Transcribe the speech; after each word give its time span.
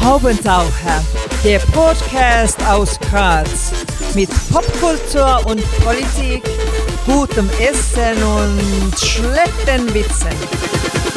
Haubentaucher, 0.00 1.04
der 1.44 1.58
Podcast 1.58 2.58
aus 2.66 2.98
Graz 3.10 3.72
mit 4.14 4.30
Popkultur 4.50 5.46
und 5.46 5.62
Politik, 5.84 6.42
gutem 7.06 7.48
Essen 7.60 8.22
und 8.22 8.98
schlechten 8.98 9.94
Witzen. 9.94 11.11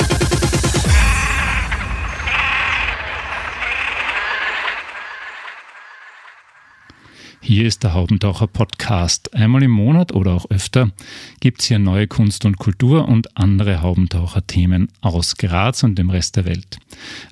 Hier 7.48 7.68
ist 7.68 7.84
der 7.84 7.94
Haubentaucher 7.94 8.48
Podcast. 8.48 9.36
Einmal 9.36 9.62
im 9.62 9.70
Monat 9.70 10.12
oder 10.14 10.34
auch 10.34 10.50
öfter 10.50 10.90
gibt 11.42 11.62
es 11.62 11.68
hier 11.68 11.78
neue 11.78 12.08
Kunst 12.08 12.44
und 12.44 12.58
Kultur 12.58 13.08
und 13.08 13.38
andere 13.38 13.84
Haubentaucher-Themen 13.84 14.88
aus 15.02 15.38
Graz 15.38 15.84
und 15.84 16.00
dem 16.00 16.10
Rest 16.10 16.38
der 16.38 16.46
Welt. 16.46 16.80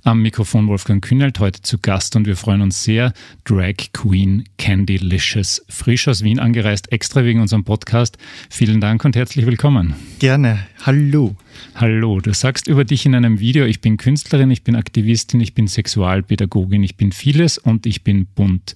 Am 0.03 0.21
Mikrofon 0.21 0.67
Wolfgang 0.67 1.03
Kühnelt 1.03 1.39
heute 1.39 1.63
zu 1.63 1.79
Gast 1.79 2.15
und 2.15 2.27
wir 2.27 2.35
freuen 2.35 2.61
uns 2.61 2.83
sehr. 2.83 3.11
Drag 3.43 3.73
Queen 3.91 4.43
Candy 4.59 4.97
Licious, 4.97 5.65
frisch 5.67 6.07
aus 6.07 6.23
Wien 6.23 6.37
angereist, 6.37 6.91
extra 6.91 7.23
wegen 7.23 7.41
unserem 7.41 7.63
Podcast. 7.63 8.19
Vielen 8.51 8.81
Dank 8.81 9.03
und 9.05 9.15
herzlich 9.15 9.47
willkommen. 9.47 9.95
Gerne. 10.19 10.59
Hallo. 10.85 11.35
Hallo, 11.75 12.19
du 12.19 12.33
sagst 12.33 12.67
über 12.67 12.83
dich 12.83 13.05
in 13.05 13.15
einem 13.15 13.39
Video, 13.39 13.65
ich 13.65 13.81
bin 13.81 13.97
Künstlerin, 13.97 14.51
ich 14.51 14.63
bin 14.63 14.75
Aktivistin, 14.75 15.39
ich 15.39 15.53
bin 15.53 15.67
Sexualpädagogin, 15.67 16.83
ich 16.83 16.97
bin 16.97 17.11
vieles 17.11 17.57
und 17.57 17.85
ich 17.85 18.03
bin 18.03 18.25
bunt. 18.25 18.75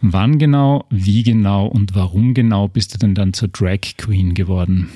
Wann 0.00 0.38
genau, 0.38 0.73
wie 0.90 1.22
genau 1.22 1.66
und 1.66 1.94
warum 1.94 2.34
genau 2.34 2.68
bist 2.68 2.94
du 2.94 2.98
denn 2.98 3.14
dann 3.14 3.32
zur 3.32 3.48
Drag 3.48 3.80
Queen 3.96 4.34
geworden? 4.34 4.88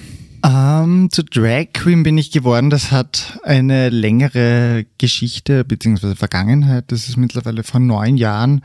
Um, 0.45 0.53
ähm, 0.53 1.09
zur 1.11 1.25
Drag 1.25 1.73
Queen 1.73 2.05
bin 2.05 2.17
ich 2.17 2.31
geworden. 2.31 2.71
Das 2.71 2.93
hat 2.93 3.41
eine 3.43 3.89
längere 3.89 4.87
Geschichte 4.99 5.65
bzw. 5.65 6.15
Vergangenheit. 6.15 6.93
Das 6.93 7.09
ist 7.09 7.17
mittlerweile 7.17 7.65
vor 7.65 7.81
neun 7.81 8.17
Jahren 8.17 8.63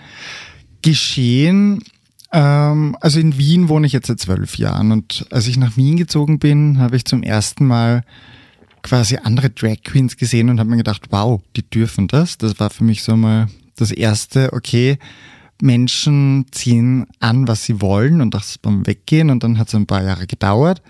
geschehen. 0.84 1.82
Ähm, 2.32 2.96
also 3.02 3.20
in 3.20 3.38
Wien 3.38 3.70
wohne 3.70 3.88
ich 3.88 3.94
jetzt 3.94 4.08
seit 4.08 4.20
zwölf 4.20 4.58
Jahren 4.58 4.92
und 4.92 5.26
als 5.32 5.48
ich 5.48 5.58
nach 5.58 5.78
Wien 5.78 5.98
gezogen 5.98 6.40
bin, 6.40 6.80
habe 6.80 6.96
ich 6.96 7.06
zum 7.06 7.24
ersten 7.24 7.66
Mal 7.66 8.04
quasi 8.84 9.18
andere 9.24 9.50
Drag 9.50 9.78
Queens 9.84 10.18
gesehen 10.18 10.50
und 10.50 10.60
habe 10.60 10.70
mir 10.70 10.78
gedacht, 10.78 11.04
wow, 11.10 11.42
die 11.56 11.68
dürfen 11.68 12.08
das. 12.08 12.38
Das 12.38 12.60
war 12.60 12.70
für 12.70 12.84
mich 12.84 13.02
so 13.02 13.16
mal 13.16 13.48
das 13.76 13.92
erste, 13.92 14.54
okay, 14.54 15.00
Menschen 15.64 16.46
ziehen 16.52 17.06
an, 17.22 17.48
was 17.48 17.64
sie 17.64 17.82
wollen 17.82 18.20
und 18.20 18.34
das 18.34 18.58
beim 18.58 18.86
Weggehen 18.86 19.30
und 19.30 19.44
dann 19.44 19.58
hat 19.58 19.70
es 19.70 19.76
ein 19.76 19.88
paar 19.88 20.04
Jahre 20.04 20.28
gedauert. 20.28 20.82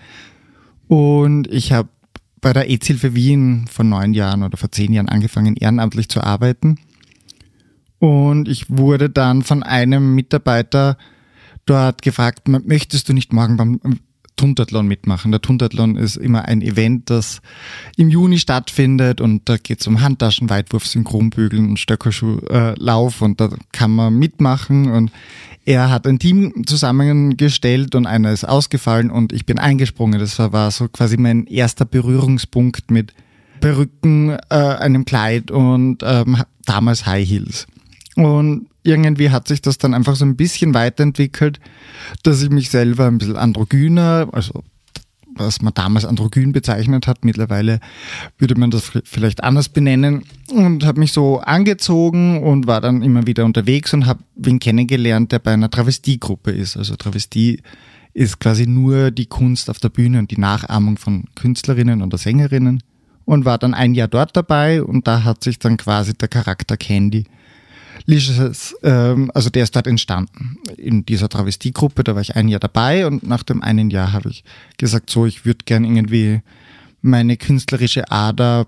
Und 0.88 1.46
ich 1.46 1.72
habe 1.72 1.88
bei 2.40 2.52
der 2.52 2.68
EZ-Hilfe 2.68 3.14
Wien 3.14 3.66
vor 3.70 3.84
neun 3.84 4.14
Jahren 4.14 4.42
oder 4.42 4.56
vor 4.58 4.72
zehn 4.72 4.92
Jahren 4.92 5.08
angefangen, 5.08 5.56
ehrenamtlich 5.56 6.08
zu 6.08 6.22
arbeiten. 6.22 6.78
Und 8.00 8.48
ich 8.48 8.68
wurde 8.68 9.08
dann 9.08 9.42
von 9.42 9.62
einem 9.62 10.14
Mitarbeiter 10.14 10.98
dort 11.66 12.02
gefragt, 12.02 12.48
möchtest 12.48 13.08
du 13.08 13.12
nicht 13.12 13.32
morgen 13.32 13.56
beim 13.56 13.80
Tuntathlon 14.36 14.86
mitmachen. 14.86 15.30
Der 15.30 15.40
Tuntathlon 15.40 15.96
ist 15.96 16.16
immer 16.16 16.44
ein 16.44 16.62
Event, 16.62 17.10
das 17.10 17.40
im 17.96 18.08
Juni 18.08 18.38
stattfindet 18.38 19.20
und 19.20 19.48
da 19.48 19.56
geht 19.56 19.80
es 19.80 19.86
um 19.86 20.00
Handtaschen, 20.00 20.50
Weitwurf, 20.50 20.86
Synchronbügeln 20.86 21.70
und 21.70 21.78
Stöckerschuhlauf 21.78 23.22
und 23.22 23.40
da 23.40 23.50
kann 23.72 23.92
man 23.92 24.18
mitmachen 24.18 24.90
und 24.90 25.12
er 25.64 25.90
hat 25.90 26.06
ein 26.06 26.18
Team 26.18 26.66
zusammengestellt 26.66 27.94
und 27.94 28.06
einer 28.06 28.32
ist 28.32 28.44
ausgefallen 28.44 29.10
und 29.10 29.32
ich 29.32 29.46
bin 29.46 29.58
eingesprungen. 29.58 30.20
Das 30.20 30.38
war 30.38 30.70
so 30.70 30.88
quasi 30.88 31.16
mein 31.16 31.46
erster 31.46 31.86
Berührungspunkt 31.86 32.90
mit 32.90 33.14
Perücken, 33.60 34.30
äh, 34.50 34.54
einem 34.54 35.06
Kleid 35.06 35.50
und 35.50 36.02
ähm, 36.02 36.42
damals 36.66 37.06
High 37.06 37.26
Heels. 37.26 37.66
Und 38.16 38.68
irgendwie 38.82 39.30
hat 39.30 39.48
sich 39.48 39.60
das 39.60 39.78
dann 39.78 39.94
einfach 39.94 40.14
so 40.14 40.24
ein 40.24 40.36
bisschen 40.36 40.74
weiterentwickelt, 40.74 41.58
dass 42.22 42.42
ich 42.42 42.50
mich 42.50 42.70
selber 42.70 43.06
ein 43.06 43.18
bisschen 43.18 43.36
androgyner, 43.36 44.28
also 44.32 44.62
was 45.36 45.60
man 45.62 45.74
damals 45.74 46.04
androgyn 46.04 46.52
bezeichnet 46.52 47.06
hat, 47.06 47.24
mittlerweile 47.24 47.80
würde 48.38 48.54
man 48.54 48.70
das 48.70 48.92
vielleicht 49.04 49.42
anders 49.42 49.68
benennen 49.68 50.22
und 50.52 50.84
habe 50.84 51.00
mich 51.00 51.12
so 51.12 51.40
angezogen 51.40 52.42
und 52.42 52.66
war 52.66 52.80
dann 52.80 53.02
immer 53.02 53.26
wieder 53.26 53.44
unterwegs 53.44 53.92
und 53.94 54.06
habe 54.06 54.22
wen 54.36 54.60
kennengelernt, 54.60 55.32
der 55.32 55.40
bei 55.40 55.52
einer 55.52 55.70
Travestiegruppe 55.70 56.52
ist. 56.52 56.76
Also 56.76 56.96
Travestie 56.96 57.62
ist 58.12 58.38
quasi 58.38 58.66
nur 58.66 59.10
die 59.10 59.26
Kunst 59.26 59.68
auf 59.70 59.80
der 59.80 59.88
Bühne 59.88 60.20
und 60.20 60.30
die 60.30 60.38
Nachahmung 60.38 60.98
von 60.98 61.24
Künstlerinnen 61.34 62.02
oder 62.02 62.16
Sängerinnen 62.16 62.82
und 63.24 63.44
war 63.44 63.58
dann 63.58 63.74
ein 63.74 63.94
Jahr 63.94 64.08
dort 64.08 64.36
dabei 64.36 64.82
und 64.82 65.06
da 65.08 65.24
hat 65.24 65.42
sich 65.42 65.58
dann 65.58 65.76
quasi 65.76 66.14
der 66.14 66.28
Charakter 66.28 66.76
Candy 66.76 67.24
Licious, 68.06 68.74
ähm, 68.82 69.30
also 69.34 69.48
der 69.50 69.62
ist 69.62 69.74
dort 69.74 69.86
entstanden 69.86 70.58
in 70.76 71.06
dieser 71.06 71.28
Travestiegruppe. 71.28 72.04
Da 72.04 72.14
war 72.14 72.22
ich 72.22 72.36
ein 72.36 72.48
Jahr 72.48 72.60
dabei 72.60 73.06
und 73.06 73.26
nach 73.26 73.42
dem 73.42 73.62
einen 73.62 73.90
Jahr 73.90 74.12
habe 74.12 74.28
ich 74.28 74.44
gesagt, 74.76 75.08
so, 75.08 75.24
ich 75.24 75.46
würde 75.46 75.64
gern 75.64 75.84
irgendwie 75.84 76.42
meine 77.00 77.36
künstlerische 77.36 78.10
Ader 78.10 78.66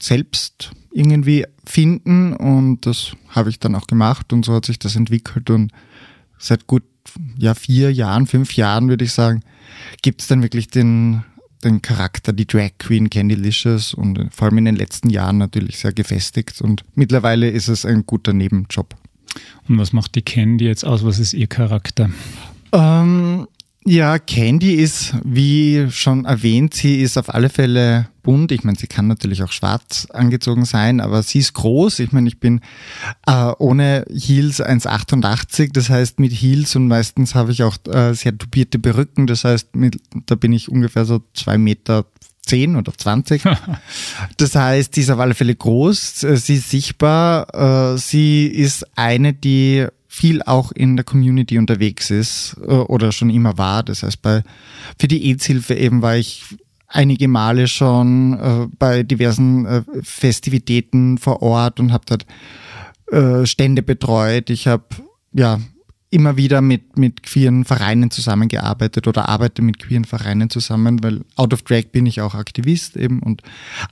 selbst 0.00 0.70
irgendwie 0.92 1.46
finden 1.64 2.34
und 2.34 2.86
das 2.86 3.12
habe 3.28 3.50
ich 3.50 3.58
dann 3.58 3.74
auch 3.74 3.86
gemacht 3.86 4.32
und 4.32 4.44
so 4.44 4.54
hat 4.54 4.66
sich 4.66 4.78
das 4.78 4.96
entwickelt 4.96 5.50
und 5.50 5.72
seit 6.38 6.66
gut 6.66 6.84
ja 7.38 7.54
vier 7.54 7.92
Jahren, 7.92 8.26
fünf 8.26 8.56
Jahren 8.56 8.88
würde 8.88 9.04
ich 9.04 9.12
sagen, 9.12 9.42
gibt 10.02 10.20
es 10.20 10.26
dann 10.28 10.42
wirklich 10.42 10.68
den 10.68 11.24
den 11.64 11.82
Charakter, 11.82 12.32
die 12.32 12.46
Drag 12.46 12.70
Queen 12.78 13.10
Candy 13.10 13.34
Licious 13.34 13.94
und 13.94 14.28
vor 14.32 14.48
allem 14.48 14.58
in 14.58 14.64
den 14.66 14.76
letzten 14.76 15.10
Jahren 15.10 15.38
natürlich 15.38 15.78
sehr 15.78 15.92
gefestigt 15.92 16.60
und 16.60 16.82
mittlerweile 16.94 17.48
ist 17.50 17.68
es 17.68 17.84
ein 17.84 18.04
guter 18.06 18.32
Nebenjob. 18.32 18.94
Und 19.68 19.78
was 19.78 19.92
macht 19.92 20.14
die 20.14 20.22
Candy 20.22 20.66
jetzt 20.66 20.84
aus? 20.84 21.04
Was 21.04 21.18
ist 21.18 21.34
ihr 21.34 21.46
Charakter? 21.46 22.10
Ähm, 22.72 23.46
ja, 23.84 24.18
Candy 24.18 24.74
ist, 24.74 25.14
wie 25.24 25.86
schon 25.90 26.24
erwähnt, 26.24 26.74
sie 26.74 27.00
ist 27.00 27.16
auf 27.16 27.32
alle 27.32 27.48
Fälle 27.48 28.08
bunt. 28.26 28.52
Ich 28.52 28.64
meine, 28.64 28.76
sie 28.76 28.88
kann 28.88 29.06
natürlich 29.06 29.42
auch 29.42 29.52
schwarz 29.52 30.06
angezogen 30.12 30.66
sein, 30.66 31.00
aber 31.00 31.22
sie 31.22 31.38
ist 31.38 31.54
groß. 31.54 32.00
Ich 32.00 32.12
meine, 32.12 32.28
ich 32.28 32.40
bin 32.40 32.60
äh, 33.26 33.52
ohne 33.58 34.04
Heels 34.10 34.62
1,88. 34.62 35.70
Das 35.72 35.88
heißt, 35.88 36.20
mit 36.20 36.32
Heels 36.32 36.76
und 36.76 36.88
meistens 36.88 37.34
habe 37.34 37.52
ich 37.52 37.62
auch 37.62 37.78
äh, 37.86 38.12
sehr 38.12 38.36
tubierte 38.36 38.78
Perücken. 38.78 39.26
Das 39.26 39.44
heißt, 39.44 39.74
mit, 39.76 39.98
da 40.26 40.34
bin 40.34 40.52
ich 40.52 40.68
ungefähr 40.68 41.06
so 41.06 41.22
zwei 41.32 41.56
Meter 41.56 42.04
10 42.42 42.76
oder 42.76 42.92
20. 42.92 43.42
das 44.36 44.54
heißt, 44.54 44.96
die 44.96 45.00
ist 45.00 45.10
auf 45.10 45.20
alle 45.20 45.34
Fälle 45.34 45.54
groß, 45.54 46.20
sie 46.20 46.54
ist 46.56 46.70
sichtbar, 46.70 47.94
äh, 47.94 47.98
sie 47.98 48.46
ist 48.46 48.86
eine, 48.96 49.32
die 49.32 49.86
viel 50.16 50.42
auch 50.42 50.72
in 50.72 50.96
der 50.96 51.04
Community 51.04 51.58
unterwegs 51.58 52.10
ist 52.10 52.56
äh, 52.62 52.72
oder 52.72 53.12
schon 53.12 53.28
immer 53.30 53.58
war. 53.58 53.82
Das 53.82 54.02
heißt, 54.02 54.22
bei, 54.22 54.42
für 54.98 55.08
die 55.08 55.28
AIDS-Hilfe 55.28 55.74
eben 55.74 56.00
war 56.00 56.16
ich 56.16 56.44
einige 56.88 57.28
Male 57.28 57.68
schon 57.68 58.34
äh, 58.34 58.66
bei 58.78 59.02
diversen 59.02 59.66
äh, 59.66 59.82
Festivitäten 60.02 61.18
vor 61.18 61.42
Ort 61.42 61.80
und 61.80 61.92
habe 61.92 62.04
dort 62.06 62.26
äh, 63.10 63.46
Stände 63.46 63.82
betreut. 63.82 64.50
Ich 64.50 64.66
habe 64.66 64.84
ja 65.32 65.60
immer 66.10 66.36
wieder 66.36 66.60
mit, 66.60 66.98
mit 66.98 67.22
queeren 67.22 67.64
Vereinen 67.64 68.10
zusammengearbeitet 68.10 69.06
oder 69.08 69.28
arbeite 69.28 69.62
mit 69.62 69.78
queeren 69.78 70.04
Vereinen 70.04 70.50
zusammen, 70.50 71.02
weil 71.02 71.22
out 71.34 71.52
of 71.52 71.62
drag 71.62 71.86
bin 71.92 72.06
ich 72.06 72.20
auch 72.20 72.34
Aktivist 72.34 72.96
eben 72.96 73.20
und 73.20 73.42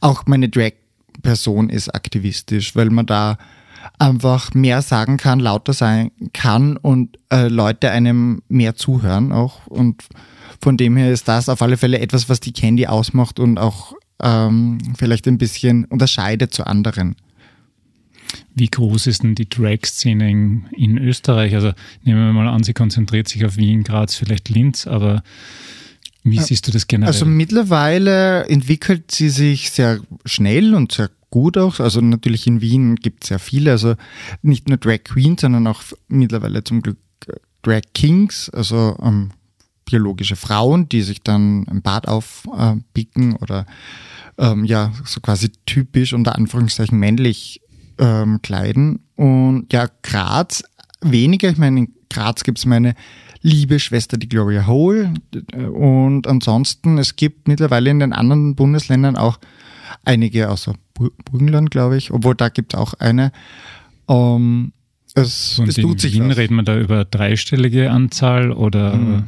auch 0.01 0.27
meine 0.27 0.49
Drag-Person 0.49 1.71
ist 1.71 1.95
aktivistisch, 1.95 2.77
weil 2.77 2.91
man 2.91 3.07
da 3.07 3.37
einfach 3.99 4.55
mehr 4.55 4.81
sagen 4.83 5.17
kann, 5.17 5.41
lauter 5.41 5.73
sein 5.73 6.11
kann 6.33 6.77
und 6.77 7.19
äh, 7.31 7.49
Leute 7.49 7.91
einem 7.91 8.43
mehr 8.49 8.77
zuhören 8.77 9.33
auch. 9.33 9.67
Und 9.67 10.05
von 10.61 10.77
dem 10.77 10.97
her 10.97 11.13
ist 11.13 11.29
das 11.29 11.49
auf 11.49 11.63
alle 11.63 11.77
Fälle 11.77 11.99
etwas, 11.99 12.29
was 12.29 12.41
die 12.41 12.53
Candy 12.53 12.87
ausmacht 12.87 13.39
und 13.39 13.59
auch 13.59 13.95
ähm, 14.23 14.79
vielleicht 14.97 15.27
ein 15.29 15.39
bisschen 15.39 15.85
unterscheidet 15.87 16.55
zu 16.55 16.67
anderen. 16.67 17.17
Wie 18.55 18.69
groß 18.69 19.07
ist 19.07 19.23
denn 19.23 19.35
die 19.35 19.49
Drag-Szene 19.49 20.31
in, 20.31 20.67
in, 20.77 20.99
Österreich? 20.99 21.55
Also 21.55 21.73
nehmen 22.03 22.27
wir 22.27 22.33
mal 22.33 22.49
an, 22.49 22.63
sie 22.63 22.73
konzentriert 22.73 23.29
sich 23.29 23.45
auf 23.45 23.57
Wien, 23.57 23.85
Graz, 23.85 24.15
vielleicht 24.17 24.49
Linz, 24.49 24.87
aber 24.87 25.23
wie 26.23 26.41
siehst 26.41 26.67
du 26.67 26.73
das 26.73 26.87
generell? 26.87 27.13
Also 27.13 27.27
mittlerweile 27.27 28.47
entwickelt 28.49 29.11
sie 29.11 29.29
sich 29.29 29.71
sehr 29.71 30.01
schnell 30.25 30.75
und 30.75 30.93
sehr 30.93 31.11
gut 31.31 31.59
auch. 31.59 31.81
Also 31.81 32.01
natürlich 32.01 32.47
in 32.47 32.61
Wien 32.61 32.97
gibt 32.97 33.25
es 33.25 33.29
sehr 33.29 33.39
viele, 33.39 33.73
also 33.73 33.95
nicht 34.41 34.69
nur 34.69 34.79
Drag 34.79 35.05
Queens, 35.05 35.43
sondern 35.43 35.67
auch 35.67 35.83
mittlerweile 36.09 36.65
zum 36.65 36.81
Glück 36.81 36.99
äh, 37.27 37.33
Drag 37.63 37.83
Kings, 37.93 38.49
also 38.51 38.97
ähm, 39.03 39.33
biologische 39.85 40.37
Frauen, 40.37 40.89
die 40.89 41.03
sich 41.03 41.23
dann 41.23 41.67
ein 41.69 41.83
Bad 41.83 42.09
aufpicken 42.09 43.33
äh, 43.33 43.39
oder 43.41 43.67
ähm, 44.39 44.65
ja, 44.65 44.93
so 45.05 45.21
quasi 45.21 45.51
typisch 45.67 46.13
unter 46.13 46.35
Anführungszeichen 46.35 46.99
männlich 46.99 47.61
ähm, 47.99 48.41
kleiden. 48.43 49.01
Und 49.17 49.73
ja, 49.73 49.89
Graz 50.03 50.65
weniger. 51.01 51.51
Ich 51.51 51.59
meine, 51.59 51.81
in 51.81 51.95
Graz 52.11 52.45
gibt 52.45 52.59
es 52.59 52.67
meine 52.67 52.95
liebe 53.43 53.79
Schwester, 53.79 54.17
die 54.17 54.29
Gloria 54.29 54.67
Hole. 54.67 55.15
Und 55.55 56.27
ansonsten, 56.27 56.99
es 56.99 57.17
gibt 57.17 57.47
mittlerweile 57.47 57.91
in 57.91 58.01
den 58.01 58.13
anderen 58.13 58.55
Bundesländern 58.57 59.17
auch 59.17 59.39
einige 60.05 60.51
außer 60.51 60.75
Burgenland, 60.95 61.71
glaube 61.71 61.97
ich, 61.97 62.11
obwohl 62.11 62.35
da 62.35 62.49
gibt 62.49 62.75
es 62.75 62.81
auch 62.81 62.95
eine. 62.95 63.33
Ähm, 64.09 64.73
es, 65.15 65.61
es 65.65 65.79
in 65.79 65.85
tut 65.85 66.01
sich 66.01 66.15
Wien 66.15 66.31
was. 66.31 66.37
reden 66.37 66.57
wir 66.57 66.63
da 66.65 66.77
über 66.79 67.05
dreistellige 67.05 67.91
Anzahl 67.91 68.51
oder 68.51 68.97
Mhm. 68.97 69.25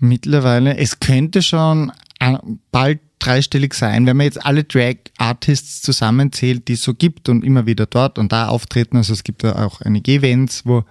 Mittlerweile, 0.00 0.76
es 0.76 1.00
könnte 1.00 1.42
schon 1.42 1.92
äh, 2.20 2.38
bald 2.70 3.00
dreistellig 3.18 3.74
sein, 3.74 4.06
wenn 4.06 4.16
man 4.16 4.24
jetzt 4.24 4.44
alle 4.44 4.64
Drag-Artists 4.64 5.82
zusammenzählt, 5.82 6.68
die 6.68 6.72
es 6.72 6.82
so 6.82 6.94
gibt 6.94 7.28
und 7.28 7.44
immer 7.44 7.66
wieder 7.66 7.84
dort 7.86 8.18
und 8.18 8.32
da 8.32 8.48
auftreten. 8.48 8.96
Also 8.96 9.12
es 9.12 9.24
gibt 9.24 9.42
ja 9.42 9.64
auch 9.64 9.82
einige 9.82 10.12
Events, 10.12 10.64
wo 10.64 10.84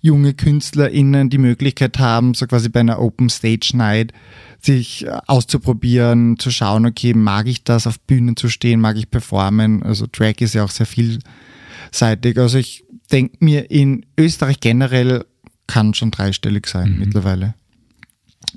junge 0.00 0.34
KünstlerInnen 0.34 1.30
die 1.30 1.38
Möglichkeit 1.38 1.98
haben, 1.98 2.34
so 2.34 2.46
quasi 2.46 2.68
bei 2.68 2.80
einer 2.80 3.00
Open 3.00 3.28
Stage 3.28 3.72
Night 3.74 4.12
sich 4.60 5.06
äh, 5.06 5.18
auszuprobieren, 5.26 6.38
zu 6.38 6.50
schauen, 6.50 6.86
okay, 6.86 7.14
mag 7.14 7.46
ich 7.46 7.64
das, 7.64 7.86
auf 7.86 8.00
Bühnen 8.00 8.36
zu 8.36 8.48
stehen, 8.48 8.80
mag 8.80 8.96
ich 8.96 9.10
performen? 9.10 9.82
Also 9.82 10.06
Drag 10.10 10.40
ist 10.40 10.54
ja 10.54 10.64
auch 10.64 10.70
sehr 10.70 10.86
vielseitig. 10.86 12.38
Also 12.38 12.58
ich 12.58 12.84
denke 13.12 13.36
mir, 13.40 13.70
in 13.70 14.06
Österreich 14.18 14.60
generell 14.60 15.24
kann 15.66 15.92
schon 15.94 16.10
dreistellig 16.10 16.66
sein 16.66 16.92
Mhm. 16.92 16.98
mittlerweile. 16.98 17.54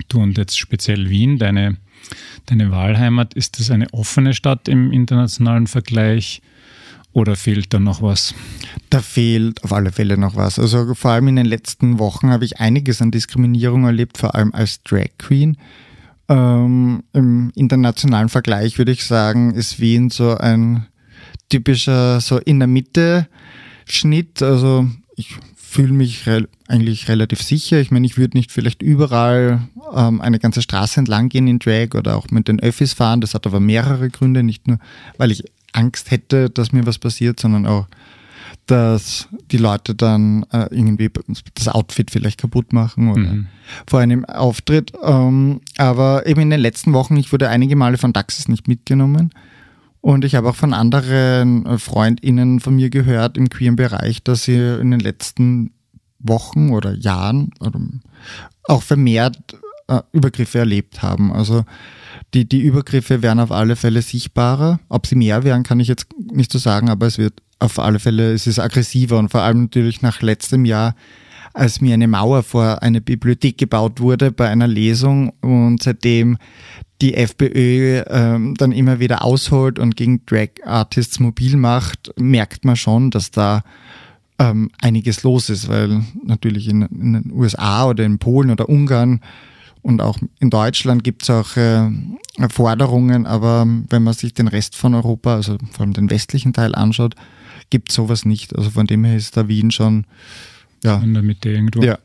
Du 0.08 0.22
und 0.22 0.38
jetzt 0.38 0.58
speziell 0.58 1.10
Wien, 1.10 1.38
deine, 1.38 1.78
deine 2.46 2.72
Wahlheimat, 2.72 3.34
ist 3.34 3.60
das 3.60 3.72
eine 3.72 3.92
offene 3.94 4.34
Stadt 4.34 4.68
im 4.68 4.92
internationalen 4.92 5.68
Vergleich 5.68 6.42
oder 7.14 7.36
fehlt 7.36 7.74
da 7.74 7.80
noch 7.80 8.02
was? 8.02 8.34
Da 8.90 9.02
fehlt 9.02 9.64
auf 9.64 9.74
alle 9.74 9.92
Fälle 9.92 10.18
noch 10.18 10.36
was. 10.36 10.60
Also 10.60 10.94
vor 10.96 11.12
allem 11.12 11.28
in 11.28 11.36
den 11.36 11.46
letzten 11.46 12.00
Wochen 12.00 12.30
habe 12.30 12.46
ich 12.46 12.60
einiges 12.60 13.02
an 13.02 13.12
Diskriminierung 13.12 13.86
erlebt, 13.86 14.18
vor 14.18 14.36
allem 14.36 14.54
als 14.54 14.82
Drag 14.84 15.10
Queen. 15.18 15.58
Ähm, 16.30 17.04
Im 17.12 17.52
internationalen 17.56 18.30
Vergleich 18.30 18.78
würde 18.78 18.94
ich 18.94 19.04
sagen, 19.04 19.54
ist 19.54 19.80
Wien 19.80 20.10
so 20.10 20.38
ein 20.38 20.88
typischer 21.50 22.22
so 22.22 22.38
in 22.38 22.60
der 22.60 22.68
Mitte 22.68 23.28
Schnitt. 23.86 24.42
Also 24.42 24.88
ich 25.18 25.36
fühle 25.72 25.94
mich 25.94 26.28
re 26.28 26.48
eigentlich 26.68 27.08
relativ 27.08 27.42
sicher. 27.42 27.80
Ich 27.80 27.92
meine, 27.92 28.06
ich 28.06 28.18
würde 28.18 28.38
nicht 28.38 28.52
vielleicht 28.52 28.82
überall 28.82 29.62
ähm, 29.96 30.20
eine 30.20 30.38
ganze 30.40 30.62
Straße 30.62 31.00
entlang 31.00 31.30
gehen 31.30 31.48
in 31.48 31.60
Drag 31.60 31.96
oder 31.96 32.18
auch 32.18 32.30
mit 32.30 32.48
den 32.50 32.60
Öffis 32.60 32.92
fahren. 32.94 33.22
Das 33.22 33.34
hat 33.34 33.48
aber 33.48 33.60
mehrere 33.62 34.10
Gründe, 34.10 34.44
nicht 34.44 34.68
nur, 34.68 34.80
weil 35.18 35.32
ich 35.32 35.44
Angst 35.72 36.12
hätte, 36.12 36.50
dass 36.50 36.74
mir 36.74 36.86
was 36.86 37.00
passiert, 37.00 37.40
sondern 37.40 37.66
auch, 37.66 37.88
dass 38.68 39.30
die 39.52 39.58
Leute 39.58 39.96
dann 39.96 40.44
äh, 40.52 40.68
irgendwie 40.72 41.10
das 41.56 41.68
Outfit 41.70 42.12
vielleicht 42.12 42.40
kaputt 42.40 42.74
machen 42.74 43.10
oder 43.10 43.22
Mhm. 43.34 43.48
vor 43.88 44.00
einem 44.02 44.26
Auftritt. 44.26 44.92
Ähm, 45.04 45.62
aber 45.78 46.26
eben 46.28 46.42
in 46.42 46.50
den 46.50 46.60
letzten 46.60 46.92
Wochen, 46.94 47.16
ich 47.16 47.32
wurde 47.32 47.48
einige 47.50 47.76
Male 47.78 47.98
von 47.98 48.14
Taxis 48.14 48.48
nicht 48.50 48.68
mitgenommen. 48.68 49.32
Und 50.02 50.26
ich 50.26 50.36
habe 50.36 50.50
auch 50.50 50.56
von 50.56 50.74
anderen 50.74 51.66
äh, 51.66 51.78
FreundInnen 51.78 52.60
von 52.60 52.76
mir 52.76 52.90
gehört 52.90 53.38
im 53.38 53.50
queeren 53.50 53.76
Bereich, 53.76 54.24
dass 54.24 54.44
sie 54.44 54.56
in 54.56 54.92
den 54.92 55.00
letzten 55.00 55.72
Wochen 56.20 56.72
oder 56.72 56.94
Jahren 56.94 57.52
auch 58.64 58.84
vermehrt 58.84 59.38
äh, 59.88 60.02
Übergriffe 60.12 60.60
erlebt 60.60 61.02
haben. 61.02 61.32
Also 61.32 61.66
die, 62.34 62.48
die 62.48 62.62
Übergriffe 62.62 63.22
werden 63.22 63.40
auf 63.40 63.52
alle 63.52 63.76
Fälle 63.76 64.02
sichtbarer. 64.02 64.80
Ob 64.90 65.06
sie 65.06 65.16
mehr 65.16 65.44
werden, 65.44 65.64
kann 65.64 65.80
ich 65.80 65.88
jetzt 65.88 66.08
nicht 66.32 66.52
so 66.52 66.60
sagen, 66.60 66.90
aber 66.90 67.08
es 67.08 67.18
wird 67.18 67.42
auf 67.60 67.78
alle 67.78 68.00
Fälle, 68.00 68.34
es 68.34 68.48
ist 68.48 68.60
aggressiver 68.60 69.20
und 69.20 69.30
vor 69.30 69.42
allem 69.42 69.64
natürlich 69.64 70.02
nach 70.02 70.22
letztem 70.22 70.66
Jahr, 70.66 70.96
als 71.54 71.82
mir 71.82 71.94
eine 71.94 72.08
Mauer 72.08 72.44
vor 72.44 72.82
eine 72.82 73.02
Bibliothek 73.02 73.58
gebaut 73.58 74.00
wurde 74.00 74.32
bei 74.32 74.50
einer 74.50 74.68
Lesung 74.68 75.34
und 75.42 75.84
seitdem 75.84 76.38
die 77.02 77.16
FPÖ 77.16 78.04
ähm, 78.08 78.54
dann 78.56 78.72
immer 78.72 79.00
wieder 79.00 79.24
ausholt 79.24 79.80
und 79.80 79.98
gegen 79.98 80.26
Drag 80.26 80.50
Artists 80.64 81.20
mobil 81.20 81.58
macht, 81.58 82.14
merkt 82.20 82.64
man 82.64 82.76
schon, 82.76 83.10
dass 83.10 83.32
da 83.32 83.64
ähm, 84.38 84.70
einiges 84.82 85.24
los 85.24 85.50
ist, 85.50 85.68
weil 85.68 86.04
natürlich 86.24 86.68
in, 86.68 86.84
in 86.84 87.14
den 87.14 87.32
USA 87.32 87.88
oder 87.88 88.06
in 88.06 88.20
Polen 88.20 88.52
oder 88.52 88.70
Ungarn 88.70 89.22
und 89.82 90.02
auch 90.02 90.20
in 90.40 90.50
Deutschland 90.50 91.04
gibt 91.04 91.24
es 91.24 91.30
auch 91.30 91.58
äh, 91.58 91.90
Forderungen, 92.50 93.26
aber 93.26 93.66
wenn 93.90 94.04
man 94.04 94.14
sich 94.14 94.34
den 94.34 94.48
Rest 94.48 94.76
von 94.76 94.94
Europa, 94.94 95.36
also 95.36 95.58
vor 95.72 95.82
allem 95.82 95.94
den 95.94 96.10
westlichen 96.10 96.54
Teil 96.54 96.76
anschaut, 96.76 97.16
gibt 97.70 97.92
sowas 97.92 98.26
nicht. 98.26 98.56
Also 98.56 98.70
von 98.70 98.86
dem 98.86 99.04
her 99.04 99.16
ist 99.16 99.38
da 99.38 99.48
Wien 99.48 99.72
schon, 99.72 100.06
ja. 100.84 100.98
In 101.00 101.14
der 101.14 101.24
Mitte 101.24 101.50
irgendwo. 101.50 101.82
Ja. 101.84 102.00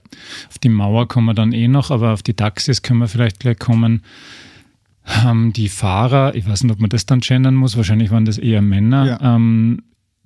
Auf 0.49 0.59
die 0.59 0.69
Mauer 0.69 1.09
kommen 1.09 1.27
wir 1.27 1.35
dann 1.35 1.53
eh 1.53 1.69
noch, 1.69 1.91
aber 1.91 2.13
auf 2.13 2.23
die 2.23 2.35
Taxis 2.35 2.83
können 2.83 3.01
wir 3.01 3.09
vielleicht 3.09 3.41
gleich 3.41 3.59
kommen. 3.59 4.03
Ähm, 5.25 5.53
die 5.53 5.69
Fahrer, 5.69 6.35
ich 6.35 6.49
weiß 6.49 6.65
nicht, 6.65 6.73
ob 6.73 6.81
man 6.81 6.91
das 6.91 7.07
dann 7.07 7.21
gendern 7.21 7.55
muss, 7.55 7.77
wahrscheinlich 7.77 8.11
waren 8.11 8.25
das 8.25 8.39
eher 8.39 8.61
Männer, 8.63 9.07
Ja. 9.07 9.37
ähm, 9.37 9.83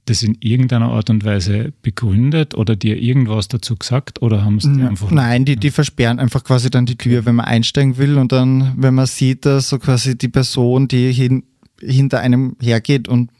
das 0.06 0.22
in 0.22 0.38
irgendeiner 0.40 0.88
Art 0.88 1.10
und 1.10 1.24
Weise 1.24 1.72
begründet 1.82 2.54
oder 2.54 2.74
dir 2.74 2.96
irgendwas 3.00 3.46
dazu 3.48 3.76
gesagt 3.76 4.22
oder 4.22 4.42
haben 4.44 4.58
sie 4.58 4.72
dir 4.74 4.88
einfach. 4.88 5.10
Nein, 5.10 5.44
die, 5.44 5.56
die 5.56 5.70
versperren 5.70 6.18
einfach 6.18 6.42
quasi 6.42 6.70
dann 6.70 6.86
die 6.86 6.96
Tür, 6.96 7.26
wenn 7.26 7.36
man 7.36 7.44
einsteigen 7.46 7.98
will 7.98 8.16
und 8.16 8.32
dann, 8.32 8.72
wenn 8.76 8.94
man 8.94 9.06
sieht, 9.06 9.44
dass 9.46 9.68
so 9.68 9.78
quasi 9.78 10.16
die 10.16 10.28
Person, 10.28 10.88
die 10.88 11.12
hin, 11.12 11.44
hinter 11.80 12.20
einem 12.20 12.56
hergeht 12.60 13.06
und 13.06 13.30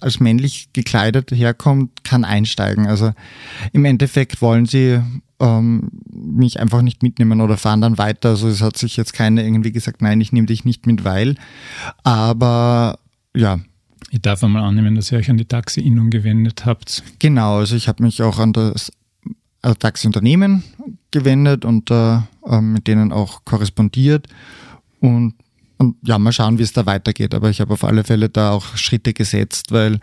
als 0.00 0.20
männlich 0.20 0.72
gekleidet 0.72 1.30
herkommt, 1.30 2.04
kann 2.04 2.24
einsteigen. 2.24 2.86
Also 2.86 3.12
im 3.72 3.84
Endeffekt 3.84 4.40
wollen 4.42 4.66
sie 4.66 5.00
ähm, 5.40 5.90
mich 6.12 6.60
einfach 6.60 6.82
nicht 6.82 7.02
mitnehmen 7.02 7.40
oder 7.40 7.56
fahren 7.56 7.80
dann 7.80 7.98
weiter. 7.98 8.30
Also 8.30 8.48
es 8.48 8.60
hat 8.60 8.76
sich 8.76 8.96
jetzt 8.96 9.12
keine 9.12 9.42
irgendwie 9.42 9.72
gesagt, 9.72 10.02
nein, 10.02 10.20
ich 10.20 10.32
nehme 10.32 10.46
dich 10.46 10.64
nicht 10.64 10.86
mit, 10.86 11.04
weil. 11.04 11.36
Aber 12.04 12.98
ja, 13.34 13.60
Ich 14.10 14.20
darf 14.20 14.42
einmal 14.42 14.64
annehmen, 14.64 14.94
dass 14.94 15.10
ihr 15.12 15.18
euch 15.18 15.30
an 15.30 15.36
die 15.36 15.44
Taxi-Innung 15.44 16.10
gewendet 16.10 16.66
habt. 16.66 17.02
Genau, 17.18 17.58
also 17.58 17.76
ich 17.76 17.88
habe 17.88 18.02
mich 18.02 18.22
auch 18.22 18.38
an 18.38 18.52
das 18.52 18.92
äh, 19.62 19.74
Taxiunternehmen 19.74 20.64
gewendet 21.10 21.64
und 21.64 21.90
äh, 21.90 22.18
ähm, 22.46 22.72
mit 22.72 22.86
denen 22.86 23.12
auch 23.12 23.44
korrespondiert 23.44 24.26
und, 25.00 25.34
und 25.80 25.96
ja, 26.02 26.18
mal 26.18 26.32
schauen, 26.32 26.58
wie 26.58 26.62
es 26.62 26.74
da 26.74 26.84
weitergeht. 26.84 27.34
Aber 27.34 27.48
ich 27.48 27.60
habe 27.60 27.72
auf 27.72 27.84
alle 27.84 28.04
Fälle 28.04 28.28
da 28.28 28.50
auch 28.50 28.76
Schritte 28.76 29.14
gesetzt, 29.14 29.72
weil 29.72 29.98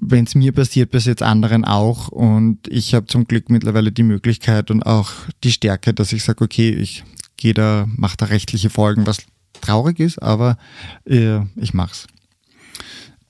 wenn 0.00 0.24
es 0.24 0.34
mir 0.34 0.52
passiert, 0.52 0.90
passiert 0.90 1.20
es 1.20 1.26
anderen 1.26 1.64
auch 1.64 2.08
und 2.08 2.66
ich 2.66 2.94
habe 2.94 3.06
zum 3.06 3.26
Glück 3.26 3.50
mittlerweile 3.50 3.92
die 3.92 4.02
Möglichkeit 4.02 4.70
und 4.70 4.82
auch 4.82 5.10
die 5.44 5.52
Stärke, 5.52 5.94
dass 5.94 6.12
ich 6.12 6.24
sage, 6.24 6.42
okay, 6.42 6.70
ich 6.70 7.04
gehe 7.36 7.54
da, 7.54 7.86
mache 7.96 8.16
da 8.16 8.26
rechtliche 8.26 8.68
Folgen, 8.68 9.06
was 9.06 9.18
traurig 9.60 10.00
ist, 10.00 10.20
aber 10.20 10.56
äh, 11.04 11.40
ich 11.54 11.72
mach's. 11.72 12.08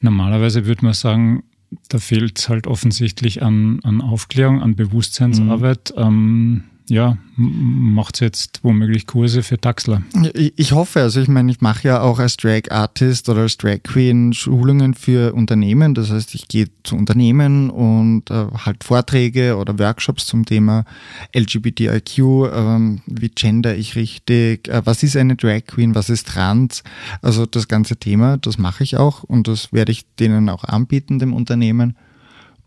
Normalerweise 0.01 0.65
würde 0.65 0.85
man 0.85 0.95
sagen, 0.95 1.43
da 1.89 1.99
fehlt 1.99 2.39
es 2.39 2.49
halt 2.49 2.67
offensichtlich 2.69 3.43
an, 3.43 3.81
an 3.83 4.01
Aufklärung, 4.01 4.63
an 4.63 4.77
Bewusstseinsarbeit. 4.77 5.93
Ähm, 5.97 6.65
ja, 6.91 7.17
macht 7.37 8.21
jetzt 8.21 8.61
womöglich 8.65 9.07
Kurse 9.07 9.43
für 9.43 9.61
Taxler. 9.61 10.03
Ich 10.35 10.53
ich 10.57 10.73
hoffe, 10.73 11.01
also 11.01 11.21
ich 11.21 11.29
meine, 11.29 11.51
ich 11.51 11.61
mache 11.61 11.87
ja 11.89 12.01
auch 12.01 12.19
als 12.19 12.37
Drag 12.37 12.71
Artist 12.71 13.29
oder 13.29 13.43
als 13.43 13.57
Drag 13.57 13.83
Queen 13.85 14.33
Schulungen 14.33 14.95
für 14.95 15.33
Unternehmen. 15.35 15.95
Das 15.95 16.11
heißt, 16.11 16.35
ich 16.35 16.49
gehe 16.49 16.67
zu 16.83 16.97
Unternehmen 16.97 17.71
und 17.71 18.31
äh, 18.31 18.47
halt 18.65 18.83
Vorträge 18.83 19.57
oder 19.57 19.79
Workshops 19.79 20.27
zum 20.27 20.45
Thema 20.45 20.85
LGBTIQ, 21.33 22.19
ähm, 22.19 23.03
wie 23.07 23.29
gender 23.29 23.77
ich 23.77 23.95
richtig, 23.95 24.69
äh, 24.69 24.83
was 24.85 25.05
ist 25.05 25.17
eine 25.17 25.37
Drag 25.37 25.67
Queen, 25.67 25.95
was 25.95 26.11
ist 26.11 26.27
trans, 26.27 26.83
also 27.23 27.47
das 27.47 27.69
ganze 27.69 27.97
Thema, 27.97 28.37
das 28.37 28.59
mache 28.59 28.83
ich 28.83 28.97
auch 28.97 29.23
und 29.23 29.47
das 29.47 29.73
werde 29.73 29.93
ich 29.93 30.07
denen 30.17 30.49
auch 30.49 30.65
anbieten, 30.65 31.21
dem 31.21 31.35
Unternehmen. 31.35 31.97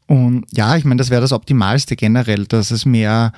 Und 0.08 0.46
ja, 0.51 0.75
ich 0.75 0.86
meine, 0.86 1.00
das 1.00 1.10
wäre 1.10 1.22
das 1.22 1.32
Optimalste 1.32 1.96
generell, 1.96 2.46
dass 2.46 2.72
es 2.72 2.86
mehr 2.86 3.32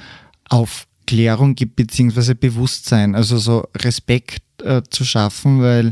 Aufklärung 0.50 1.56
gibt, 1.56 1.76
beziehungsweise 1.76 2.36
Bewusstsein, 2.36 3.16
also 3.16 3.38
so 3.38 3.68
Respekt 3.76 4.44
äh, 4.64 4.82
zu 4.90 5.04
schaffen, 5.06 5.62
weil 5.62 5.92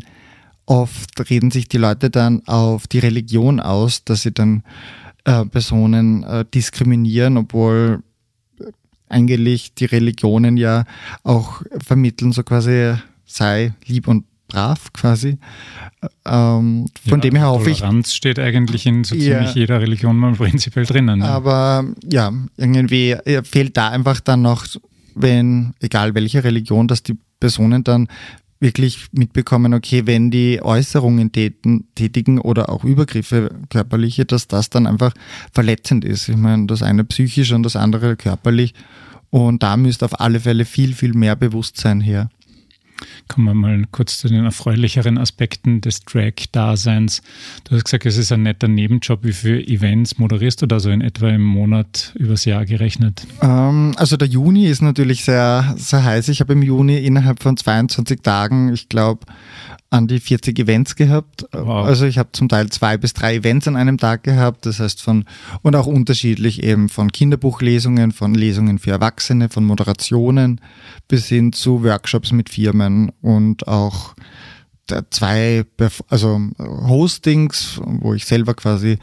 oft 0.66 1.30
reden 1.30 1.52
sich 1.52 1.68
die 1.68 1.78
Leute 1.78 2.10
dann 2.10 2.46
auf 2.48 2.88
die 2.88 3.00
Religion 3.00 3.60
aus, 3.60 4.04
dass 4.06 4.22
sie 4.22 4.32
dann 4.32 4.64
äh, 5.26 5.46
Personen 5.46 6.24
äh, 6.24 6.46
diskriminieren, 6.46 7.38
obwohl 7.38 8.04
eigentlich 9.10 9.76
die 9.76 9.86
Religionen 9.86 10.58
ja 10.58 10.86
auch 11.24 11.62
vermitteln, 11.84 12.32
so 12.32 12.44
quasi 12.44 12.96
sei 13.26 13.74
lieb 13.86 14.08
und 14.08 14.26
brav 14.54 14.94
quasi. 14.94 15.38
Ähm, 16.26 16.86
von 17.08 17.20
Ja, 17.20 17.30
dem 17.30 17.36
her 17.36 17.48
hoffe 17.48 17.70
ich, 17.70 17.80
Toleranz 17.80 18.14
steht 18.14 18.40
eigentlich 18.40 18.86
in 18.86 19.04
so 19.04 19.16
Ja. 19.16 19.22
ziemlich 19.22 19.56
jeder 19.56 19.82
Religion 19.82 20.18
mal 20.18 20.34
prinzipiell 20.34 20.86
drinnen. 20.86 21.20
ne? 21.20 21.26
Aber 21.26 21.86
ja, 22.10 22.32
irgendwie 22.58 23.16
fehlt 23.44 23.78
da 23.78 23.90
einfach 23.90 24.20
dann 24.20 24.42
noch, 24.42 24.66
wenn, 25.16 25.74
egal 25.80 26.16
welche 26.16 26.44
Religion, 26.44 26.88
dass 26.88 27.04
die 27.04 27.18
Personen 27.40 27.84
dann 27.84 28.08
wirklich 28.60 29.08
mitbekommen, 29.12 29.74
okay, 29.74 30.04
wenn 30.06 30.32
die 30.32 30.62
Äußerungen 30.62 31.32
täten, 31.34 31.86
tätigen 31.96 32.40
oder 32.40 32.70
auch 32.70 32.86
Übergriffe 32.86 33.52
körperliche, 33.70 34.24
dass 34.26 34.48
das 34.48 34.70
dann 34.70 34.88
einfach 34.88 35.14
verletzend 35.52 36.06
ist. 36.06 36.30
Ich 36.30 36.38
meine, 36.38 36.66
das 36.68 36.82
eine 36.82 37.04
psychisch 37.04 37.52
und 37.52 37.64
das 37.64 37.76
andere 37.76 38.16
körperlich. 38.16 38.74
Und 39.32 39.64
da 39.64 39.76
müsste 39.76 40.06
auf 40.06 40.22
alle 40.22 40.40
Fälle 40.40 40.64
viel, 40.64 40.94
viel 40.94 41.14
mehr 41.14 41.36
Bewusstsein 41.36 42.00
her. 42.00 42.30
Kommen 43.28 43.48
wir 43.48 43.54
mal 43.54 43.84
kurz 43.92 44.18
zu 44.18 44.28
den 44.28 44.46
erfreulicheren 44.46 45.18
Aspekten 45.18 45.82
des 45.82 46.02
Drag-Daseins. 46.06 47.22
Du 47.64 47.76
hast 47.76 47.86
gesagt, 47.86 48.06
es 48.06 48.18
ist 48.18 48.32
ein 48.32 48.44
netter 48.44 48.68
Nebenjob. 48.68 49.24
Wie 49.24 49.34
viele 49.34 49.62
Events 49.62 50.18
moderierst 50.18 50.62
du 50.62 50.66
da 50.66 50.80
so 50.80 50.90
in 50.90 51.02
etwa 51.02 51.30
im 51.30 51.44
Monat 51.44 52.14
übers 52.16 52.46
Jahr 52.46 52.66
gerechnet? 52.66 53.26
Ähm, 53.42 53.94
also 53.98 54.18
der 54.18 54.28
Juni 54.28 54.68
ist 54.68 54.82
natürlich 54.82 55.24
sehr, 55.24 55.76
sehr 55.78 56.04
heiß. 56.04 56.30
Ich 56.30 56.42
habe 56.42 56.54
im 56.54 56.62
Juni 56.62 56.98
innerhalb 56.98 57.42
von 57.42 57.58
22 57.58 58.22
Tagen, 58.22 58.74
ich 58.74 58.90
glaube, 58.90 59.26
an 59.94 60.08
die 60.08 60.20
40 60.20 60.58
Events 60.58 60.96
gehabt. 60.96 61.46
Wow. 61.52 61.86
Also 61.86 62.06
ich 62.06 62.18
habe 62.18 62.30
zum 62.32 62.50
Teil 62.50 62.68
zwei 62.70 62.98
bis 62.98 63.14
drei 63.14 63.36
Events 63.36 63.68
an 63.68 63.76
einem 63.76 64.00
Tag 64.00 64.24
gehabt. 64.24 64.66
Das 64.66 64.80
heißt 64.80 65.00
von, 65.00 65.26
und 65.62 65.76
auch 65.76 65.86
unterschiedlich 65.86 66.64
eben 66.64 66.90
von 66.90 67.12
Kinderbuchlesungen, 67.12 68.12
von 68.12 68.34
Lesungen 68.34 68.80
für 68.80 68.90
Erwachsene, 68.90 69.50
von 69.50 69.66
Moderationen 69.66 70.60
bis 71.08 71.28
hin 71.28 71.54
zu 71.54 71.84
Workshops 71.84 72.32
mit 72.32 72.50
Firmen 72.50 73.12
und 73.22 73.68
auch 73.68 74.16
zwei, 75.12 75.64
also 76.10 76.42
Hostings, 76.58 77.80
wo 77.86 78.16
ich 78.16 78.26
selber 78.26 78.56
quasi 78.56 78.98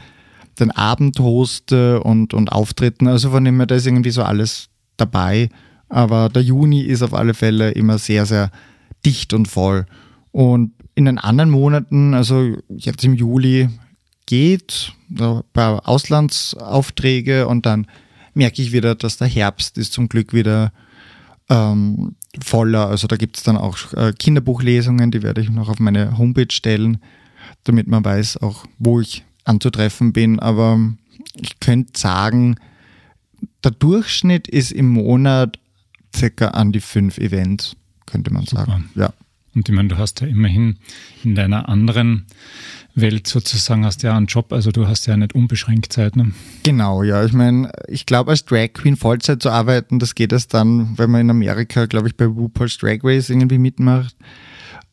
den 0.59 0.71
Abend 0.71 1.17
hoste 1.19 2.03
und, 2.03 2.33
und 2.33 2.51
Auftritten. 2.51 3.07
Also 3.07 3.31
von 3.31 3.45
dem 3.45 3.55
her, 3.55 3.65
da 3.65 3.75
ist 3.75 3.87
irgendwie 3.87 4.11
so 4.11 4.23
alles 4.23 4.67
dabei. 4.97 5.47
Aber 5.87 6.27
der 6.27 6.41
Juni 6.41 6.81
ist 6.81 7.01
auf 7.01 7.13
alle 7.13 7.33
Fälle 7.33 7.71
immer 7.71 7.97
sehr, 7.97 8.25
sehr 8.25 8.51
dicht 9.05 9.33
und 9.33 9.47
voll. 9.47 9.85
Und 10.31 10.73
in 10.95 11.05
den 11.05 11.17
anderen 11.17 11.49
Monaten, 11.49 12.13
also 12.13 12.57
jetzt 12.69 13.03
im 13.03 13.13
Juli 13.13 13.69
geht, 14.25 14.93
ein 15.09 15.41
paar 15.53 15.87
Auslandsaufträge 15.87 17.47
und 17.47 17.65
dann 17.65 17.87
merke 18.33 18.61
ich 18.61 18.71
wieder, 18.71 18.95
dass 18.95 19.17
der 19.17 19.27
Herbst 19.27 19.77
ist 19.77 19.93
zum 19.93 20.09
Glück 20.09 20.33
wieder 20.33 20.71
ähm, 21.49 22.15
voller. 22.41 22.87
Also 22.87 23.07
da 23.07 23.17
gibt 23.17 23.37
es 23.37 23.43
dann 23.43 23.57
auch 23.57 23.93
äh, 23.93 24.13
Kinderbuchlesungen, 24.17 25.11
die 25.11 25.21
werde 25.21 25.41
ich 25.41 25.49
noch 25.49 25.69
auf 25.69 25.79
meine 25.79 26.17
Homepage 26.17 26.51
stellen, 26.51 26.99
damit 27.63 27.87
man 27.87 28.05
weiß 28.05 28.37
auch, 28.37 28.65
wo 28.79 29.01
ich 29.01 29.25
anzutreffen 29.43 30.13
bin. 30.13 30.39
Aber 30.39 30.79
ich 31.35 31.59
könnte 31.59 31.99
sagen, 31.99 32.55
der 33.63 33.71
Durchschnitt 33.71 34.47
ist 34.47 34.71
im 34.71 34.89
Monat 34.89 35.59
circa 36.15 36.49
an 36.49 36.71
die 36.71 36.79
fünf 36.81 37.17
Events, 37.17 37.75
könnte 38.05 38.31
man 38.31 38.45
Super. 38.45 38.65
sagen. 38.65 38.89
Ja. 38.95 39.13
Und 39.53 39.67
ich 39.67 39.75
meine, 39.75 39.89
du 39.89 39.97
hast 39.97 40.21
ja 40.21 40.27
immerhin 40.27 40.77
in 41.23 41.35
deiner 41.35 41.67
anderen 41.67 42.25
Welt 42.95 43.27
sozusagen 43.27 43.85
hast 43.85 44.03
ja 44.03 44.15
einen 44.15 44.25
Job, 44.25 44.51
also 44.53 44.71
du 44.71 44.87
hast 44.87 45.05
ja 45.07 45.17
nicht 45.17 45.35
unbeschränkt 45.35 45.91
Zeit. 45.93 46.15
Ne? 46.15 46.31
Genau, 46.63 47.03
ja. 47.03 47.23
Ich 47.23 47.33
meine, 47.33 47.71
ich 47.87 48.05
glaube, 48.05 48.31
als 48.31 48.45
Drag 48.45 48.73
Queen 48.73 48.97
Vollzeit 48.97 49.41
zu 49.41 49.49
arbeiten, 49.49 49.99
das 49.99 50.15
geht 50.15 50.31
erst 50.31 50.53
dann, 50.53 50.97
wenn 50.97 51.11
man 51.11 51.21
in 51.21 51.29
Amerika, 51.29 51.85
glaube 51.85 52.07
ich, 52.07 52.15
bei 52.15 52.25
RuPaul's 52.25 52.77
Drag 52.77 52.99
Race 53.03 53.29
irgendwie 53.29 53.57
mitmacht. 53.57 54.15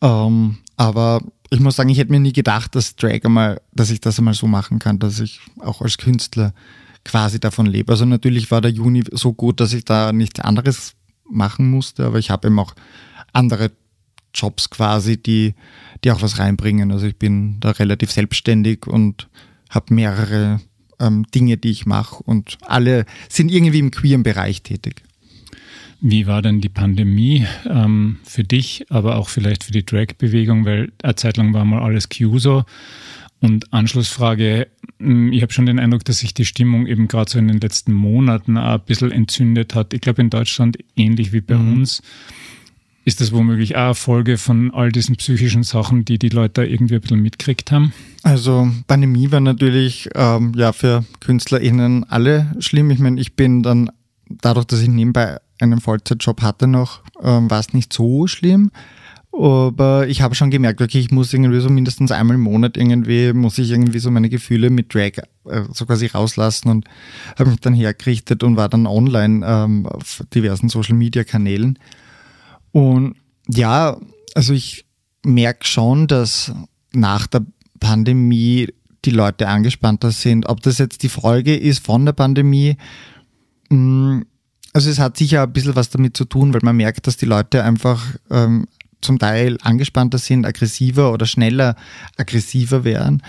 Ähm, 0.00 0.58
aber 0.76 1.22
ich 1.50 1.60
muss 1.60 1.76
sagen, 1.76 1.88
ich 1.88 1.98
hätte 1.98 2.12
mir 2.12 2.20
nie 2.20 2.32
gedacht, 2.32 2.74
dass 2.74 2.96
Drag 2.96 3.24
einmal, 3.24 3.60
dass 3.72 3.90
ich 3.90 4.00
das 4.00 4.18
einmal 4.18 4.34
so 4.34 4.46
machen 4.46 4.78
kann, 4.78 4.98
dass 4.98 5.20
ich 5.20 5.40
auch 5.60 5.82
als 5.82 5.98
Künstler 5.98 6.52
quasi 7.04 7.40
davon 7.40 7.66
lebe. 7.66 7.92
Also 7.92 8.04
natürlich 8.04 8.50
war 8.50 8.60
der 8.60 8.70
Juni 8.70 9.04
so 9.12 9.32
gut, 9.32 9.60
dass 9.60 9.72
ich 9.72 9.84
da 9.84 10.12
nichts 10.12 10.40
anderes 10.40 10.94
machen 11.28 11.70
musste, 11.70 12.06
aber 12.06 12.18
ich 12.18 12.30
habe 12.30 12.48
eben 12.48 12.58
auch 12.58 12.74
andere 13.32 13.70
Jobs 14.40 14.70
quasi, 14.70 15.20
die, 15.20 15.54
die 16.04 16.10
auch 16.10 16.22
was 16.22 16.38
reinbringen. 16.38 16.92
Also 16.92 17.06
ich 17.06 17.16
bin 17.16 17.58
da 17.60 17.70
relativ 17.70 18.10
selbstständig 18.10 18.86
und 18.86 19.28
habe 19.70 19.94
mehrere 19.94 20.60
ähm, 21.00 21.26
Dinge, 21.34 21.56
die 21.56 21.70
ich 21.70 21.86
mache 21.86 22.22
und 22.22 22.58
alle 22.62 23.04
sind 23.28 23.50
irgendwie 23.50 23.78
im 23.78 23.90
queeren 23.90 24.22
Bereich 24.22 24.62
tätig. 24.62 25.02
Wie 26.00 26.28
war 26.28 26.42
denn 26.42 26.60
die 26.60 26.68
Pandemie 26.68 27.44
ähm, 27.66 28.18
für 28.22 28.44
dich, 28.44 28.86
aber 28.88 29.16
auch 29.16 29.28
vielleicht 29.28 29.64
für 29.64 29.72
die 29.72 29.84
Drag-Bewegung? 29.84 30.64
Weil 30.64 30.92
eine 31.02 31.16
Zeit 31.16 31.36
lang 31.36 31.52
war 31.54 31.64
mal 31.64 31.82
alles 31.82 32.08
Q 32.08 32.38
so. 32.38 32.64
Und 33.40 33.72
Anschlussfrage, 33.72 34.68
hm, 34.98 35.32
ich 35.32 35.42
habe 35.42 35.52
schon 35.52 35.66
den 35.66 35.80
Eindruck, 35.80 36.04
dass 36.04 36.18
sich 36.18 36.34
die 36.34 36.44
Stimmung 36.44 36.86
eben 36.86 37.08
gerade 37.08 37.30
so 37.30 37.38
in 37.38 37.48
den 37.48 37.60
letzten 37.60 37.92
Monaten 37.92 38.56
ein 38.56 38.80
bisschen 38.80 39.10
entzündet 39.10 39.74
hat. 39.74 39.92
Ich 39.92 40.00
glaube 40.00 40.22
in 40.22 40.30
Deutschland 40.30 40.78
ähnlich 40.96 41.32
wie 41.32 41.40
bei 41.40 41.56
mhm. 41.56 41.78
uns. 41.78 42.02
Ist 43.08 43.22
das 43.22 43.32
womöglich 43.32 43.74
auch 43.74 43.80
eine 43.80 43.94
Folge 43.94 44.36
von 44.36 44.70
all 44.74 44.92
diesen 44.92 45.16
psychischen 45.16 45.62
Sachen, 45.62 46.04
die 46.04 46.18
die 46.18 46.28
Leute 46.28 46.66
irgendwie 46.66 46.96
ein 46.96 47.00
bisschen 47.00 47.22
mitgekriegt 47.22 47.72
haben? 47.72 47.94
Also 48.22 48.70
Pandemie 48.86 49.32
war 49.32 49.40
natürlich 49.40 50.10
ähm, 50.14 50.52
ja 50.54 50.74
für 50.74 51.06
KünstlerInnen 51.20 52.04
alle 52.04 52.54
schlimm. 52.58 52.90
Ich 52.90 52.98
meine, 52.98 53.18
ich 53.18 53.34
bin 53.34 53.62
dann 53.62 53.90
dadurch, 54.28 54.66
dass 54.66 54.82
ich 54.82 54.88
nebenbei 54.88 55.38
einen 55.58 55.80
Vollzeitjob 55.80 56.42
hatte 56.42 56.66
noch, 56.66 57.00
ähm, 57.22 57.50
war 57.50 57.60
es 57.60 57.72
nicht 57.72 57.94
so 57.94 58.26
schlimm. 58.26 58.70
Aber 59.32 60.06
ich 60.06 60.20
habe 60.20 60.34
schon 60.34 60.50
gemerkt, 60.50 60.82
okay, 60.82 60.98
ich 60.98 61.10
muss 61.10 61.32
irgendwie 61.32 61.60
so 61.60 61.70
mindestens 61.70 62.12
einmal 62.12 62.34
im 62.34 62.42
Monat 62.42 62.76
irgendwie, 62.76 63.32
muss 63.32 63.56
ich 63.56 63.70
irgendwie 63.70 64.00
so 64.00 64.10
meine 64.10 64.28
Gefühle 64.28 64.68
mit 64.68 64.92
Drag 64.92 65.12
äh, 65.46 65.62
so 65.72 65.86
quasi 65.86 66.08
rauslassen 66.08 66.68
und 66.68 66.84
habe 67.38 67.48
mich 67.48 67.60
dann 67.60 67.72
hergerichtet 67.72 68.42
und 68.42 68.58
war 68.58 68.68
dann 68.68 68.86
online 68.86 69.46
ähm, 69.46 69.86
auf 69.86 70.22
diversen 70.34 70.68
Social 70.68 70.94
Media 70.94 71.24
Kanälen 71.24 71.78
und 72.78 73.16
ja, 73.48 73.98
also 74.36 74.52
ich 74.52 74.84
merke 75.26 75.66
schon, 75.66 76.06
dass 76.06 76.52
nach 76.92 77.26
der 77.26 77.44
Pandemie 77.80 78.68
die 79.04 79.10
Leute 79.10 79.48
angespannter 79.48 80.12
sind. 80.12 80.48
Ob 80.48 80.62
das 80.62 80.78
jetzt 80.78 81.02
die 81.02 81.08
Folge 81.08 81.56
ist 81.56 81.84
von 81.84 82.06
der 82.06 82.12
Pandemie, 82.12 82.76
mm, 83.68 84.20
also 84.72 84.90
es 84.90 85.00
hat 85.00 85.16
sicher 85.16 85.42
ein 85.42 85.52
bisschen 85.52 85.74
was 85.74 85.90
damit 85.90 86.16
zu 86.16 86.24
tun, 86.24 86.54
weil 86.54 86.60
man 86.62 86.76
merkt, 86.76 87.08
dass 87.08 87.16
die 87.16 87.26
Leute 87.26 87.64
einfach 87.64 88.14
ähm, 88.30 88.66
zum 89.00 89.18
Teil 89.18 89.58
angespannter 89.62 90.18
sind, 90.18 90.46
aggressiver 90.46 91.12
oder 91.12 91.26
schneller 91.26 91.74
aggressiver 92.16 92.84
werden. 92.84 93.24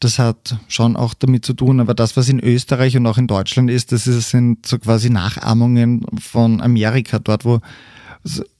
Das 0.00 0.18
hat 0.18 0.56
schon 0.66 0.96
auch 0.96 1.14
damit 1.14 1.44
zu 1.44 1.52
tun, 1.52 1.78
aber 1.78 1.94
das, 1.94 2.16
was 2.16 2.28
in 2.28 2.40
Österreich 2.40 2.96
und 2.96 3.06
auch 3.06 3.18
in 3.18 3.28
Deutschland 3.28 3.70
ist, 3.70 3.92
das 3.92 4.06
sind 4.06 4.66
so 4.66 4.76
quasi 4.80 5.08
Nachahmungen 5.08 6.04
von 6.20 6.60
Amerika, 6.60 7.20
dort 7.20 7.44
wo 7.44 7.60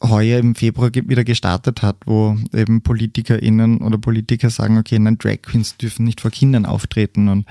heuer 0.03 0.39
im 0.39 0.55
Februar 0.55 0.91
wieder 0.95 1.25
gestartet 1.25 1.83
hat, 1.83 1.97
wo 2.07 2.37
eben 2.55 2.83
PolitikerInnen 2.83 3.79
oder 3.79 3.99
Politiker 3.99 4.51
sagen, 4.51 4.79
okay, 4.79 4.99
nein, 4.99 5.19
Drag 5.19 5.43
Queens 5.43 5.77
dürfen 5.77 6.05
nicht 6.05 6.21
vor 6.21 6.31
Kindern 6.31 6.67
auftreten. 6.67 7.29
Und 7.29 7.47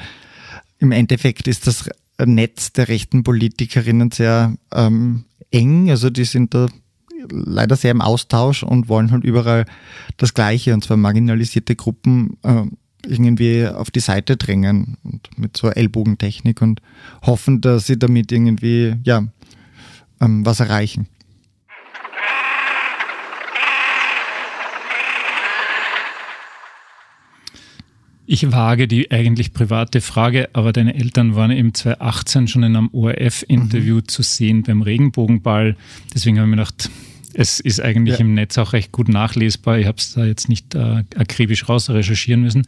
im 0.80 0.92
Endeffekt 0.92 1.48
ist 1.48 1.68
das 1.68 1.90
Netz 2.24 2.74
der 2.74 2.88
rechten 2.88 3.24
Politikerinnen 3.24 4.12
sehr 4.12 4.56
ähm, 4.74 5.26
eng. 5.52 5.90
Also 5.90 6.10
die 6.10 6.26
sind 6.26 6.54
da 6.54 6.68
leider 7.30 7.76
sehr 7.76 7.92
im 7.92 8.02
Austausch 8.02 8.64
und 8.64 8.90
wollen 8.90 9.12
halt 9.12 9.24
überall 9.24 9.66
das 10.18 10.34
Gleiche, 10.34 10.74
und 10.74 10.84
zwar 10.84 10.98
marginalisierte 10.98 11.76
Gruppen 11.76 12.38
äh, 12.44 12.64
irgendwie 13.06 13.68
auf 13.68 13.92
die 13.92 14.00
Seite 14.00 14.38
drängen 14.38 14.98
und 15.04 15.30
mit 15.38 15.56
so 15.56 15.70
Ellbogentechnik 15.70 16.62
und 16.62 16.82
hoffen, 17.22 17.62
dass 17.62 17.88
sie 17.88 17.98
damit 17.98 18.32
irgendwie 18.32 18.96
ja 19.04 19.24
ähm, 20.20 20.46
was 20.46 20.60
erreichen. 20.60 21.08
Ich 28.30 28.52
wage 28.52 28.90
die 28.90 29.10
eigentlich 29.10 29.54
private 29.54 30.02
Frage, 30.02 30.50
aber 30.52 30.74
deine 30.74 30.96
Eltern 30.96 31.36
waren 31.36 31.50
im 31.50 31.74
2018 31.74 32.50
schon 32.50 32.64
in 32.64 32.76
einem 32.76 32.90
ORF-Interview 32.92 33.96
mhm. 33.96 34.08
zu 34.10 34.22
sehen 34.22 34.64
beim 34.64 34.82
Regenbogenball. 34.82 35.78
Deswegen 36.14 36.38
habe 36.38 36.46
ich 36.48 36.50
mir 36.50 36.58
gedacht, 36.58 36.90
es 37.34 37.62
ist 37.62 37.80
eigentlich 37.80 38.16
ja. 38.16 38.26
im 38.26 38.34
Netz 38.34 38.58
auch 38.58 38.74
recht 38.74 38.92
gut 38.92 39.08
nachlesbar. 39.08 39.80
Ich 39.80 39.86
habe 39.88 39.98
es 39.98 40.14
da 40.14 40.26
jetzt 40.26 40.50
nicht 40.50 40.76
äh, 40.76 41.06
akribisch 41.16 41.70
raus 41.70 41.90
recherchieren 41.90 42.42
müssen. 42.42 42.64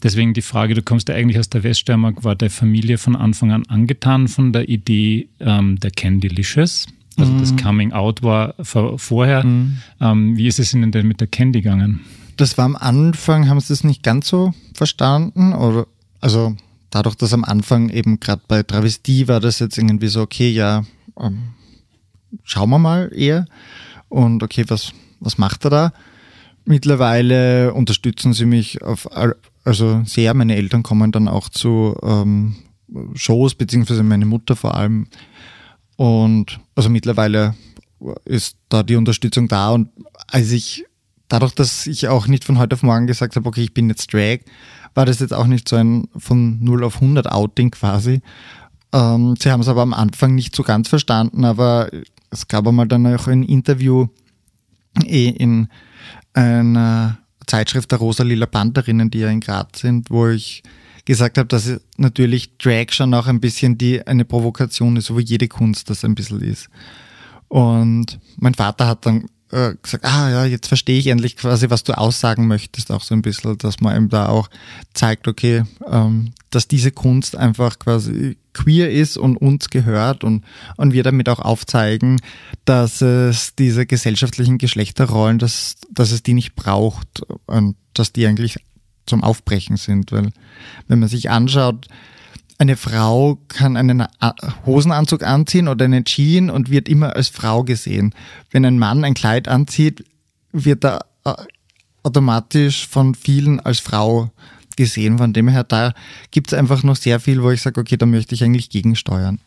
Deswegen 0.00 0.32
die 0.32 0.42
Frage, 0.42 0.74
du 0.74 0.82
kommst 0.82 1.08
ja 1.08 1.16
eigentlich 1.16 1.40
aus 1.40 1.50
der 1.50 1.64
Weststeiermark, 1.64 2.22
war 2.22 2.36
der 2.36 2.50
Familie 2.50 2.96
von 2.96 3.16
Anfang 3.16 3.50
an 3.50 3.66
angetan 3.66 4.28
von 4.28 4.52
der 4.52 4.68
Idee 4.68 5.26
ähm, 5.40 5.80
der 5.80 5.90
Candylicious? 5.90 6.86
Also 7.16 7.32
mhm. 7.32 7.38
das 7.40 7.56
Coming 7.56 7.92
Out 7.92 8.22
war 8.22 8.54
vorher. 8.62 9.44
Mhm. 9.44 9.78
Ähm, 10.00 10.36
wie 10.36 10.46
ist 10.46 10.60
es 10.60 10.72
Ihnen 10.72 10.92
denn 10.92 11.08
mit 11.08 11.20
der 11.20 11.26
Candy 11.26 11.62
gegangen? 11.62 12.00
Das 12.40 12.58
war 12.58 12.64
am 12.64 12.76
Anfang, 12.76 13.48
haben 13.48 13.60
sie 13.60 13.72
es 13.72 13.84
nicht 13.84 14.02
ganz 14.02 14.28
so 14.28 14.52
verstanden? 14.74 15.52
Oder 15.52 15.86
also 16.20 16.56
dadurch, 16.90 17.14
dass 17.14 17.32
am 17.32 17.44
Anfang 17.44 17.88
eben 17.88 18.20
gerade 18.20 18.42
bei 18.48 18.62
Travestie 18.62 19.28
war 19.28 19.40
das 19.40 19.58
jetzt 19.58 19.78
irgendwie 19.78 20.08
so, 20.08 20.22
okay, 20.22 20.50
ja, 20.50 20.84
ähm, 21.18 21.54
schauen 22.42 22.70
wir 22.70 22.78
mal 22.78 23.10
eher. 23.14 23.46
Und 24.08 24.42
okay, 24.42 24.64
was, 24.68 24.92
was 25.20 25.38
macht 25.38 25.64
er 25.64 25.70
da? 25.70 25.92
Mittlerweile 26.64 27.72
unterstützen 27.74 28.32
sie 28.32 28.44
mich 28.44 28.82
auf, 28.82 29.08
also 29.64 30.02
sehr. 30.04 30.34
Meine 30.34 30.56
Eltern 30.56 30.82
kommen 30.82 31.12
dann 31.12 31.28
auch 31.28 31.48
zu 31.48 31.96
ähm, 32.02 32.56
Shows, 33.14 33.54
beziehungsweise 33.54 34.02
meine 34.02 34.26
Mutter 34.26 34.56
vor 34.56 34.74
allem. 34.74 35.06
Und 35.96 36.60
also 36.74 36.88
mittlerweile 36.88 37.54
ist 38.24 38.56
da 38.68 38.82
die 38.82 38.96
Unterstützung 38.96 39.48
da. 39.48 39.70
Und 39.70 39.90
als 40.26 40.50
ich 40.52 40.84
dadurch, 41.30 41.54
dass 41.54 41.86
ich 41.86 42.08
auch 42.08 42.26
nicht 42.26 42.44
von 42.44 42.58
heute 42.58 42.74
auf 42.74 42.82
morgen 42.82 43.06
gesagt 43.06 43.36
habe, 43.36 43.48
okay, 43.48 43.62
ich 43.62 43.72
bin 43.72 43.88
jetzt 43.88 44.12
Drag, 44.12 44.40
war 44.94 45.06
das 45.06 45.20
jetzt 45.20 45.32
auch 45.32 45.46
nicht 45.46 45.68
so 45.68 45.76
ein 45.76 46.08
von 46.16 46.62
0 46.62 46.84
auf 46.84 46.96
100 46.96 47.30
Outing 47.30 47.70
quasi. 47.70 48.20
Ähm, 48.92 49.36
sie 49.40 49.50
haben 49.50 49.60
es 49.60 49.68
aber 49.68 49.82
am 49.82 49.94
Anfang 49.94 50.34
nicht 50.34 50.54
so 50.54 50.62
ganz 50.62 50.88
verstanden, 50.88 51.44
aber 51.44 51.88
es 52.30 52.48
gab 52.48 52.66
einmal 52.66 52.88
dann 52.88 53.06
auch 53.06 53.28
ein 53.28 53.44
Interview 53.44 54.08
eh 55.04 55.28
in 55.28 55.68
einer 56.34 57.18
Zeitschrift 57.46 57.90
der 57.92 57.98
Rosa-Lila 57.98 58.46
Pantherinnen, 58.46 59.10
die 59.10 59.20
ja 59.20 59.28
in 59.28 59.40
Graz 59.40 59.80
sind, 59.80 60.10
wo 60.10 60.28
ich 60.28 60.62
gesagt 61.04 61.38
habe, 61.38 61.48
dass 61.48 61.80
natürlich 61.96 62.58
Drag 62.58 62.90
schon 62.90 63.14
auch 63.14 63.26
ein 63.26 63.40
bisschen 63.40 63.78
die 63.78 64.04
eine 64.06 64.24
Provokation 64.24 64.96
ist, 64.96 65.06
so 65.06 65.16
wie 65.16 65.24
jede 65.24 65.48
Kunst 65.48 65.90
das 65.90 66.04
ein 66.04 66.14
bisschen 66.14 66.40
ist. 66.40 66.68
Und 67.48 68.18
mein 68.36 68.54
Vater 68.54 68.86
hat 68.86 69.06
dann 69.06 69.26
äh, 69.52 69.74
gesagt, 69.82 70.04
ah 70.04 70.30
ja, 70.30 70.44
jetzt 70.44 70.68
verstehe 70.68 70.98
ich 70.98 71.08
endlich 71.08 71.36
quasi, 71.36 71.70
was 71.70 71.82
du 71.82 71.96
aussagen 71.96 72.46
möchtest, 72.46 72.90
auch 72.90 73.02
so 73.02 73.14
ein 73.14 73.22
bisschen, 73.22 73.58
dass 73.58 73.80
man 73.80 73.96
ihm 73.96 74.08
da 74.08 74.28
auch 74.28 74.48
zeigt, 74.94 75.28
okay, 75.28 75.64
ähm, 75.86 76.32
dass 76.50 76.68
diese 76.68 76.90
Kunst 76.90 77.36
einfach 77.36 77.78
quasi 77.78 78.36
queer 78.52 78.90
ist 78.90 79.16
und 79.16 79.36
uns 79.36 79.70
gehört 79.70 80.24
und, 80.24 80.44
und 80.76 80.92
wir 80.92 81.02
damit 81.02 81.28
auch 81.28 81.38
aufzeigen, 81.38 82.20
dass 82.64 83.00
es 83.00 83.54
diese 83.54 83.86
gesellschaftlichen 83.86 84.58
Geschlechterrollen, 84.58 85.38
dass, 85.38 85.76
dass 85.90 86.10
es 86.10 86.22
die 86.22 86.34
nicht 86.34 86.54
braucht 86.54 87.22
und 87.46 87.76
dass 87.94 88.12
die 88.12 88.26
eigentlich 88.26 88.56
zum 89.06 89.22
Aufbrechen 89.22 89.76
sind. 89.76 90.12
Weil 90.12 90.30
wenn 90.88 90.98
man 90.98 91.08
sich 91.08 91.30
anschaut, 91.30 91.86
eine 92.60 92.76
Frau 92.76 93.38
kann 93.48 93.78
einen 93.78 94.06
Hosenanzug 94.66 95.22
anziehen 95.22 95.66
oder 95.66 95.86
einen 95.86 96.04
Jean 96.04 96.50
und 96.50 96.70
wird 96.70 96.90
immer 96.90 97.16
als 97.16 97.28
Frau 97.28 97.64
gesehen. 97.64 98.14
Wenn 98.50 98.66
ein 98.66 98.78
Mann 98.78 99.02
ein 99.02 99.14
Kleid 99.14 99.48
anzieht, 99.48 100.04
wird 100.52 100.84
er 100.84 101.06
äh, 101.24 101.32
automatisch 102.02 102.86
von 102.86 103.14
vielen 103.14 103.60
als 103.60 103.80
Frau 103.80 104.30
gesehen. 104.76 105.16
Von 105.16 105.32
dem 105.32 105.48
her, 105.48 105.64
da 105.64 105.94
gibt 106.32 106.52
es 106.52 106.58
einfach 106.58 106.82
noch 106.82 106.96
sehr 106.96 107.18
viel, 107.18 107.42
wo 107.42 107.50
ich 107.50 107.62
sage, 107.62 107.80
okay, 107.80 107.96
da 107.96 108.04
möchte 108.04 108.34
ich 108.34 108.44
eigentlich 108.44 108.68
gegensteuern. 108.68 109.40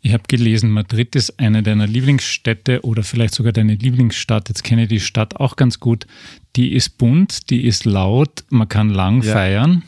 Ich 0.00 0.14
habe 0.14 0.22
gelesen, 0.26 0.70
Madrid 0.70 1.14
ist 1.16 1.38
eine 1.38 1.62
deiner 1.62 1.86
Lieblingsstädte 1.86 2.80
oder 2.80 3.02
vielleicht 3.02 3.34
sogar 3.34 3.52
deine 3.52 3.74
Lieblingsstadt. 3.74 4.48
Jetzt 4.48 4.64
kenne 4.64 4.84
ich 4.84 4.88
die 4.88 5.00
Stadt 5.00 5.36
auch 5.36 5.56
ganz 5.56 5.80
gut. 5.80 6.06
Die 6.56 6.72
ist 6.72 6.96
bunt, 6.96 7.50
die 7.50 7.66
ist 7.66 7.84
laut, 7.84 8.44
man 8.48 8.68
kann 8.68 8.88
lang 8.88 9.22
ja. 9.22 9.34
feiern. 9.34 9.82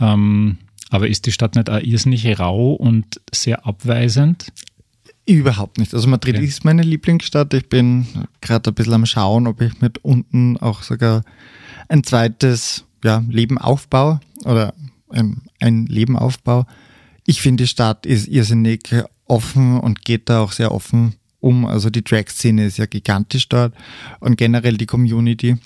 Ähm, 0.00 0.56
aber 0.90 1.08
ist 1.08 1.26
die 1.26 1.32
Stadt 1.32 1.56
nicht 1.56 1.70
auch 1.70 1.80
irrsinnig 1.80 2.38
rau 2.38 2.72
und 2.72 3.20
sehr 3.32 3.66
abweisend? 3.66 4.52
Überhaupt 5.26 5.78
nicht. 5.78 5.92
Also 5.92 6.06
Madrid 6.08 6.36
okay. 6.36 6.44
ist 6.44 6.64
meine 6.64 6.82
Lieblingsstadt. 6.82 7.52
Ich 7.54 7.68
bin 7.68 8.06
gerade 8.40 8.70
ein 8.70 8.74
bisschen 8.74 8.94
am 8.94 9.06
Schauen, 9.06 9.48
ob 9.48 9.60
ich 9.60 9.80
mit 9.80 9.98
unten 9.98 10.56
auch 10.56 10.82
sogar 10.82 11.22
ein 11.88 12.04
zweites 12.04 12.84
ja, 13.02 13.24
Leben 13.28 13.58
aufbaue 13.58 14.20
oder 14.44 14.74
ein, 15.10 15.42
ein 15.58 15.86
Leben 15.86 16.16
aufbaue. 16.16 16.66
Ich 17.26 17.40
finde, 17.40 17.64
die 17.64 17.68
Stadt 17.68 18.06
ist 18.06 18.28
irrsinnig 18.28 18.94
offen 19.26 19.80
und 19.80 20.04
geht 20.04 20.28
da 20.28 20.40
auch 20.40 20.52
sehr 20.52 20.72
offen 20.72 21.16
um. 21.40 21.66
Also 21.66 21.90
die 21.90 22.04
Drag-Szene 22.04 22.66
ist 22.66 22.78
ja 22.78 22.86
gigantisch 22.86 23.48
dort 23.48 23.74
und 24.20 24.36
generell 24.36 24.76
die 24.76 24.86
Community. 24.86 25.56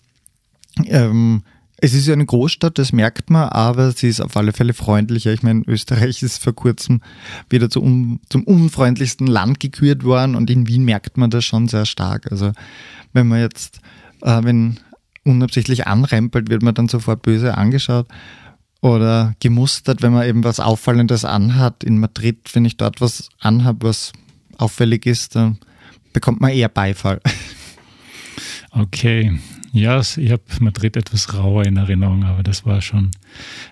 Ähm, 0.86 1.42
es 1.82 1.94
ist 1.94 2.06
ja 2.06 2.12
eine 2.12 2.26
Großstadt, 2.26 2.78
das 2.78 2.92
merkt 2.92 3.30
man, 3.30 3.48
aber 3.48 3.92
sie 3.92 4.08
ist 4.08 4.20
auf 4.20 4.36
alle 4.36 4.52
Fälle 4.52 4.74
freundlicher. 4.74 5.32
Ich 5.32 5.42
meine, 5.42 5.62
Österreich 5.66 6.22
ist 6.22 6.42
vor 6.42 6.54
kurzem 6.54 7.00
wieder 7.48 7.70
zu 7.70 7.82
un, 7.82 8.20
zum 8.28 8.44
unfreundlichsten 8.44 9.26
Land 9.26 9.60
gekürt 9.60 10.04
worden 10.04 10.34
und 10.34 10.50
in 10.50 10.66
Wien 10.66 10.84
merkt 10.84 11.16
man 11.16 11.30
das 11.30 11.44
schon 11.44 11.68
sehr 11.68 11.86
stark. 11.86 12.30
Also 12.30 12.52
wenn 13.12 13.28
man 13.28 13.40
jetzt, 13.40 13.80
äh, 14.22 14.42
wenn 14.42 14.78
unabsichtlich 15.24 15.86
anrempelt, 15.86 16.50
wird 16.50 16.62
man 16.62 16.74
dann 16.74 16.88
sofort 16.88 17.22
böse 17.22 17.56
angeschaut 17.56 18.06
oder 18.80 19.34
gemustert, 19.40 20.02
wenn 20.02 20.12
man 20.12 20.26
eben 20.26 20.44
was 20.44 20.60
Auffallendes 20.60 21.24
anhat. 21.24 21.84
In 21.84 21.98
Madrid, 21.98 22.38
wenn 22.54 22.64
ich 22.64 22.76
dort 22.76 23.00
was 23.00 23.28
anhabe, 23.38 23.88
was 23.88 24.12
auffällig 24.58 25.06
ist, 25.06 25.36
dann 25.36 25.58
bekommt 26.12 26.40
man 26.40 26.52
eher 26.52 26.68
Beifall. 26.68 27.20
Okay, 28.72 29.38
ja, 29.72 30.00
ich 30.00 30.30
habe 30.32 30.42
Madrid 30.58 30.96
etwas 30.96 31.34
rauer 31.34 31.64
in 31.64 31.76
Erinnerung, 31.76 32.24
aber 32.24 32.42
das 32.42 32.66
war 32.66 32.80
schon 32.80 33.12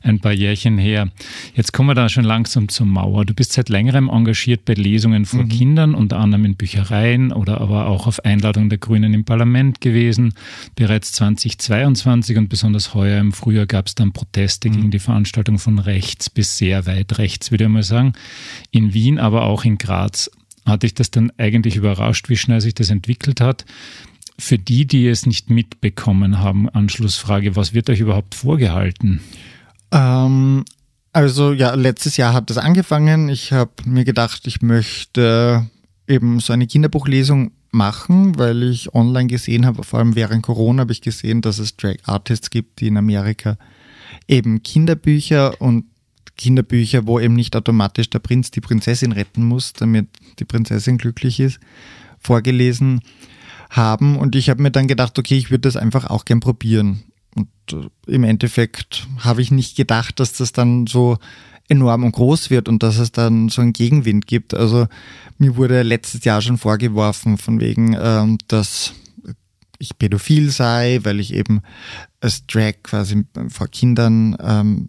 ein 0.02 0.20
paar 0.20 0.32
Jährchen 0.32 0.78
her. 0.78 1.08
Jetzt 1.54 1.72
kommen 1.72 1.88
wir 1.88 1.94
da 1.94 2.08
schon 2.08 2.24
langsam 2.24 2.68
zur 2.68 2.86
Mauer. 2.86 3.24
Du 3.24 3.34
bist 3.34 3.52
seit 3.52 3.68
längerem 3.68 4.08
engagiert 4.08 4.64
bei 4.64 4.74
Lesungen 4.74 5.26
vor 5.26 5.42
mhm. 5.42 5.48
Kindern, 5.48 5.94
unter 5.94 6.18
anderem 6.18 6.44
in 6.44 6.54
Büchereien 6.54 7.32
oder 7.32 7.60
aber 7.60 7.86
auch 7.86 8.06
auf 8.06 8.24
Einladung 8.24 8.68
der 8.68 8.78
Grünen 8.78 9.12
im 9.12 9.24
Parlament 9.24 9.80
gewesen. 9.80 10.34
Bereits 10.76 11.12
2022 11.12 12.36
und 12.36 12.48
besonders 12.48 12.94
heuer 12.94 13.20
im 13.20 13.32
Frühjahr 13.32 13.66
gab 13.66 13.88
es 13.88 13.96
dann 13.96 14.12
Proteste 14.12 14.68
mhm. 14.68 14.74
gegen 14.74 14.90
die 14.92 15.00
Veranstaltung 15.00 15.58
von 15.58 15.80
rechts 15.80 16.30
bis 16.30 16.58
sehr 16.58 16.86
weit 16.86 17.18
rechts, 17.18 17.50
würde 17.50 17.64
ich 17.64 17.70
mal 17.70 17.82
sagen. 17.82 18.12
In 18.70 18.94
Wien, 18.94 19.18
aber 19.18 19.42
auch 19.44 19.64
in 19.64 19.78
Graz 19.78 20.30
hat 20.68 20.82
dich 20.82 20.94
das 20.94 21.10
dann 21.10 21.32
eigentlich 21.38 21.76
überrascht, 21.76 22.28
wie 22.28 22.36
schnell 22.36 22.60
sich 22.60 22.74
das 22.74 22.90
entwickelt 22.90 23.40
hat. 23.40 23.64
Für 24.38 24.58
die, 24.58 24.86
die 24.86 25.08
es 25.08 25.26
nicht 25.26 25.50
mitbekommen 25.50 26.38
haben, 26.38 26.68
Anschlussfrage, 26.68 27.56
was 27.56 27.74
wird 27.74 27.90
euch 27.90 28.00
überhaupt 28.00 28.34
vorgehalten? 28.34 29.20
Ähm, 29.90 30.64
also 31.12 31.52
ja, 31.52 31.74
letztes 31.74 32.16
Jahr 32.16 32.34
hat 32.34 32.50
das 32.50 32.58
angefangen. 32.58 33.28
Ich 33.28 33.52
habe 33.52 33.72
mir 33.84 34.04
gedacht, 34.04 34.46
ich 34.46 34.62
möchte 34.62 35.66
eben 36.06 36.40
so 36.40 36.52
eine 36.52 36.66
Kinderbuchlesung 36.66 37.50
machen, 37.70 38.38
weil 38.38 38.62
ich 38.62 38.94
online 38.94 39.26
gesehen 39.26 39.66
habe, 39.66 39.82
vor 39.82 39.98
allem 39.98 40.14
während 40.14 40.42
Corona 40.42 40.82
habe 40.82 40.92
ich 40.92 41.02
gesehen, 41.02 41.40
dass 41.40 41.58
es 41.58 41.76
Drag 41.76 41.96
Artists 42.04 42.50
gibt, 42.50 42.80
die 42.80 42.86
in 42.86 42.96
Amerika 42.96 43.58
eben 44.26 44.62
Kinderbücher 44.62 45.60
und 45.60 45.84
Kinderbücher, 46.36 47.06
wo 47.06 47.18
eben 47.18 47.34
nicht 47.34 47.56
automatisch 47.56 48.08
der 48.10 48.20
Prinz 48.20 48.50
die 48.50 48.60
Prinzessin 48.60 49.12
retten 49.12 49.44
muss, 49.44 49.72
damit 49.72 50.08
die 50.38 50.44
Prinzessin 50.44 50.98
glücklich 50.98 51.40
ist, 51.40 51.58
vorgelesen 52.20 53.00
haben. 53.70 54.16
Und 54.16 54.36
ich 54.36 54.50
habe 54.50 54.62
mir 54.62 54.70
dann 54.70 54.88
gedacht, 54.88 55.18
okay, 55.18 55.36
ich 55.36 55.50
würde 55.50 55.62
das 55.62 55.76
einfach 55.76 56.06
auch 56.06 56.24
gern 56.24 56.40
probieren. 56.40 57.02
Und 57.34 57.48
äh, 57.72 58.12
im 58.12 58.24
Endeffekt 58.24 59.06
habe 59.20 59.42
ich 59.42 59.50
nicht 59.50 59.76
gedacht, 59.76 60.20
dass 60.20 60.32
das 60.32 60.52
dann 60.52 60.86
so 60.86 61.18
enorm 61.68 62.04
und 62.04 62.12
groß 62.12 62.50
wird 62.50 62.68
und 62.68 62.82
dass 62.82 62.98
es 62.98 63.12
dann 63.12 63.48
so 63.48 63.60
einen 63.60 63.72
Gegenwind 63.72 64.26
gibt. 64.26 64.54
Also 64.54 64.86
mir 65.36 65.56
wurde 65.56 65.82
letztes 65.82 66.24
Jahr 66.24 66.40
schon 66.40 66.58
vorgeworfen, 66.58 67.36
von 67.36 67.60
wegen, 67.60 67.96
ähm, 68.00 68.38
dass 68.48 68.94
ich 69.78 69.98
pädophil 69.98 70.50
sei, 70.50 71.00
weil 71.02 71.20
ich 71.20 71.32
eben 71.32 71.60
als 72.20 72.46
Drag 72.46 72.74
quasi 72.82 73.24
vor 73.48 73.68
Kindern 73.68 74.36
ähm, 74.40 74.86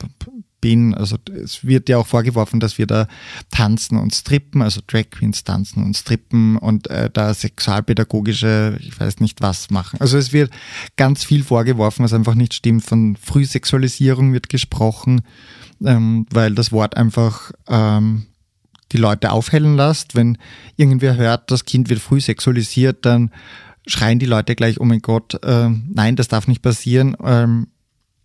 bin. 0.61 0.93
Also 0.93 1.17
es 1.43 1.63
wird 1.63 1.89
ja 1.89 1.97
auch 1.97 2.07
vorgeworfen, 2.07 2.59
dass 2.59 2.77
wir 2.77 2.87
da 2.87 3.07
tanzen 3.51 3.97
und 3.97 4.13
strippen, 4.13 4.61
also 4.61 4.81
Drag 4.85 5.09
Queens 5.11 5.43
tanzen 5.43 5.83
und 5.83 5.95
strippen 5.95 6.57
und 6.57 6.87
äh, 6.89 7.09
da 7.11 7.33
sexualpädagogische, 7.33 8.77
ich 8.81 8.99
weiß 8.99 9.19
nicht 9.19 9.41
was 9.41 9.69
machen. 9.69 9.99
Also 10.01 10.17
es 10.17 10.33
wird 10.33 10.51
ganz 10.97 11.23
viel 11.23 11.43
vorgeworfen, 11.43 12.03
was 12.03 12.13
einfach 12.13 12.35
nicht 12.35 12.53
stimmt. 12.53 12.83
Von 12.83 13.15
Frühsexualisierung 13.15 14.33
wird 14.33 14.49
gesprochen, 14.49 15.21
ähm, 15.83 16.25
weil 16.31 16.53
das 16.55 16.71
Wort 16.71 16.97
einfach 16.97 17.51
ähm, 17.67 18.25
die 18.91 18.97
Leute 18.97 19.31
aufhellen 19.31 19.75
lässt. 19.75 20.15
Wenn 20.15 20.37
irgendwer 20.75 21.15
hört, 21.15 21.51
das 21.51 21.65
Kind 21.65 21.89
wird 21.89 21.99
früh 21.99 22.21
sexualisiert, 22.21 23.05
dann 23.05 23.31
schreien 23.87 24.19
die 24.19 24.25
Leute 24.25 24.55
gleich, 24.55 24.79
oh 24.79 24.85
mein 24.85 25.01
Gott, 25.01 25.43
äh, 25.43 25.69
nein, 25.69 26.15
das 26.15 26.27
darf 26.27 26.47
nicht 26.47 26.61
passieren. 26.61 27.15
Ähm, 27.23 27.67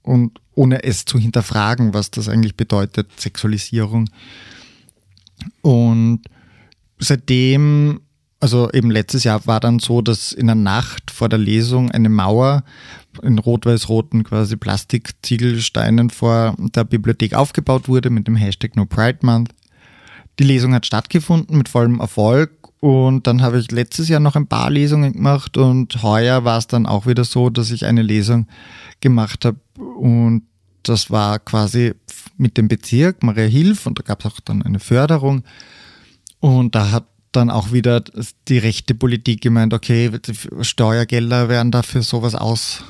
und 0.03 0.41
ohne 0.55 0.85
es 0.85 1.05
zu 1.05 1.19
hinterfragen, 1.19 1.95
was 1.95 2.11
das 2.11 2.29
eigentlich 2.29 2.57
bedeutet, 2.57 3.09
Sexualisierung. 3.21 4.09
Und 5.63 6.23
seitdem, 6.99 8.01
also 8.41 8.71
eben 8.73 8.91
letztes 8.91 9.25
Jahr 9.25 9.47
war 9.47 9.61
dann 9.61 9.79
so, 9.79 10.03
dass 10.03 10.33
in 10.33 10.47
der 10.47 10.55
Nacht 10.55 11.11
vor 11.11 11.29
der 11.29 11.39
Lesung 11.39 11.91
eine 11.91 12.09
Mauer 12.09 12.65
in 13.23 13.39
rot-weiß-roten 13.39 14.25
quasi 14.25 14.57
Plastikziegelsteinen 14.57 16.11
vor 16.11 16.55
der 16.59 16.85
Bibliothek 16.85 17.35
aufgebaut 17.35 17.89
wurde 17.89 18.11
mit 18.11 18.27
dem 18.27 18.37
Hashtag 18.37 18.77
No 18.77 18.87
Pride 18.87 19.19
Month. 19.23 19.51
Die 20.39 20.45
Lesung 20.45 20.75
hat 20.75 20.87
stattgefunden 20.87 21.57
mit 21.57 21.69
vollem 21.69 22.01
Erfolg 22.01 22.64
und 22.85 23.27
dann 23.27 23.41
habe 23.41 23.59
ich 23.59 23.71
letztes 23.71 24.11
Jahr 24.11 24.21
noch 24.21 24.37
ein 24.37 24.47
paar 24.47 24.69
Lesungen 24.69 25.15
gemacht 25.15 25.57
und 25.57 26.03
heuer 26.03 26.45
war 26.45 26.59
es 26.59 26.67
dann 26.67 26.85
auch 26.85 27.07
wieder 27.07 27.25
so, 27.25 27.49
dass 27.49 27.71
ich 27.71 27.87
eine 27.87 28.03
Lesung 28.03 28.47
gemacht 29.01 29.47
habe. 29.47 29.57
Und 29.79 30.43
das 30.83 31.11
war 31.11 31.39
quasi 31.39 31.95
mit 32.37 32.59
dem 32.59 32.69
Bezirk 32.69 33.23
Maria 33.23 33.47
Hilf 33.47 33.87
und 33.87 33.99
da 33.99 34.03
gab 34.03 34.21
es 34.21 34.27
auch 34.27 34.39
dann 34.41 34.61
eine 34.61 34.81
Förderung. 34.81 35.45
Und 36.41 36.75
da 36.75 36.91
hat 36.91 37.07
dann 37.33 37.49
auch 37.49 37.73
wieder 37.73 38.05
die 38.49 38.59
rechte 38.59 38.95
Politik 38.95 39.41
gemeint, 39.41 39.73
okay, 39.73 40.11
Steuergelder 40.61 41.49
werden 41.49 41.73
dafür 41.73 42.03
sowas 42.03 42.35
aus, 42.35 42.85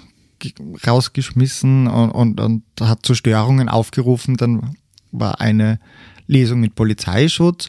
rausgeschmissen 0.85 1.87
und, 1.87 2.11
und, 2.11 2.41
und 2.41 2.65
hat 2.81 3.07
zu 3.07 3.15
Störungen 3.15 3.69
aufgerufen. 3.69 4.39
Dann 4.39 4.75
war 5.13 5.41
eine 5.41 5.79
Lesung 6.27 6.59
mit 6.59 6.75
Polizeischutz 6.75 7.69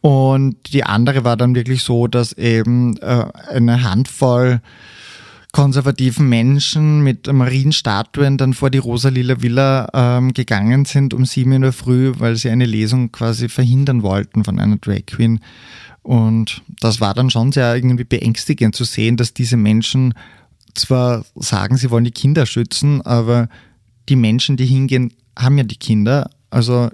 und 0.00 0.72
die 0.72 0.84
andere 0.84 1.24
war 1.24 1.36
dann 1.36 1.54
wirklich 1.54 1.82
so, 1.82 2.06
dass 2.06 2.32
eben 2.32 2.96
äh, 2.98 3.26
eine 3.48 3.82
Handvoll 3.82 4.60
konservativen 5.56 6.28
Menschen 6.28 7.00
mit 7.00 7.32
Marienstatuen 7.32 8.36
dann 8.36 8.52
vor 8.52 8.68
die 8.68 8.76
Rosa-Lila 8.76 9.40
Villa 9.40 9.88
ähm, 9.94 10.34
gegangen 10.34 10.84
sind 10.84 11.14
um 11.14 11.24
sieben 11.24 11.62
der 11.62 11.72
Früh, 11.72 12.12
weil 12.18 12.36
sie 12.36 12.50
eine 12.50 12.66
Lesung 12.66 13.10
quasi 13.10 13.48
verhindern 13.48 14.02
wollten 14.02 14.44
von 14.44 14.58
einer 14.58 14.76
Drag 14.76 15.06
Queen. 15.06 15.40
Und 16.02 16.60
das 16.80 17.00
war 17.00 17.14
dann 17.14 17.30
schon 17.30 17.52
sehr 17.52 17.74
irgendwie 17.74 18.04
beängstigend 18.04 18.76
zu 18.76 18.84
sehen, 18.84 19.16
dass 19.16 19.32
diese 19.32 19.56
Menschen 19.56 20.12
zwar 20.74 21.24
sagen, 21.36 21.78
sie 21.78 21.90
wollen 21.90 22.04
die 22.04 22.10
Kinder 22.10 22.44
schützen, 22.44 23.00
aber 23.00 23.48
die 24.10 24.16
Menschen, 24.16 24.58
die 24.58 24.66
hingehen, 24.66 25.14
haben 25.38 25.56
ja 25.56 25.64
die 25.64 25.78
Kinder. 25.78 26.28
Also 26.50 26.90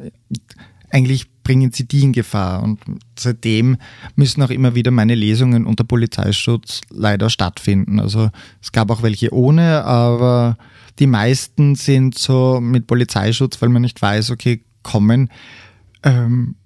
eigentlich 0.90 1.31
bringen 1.42 1.72
sie 1.72 1.86
die 1.86 2.02
in 2.02 2.12
Gefahr. 2.12 2.62
Und 2.62 2.80
seitdem 3.18 3.76
müssen 4.16 4.42
auch 4.42 4.50
immer 4.50 4.74
wieder 4.74 4.90
meine 4.90 5.14
Lesungen 5.14 5.66
unter 5.66 5.84
Polizeischutz 5.84 6.80
leider 6.90 7.30
stattfinden. 7.30 8.00
Also 8.00 8.30
es 8.60 8.72
gab 8.72 8.90
auch 8.90 9.02
welche 9.02 9.34
ohne, 9.34 9.84
aber 9.84 10.56
die 10.98 11.06
meisten 11.06 11.74
sind 11.74 12.18
so 12.18 12.60
mit 12.60 12.86
Polizeischutz, 12.86 13.60
weil 13.60 13.70
man 13.70 13.82
nicht 13.82 14.00
weiß, 14.00 14.30
okay, 14.30 14.62
kommen 14.82 15.30
ähm, 16.02 16.56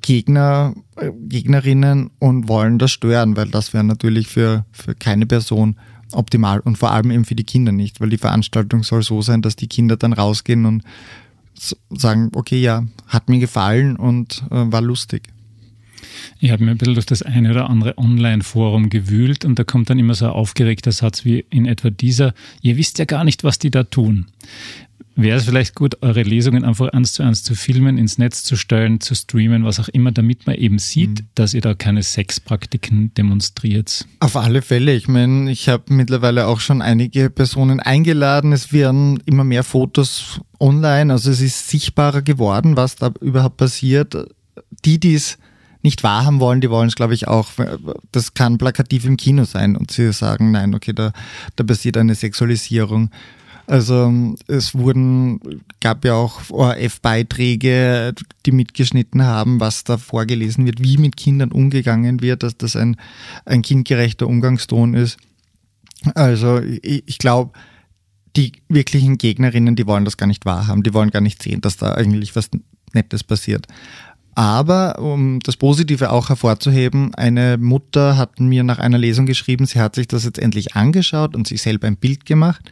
Gegner, 0.00 0.74
äh, 0.96 1.10
Gegnerinnen 1.12 2.10
und 2.18 2.48
wollen 2.48 2.78
das 2.78 2.90
stören, 2.90 3.36
weil 3.36 3.48
das 3.48 3.72
wäre 3.72 3.84
natürlich 3.84 4.28
für, 4.28 4.64
für 4.72 4.94
keine 4.94 5.26
Person 5.26 5.76
optimal 6.12 6.60
und 6.60 6.78
vor 6.78 6.90
allem 6.92 7.10
eben 7.10 7.24
für 7.24 7.34
die 7.34 7.44
Kinder 7.44 7.72
nicht, 7.72 8.00
weil 8.00 8.08
die 8.08 8.18
Veranstaltung 8.18 8.82
soll 8.82 9.02
so 9.02 9.22
sein, 9.22 9.42
dass 9.42 9.56
die 9.56 9.68
Kinder 9.68 9.96
dann 9.96 10.12
rausgehen 10.12 10.64
und 10.64 10.82
sagen, 11.90 12.30
okay, 12.34 12.60
ja, 12.60 12.86
hat 13.06 13.28
mir 13.28 13.38
gefallen 13.38 13.96
und 13.96 14.44
äh, 14.50 14.70
war 14.70 14.80
lustig. 14.80 15.28
Ich 16.40 16.50
habe 16.50 16.64
mir 16.64 16.70
ein 16.70 16.78
bisschen 16.78 16.94
durch 16.94 17.06
das 17.06 17.22
eine 17.22 17.50
oder 17.50 17.68
andere 17.68 17.98
Online-Forum 17.98 18.90
gewühlt 18.90 19.44
und 19.44 19.58
da 19.58 19.64
kommt 19.64 19.90
dann 19.90 19.98
immer 19.98 20.14
so 20.14 20.26
ein 20.26 20.32
aufgeregter 20.32 20.92
Satz 20.92 21.24
wie 21.24 21.44
in 21.50 21.66
etwa 21.66 21.90
dieser, 21.90 22.34
ihr 22.62 22.76
wisst 22.76 22.98
ja 22.98 23.04
gar 23.04 23.24
nicht, 23.24 23.44
was 23.44 23.58
die 23.58 23.70
da 23.70 23.82
tun 23.82 24.26
wäre 25.22 25.38
es 25.38 25.44
vielleicht 25.44 25.74
gut, 25.74 26.02
eure 26.02 26.22
Lesungen 26.22 26.64
einfach 26.64 26.88
eins 26.88 27.12
zu 27.12 27.22
eins 27.22 27.42
zu 27.42 27.54
filmen, 27.54 27.98
ins 27.98 28.18
Netz 28.18 28.44
zu 28.44 28.56
stellen, 28.56 29.00
zu 29.00 29.14
streamen, 29.14 29.64
was 29.64 29.80
auch 29.80 29.88
immer, 29.88 30.12
damit 30.12 30.46
man 30.46 30.56
eben 30.56 30.78
sieht, 30.78 31.20
mhm. 31.20 31.26
dass 31.34 31.54
ihr 31.54 31.60
da 31.60 31.74
keine 31.74 32.02
Sexpraktiken 32.02 33.12
demonstriert. 33.14 34.06
Auf 34.20 34.36
alle 34.36 34.62
Fälle. 34.62 34.94
Ich 34.94 35.08
meine, 35.08 35.50
ich 35.50 35.68
habe 35.68 35.92
mittlerweile 35.92 36.46
auch 36.46 36.60
schon 36.60 36.82
einige 36.82 37.30
Personen 37.30 37.80
eingeladen. 37.80 38.52
Es 38.52 38.72
werden 38.72 39.20
immer 39.26 39.44
mehr 39.44 39.64
Fotos 39.64 40.40
online. 40.60 41.12
Also 41.12 41.30
es 41.30 41.40
ist 41.40 41.68
sichtbarer 41.68 42.22
geworden, 42.22 42.76
was 42.76 42.96
da 42.96 43.12
überhaupt 43.20 43.56
passiert. 43.56 44.16
Die, 44.84 45.00
die 45.00 45.14
es 45.14 45.38
nicht 45.82 46.02
wahrhaben 46.02 46.40
wollen, 46.40 46.60
die 46.60 46.70
wollen 46.70 46.88
es, 46.88 46.96
glaube 46.96 47.14
ich, 47.14 47.28
auch. 47.28 47.48
Das 48.12 48.34
kann 48.34 48.58
plakativ 48.58 49.04
im 49.04 49.16
Kino 49.16 49.44
sein 49.44 49.76
und 49.76 49.90
sie 49.90 50.12
sagen, 50.12 50.50
nein, 50.50 50.74
okay, 50.74 50.92
da, 50.92 51.12
da 51.56 51.64
passiert 51.64 51.96
eine 51.96 52.14
Sexualisierung. 52.14 53.10
Also 53.68 54.34
es 54.46 54.74
wurden, 54.74 55.62
gab 55.80 56.02
ja 56.06 56.14
auch 56.14 56.40
ORF-Beiträge, 56.48 58.14
die 58.46 58.52
mitgeschnitten 58.52 59.22
haben, 59.22 59.60
was 59.60 59.84
da 59.84 59.98
vorgelesen 59.98 60.64
wird, 60.64 60.82
wie 60.82 60.96
mit 60.96 61.18
Kindern 61.18 61.52
umgegangen 61.52 62.22
wird, 62.22 62.42
dass 62.42 62.56
das 62.56 62.76
ein, 62.76 62.96
ein 63.44 63.60
kindgerechter 63.60 64.26
Umgangston 64.26 64.94
ist. 64.94 65.18
Also 66.14 66.60
ich, 66.60 67.02
ich 67.04 67.18
glaube, 67.18 67.52
die 68.36 68.52
wirklichen 68.70 69.18
Gegnerinnen, 69.18 69.76
die 69.76 69.86
wollen 69.86 70.06
das 70.06 70.16
gar 70.16 70.28
nicht 70.28 70.46
wahrhaben, 70.46 70.82
die 70.82 70.94
wollen 70.94 71.10
gar 71.10 71.20
nicht 71.20 71.42
sehen, 71.42 71.60
dass 71.60 71.76
da 71.76 71.92
eigentlich 71.92 72.34
was 72.34 72.48
Nettes 72.94 73.22
passiert. 73.22 73.66
Aber 74.34 74.98
um 74.98 75.40
das 75.40 75.58
Positive 75.58 76.10
auch 76.10 76.30
hervorzuheben, 76.30 77.14
eine 77.16 77.58
Mutter 77.58 78.16
hat 78.16 78.40
mir 78.40 78.64
nach 78.64 78.78
einer 78.78 78.96
Lesung 78.96 79.26
geschrieben, 79.26 79.66
sie 79.66 79.80
hat 79.80 79.96
sich 79.96 80.08
das 80.08 80.24
jetzt 80.24 80.38
endlich 80.38 80.74
angeschaut 80.74 81.36
und 81.36 81.46
sich 81.46 81.60
selber 81.60 81.86
ein 81.86 81.98
Bild 81.98 82.24
gemacht 82.24 82.70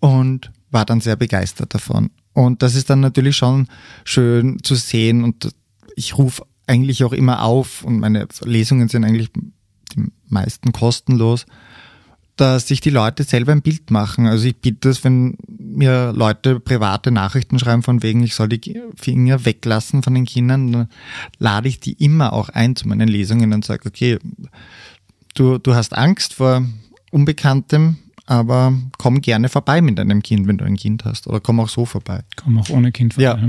und 0.00 0.52
war 0.70 0.84
dann 0.84 1.00
sehr 1.00 1.16
begeistert 1.16 1.74
davon. 1.74 2.10
Und 2.32 2.62
das 2.62 2.74
ist 2.74 2.90
dann 2.90 3.00
natürlich 3.00 3.36
schon 3.36 3.68
schön 4.04 4.62
zu 4.62 4.74
sehen 4.74 5.24
und 5.24 5.54
ich 5.94 6.18
rufe 6.18 6.42
eigentlich 6.66 7.04
auch 7.04 7.12
immer 7.12 7.42
auf 7.42 7.84
und 7.84 7.98
meine 7.98 8.28
Lesungen 8.42 8.88
sind 8.88 9.04
eigentlich 9.04 9.30
die 9.32 10.12
meisten 10.28 10.72
kostenlos, 10.72 11.46
dass 12.36 12.68
sich 12.68 12.80
die 12.80 12.90
Leute 12.90 13.24
selber 13.24 13.52
ein 13.52 13.62
Bild 13.62 13.90
machen. 13.90 14.26
Also 14.26 14.46
ich 14.46 14.56
bitte 14.56 14.90
es, 14.90 15.02
wenn 15.04 15.38
mir 15.48 16.12
Leute 16.14 16.60
private 16.60 17.10
Nachrichten 17.10 17.58
schreiben 17.58 17.82
von 17.82 18.02
wegen, 18.02 18.22
ich 18.22 18.34
soll 18.34 18.48
die 18.48 18.80
Finger 18.96 19.44
weglassen 19.46 20.02
von 20.02 20.14
den 20.14 20.26
Kindern, 20.26 20.72
dann 20.72 20.88
lade 21.38 21.68
ich 21.68 21.80
die 21.80 21.92
immer 21.92 22.34
auch 22.34 22.50
ein 22.50 22.76
zu 22.76 22.86
meinen 22.88 23.08
Lesungen 23.08 23.54
und 23.54 23.64
sage, 23.64 23.88
okay, 23.88 24.18
du, 25.34 25.58
du 25.58 25.74
hast 25.74 25.96
Angst 25.96 26.34
vor 26.34 26.62
Unbekanntem, 27.10 27.96
aber 28.26 28.74
komm 28.98 29.20
gerne 29.20 29.48
vorbei 29.48 29.80
mit 29.80 29.98
deinem 29.98 30.22
Kind, 30.22 30.48
wenn 30.48 30.58
du 30.58 30.64
ein 30.64 30.76
Kind 30.76 31.04
hast. 31.04 31.26
Oder 31.26 31.40
komm 31.40 31.60
auch 31.60 31.68
so 31.68 31.86
vorbei. 31.86 32.22
Komm 32.36 32.58
auch 32.58 32.68
ohne 32.70 32.92
Kind 32.92 33.14
vorbei. 33.14 33.40
Ja. 33.40 33.48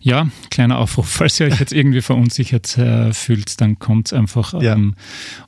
Ja, 0.00 0.28
kleiner 0.50 0.78
Aufruf, 0.78 1.08
falls 1.10 1.38
ihr 1.38 1.46
euch 1.46 1.60
jetzt 1.60 1.72
irgendwie 1.72 2.00
verunsichert 2.00 2.78
äh, 2.78 3.12
fühlt, 3.12 3.60
dann 3.60 3.78
kommt's 3.78 4.12
einfach. 4.12 4.60
Ja. 4.60 4.74
Ähm, 4.74 4.94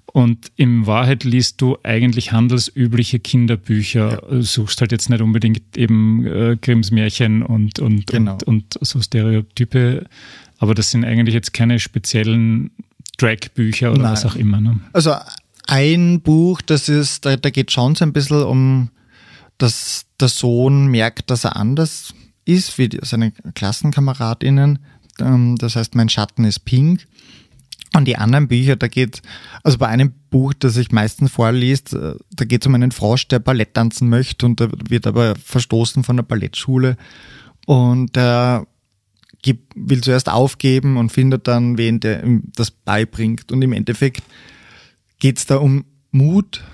und 0.07 0.53
in 0.57 0.87
Wahrheit 0.87 1.25
liest 1.25 1.61
du 1.61 1.79
eigentlich 1.83 2.31
handelsübliche 2.31 3.19
Kinderbücher, 3.19 4.23
ja. 4.31 4.43
suchst 4.43 4.81
halt 4.81 4.93
jetzt 4.93 5.11
nicht 5.11 5.23
unbedingt 5.23 5.77
eben 5.77 6.25
äh, 6.27 6.57
Grimms 6.61 6.91
Märchen 6.91 7.43
und, 7.43 7.81
und, 7.81 8.07
genau. 8.07 8.35
und, 8.45 8.77
und 8.77 8.79
so 8.81 9.01
Stereotype, 9.01 10.07
aber 10.59 10.75
das 10.75 10.91
sind 10.93 11.05
eigentlich 11.05 11.35
jetzt 11.35 11.53
keine 11.53 11.81
speziellen 11.81 12.71
Drag-Bücher 13.19 13.93
oder 13.93 14.03
Nein. 14.03 14.13
was 14.13 14.25
auch 14.25 14.37
immer. 14.37 14.61
Ne? 14.61 14.79
Also 14.93 15.15
ein 15.67 16.21
Buch, 16.21 16.61
das 16.63 16.89
ist, 16.89 17.25
da, 17.25 17.37
da 17.37 17.51
geht 17.51 17.73
schon 17.73 17.95
so 17.95 18.05
ein 18.05 18.13
bisschen 18.13 18.43
um, 18.43 18.91
dass 19.59 20.07
der 20.21 20.29
Sohn 20.29 20.89
merkt, 20.89 21.31
dass 21.31 21.45
er 21.45 21.57
anders 21.57 22.15
ist 22.45 22.77
wie 22.79 22.91
seine 23.03 23.33
KlassenkameradInnen. 23.55 24.79
Ähm, 25.21 25.57
das 25.57 25.77
heißt, 25.77 25.95
mein 25.95 26.09
Schatten 26.09 26.45
ist 26.45 26.65
pink. 26.65 27.07
Und 27.95 28.07
die 28.07 28.17
anderen 28.17 28.49
Bücher, 28.49 28.75
da 28.75 28.89
geht, 28.89 29.23
also 29.63 29.79
bei 29.79 29.87
einem 29.87 30.13
Buch, 30.29 30.53
das 30.59 30.77
ich 30.77 30.91
meistens 30.91 31.31
vorliest, 31.31 31.95
äh, 31.95 32.17
da 32.33 32.45
geht 32.45 32.63
es 32.63 32.67
um 32.67 32.75
einen 32.75 32.91
Frosch, 32.91 33.29
der 33.29 33.39
Ballett 33.39 33.75
tanzen 33.75 34.09
möchte 34.09 34.47
und 34.47 34.59
der 34.59 34.71
wird 34.89 35.07
aber 35.07 35.37
verstoßen 35.37 36.03
von 36.03 36.17
der 36.17 36.25
Ballettschule 36.25 36.97
und 37.67 38.17
der 38.17 38.67
will 39.75 40.01
zuerst 40.01 40.29
aufgeben 40.29 40.97
und 40.97 41.13
findet 41.13 41.47
dann 41.47 41.77
wen, 41.79 42.01
der 42.01 42.25
ihm 42.25 42.45
das 42.57 42.71
beibringt 42.71 43.53
und 43.53 43.63
im 43.63 43.73
Endeffekt 43.73 44.23
geht 45.19 45.39
es 45.39 45.47
da 45.47 45.57
um 45.57 45.85
Mut, 46.11 46.65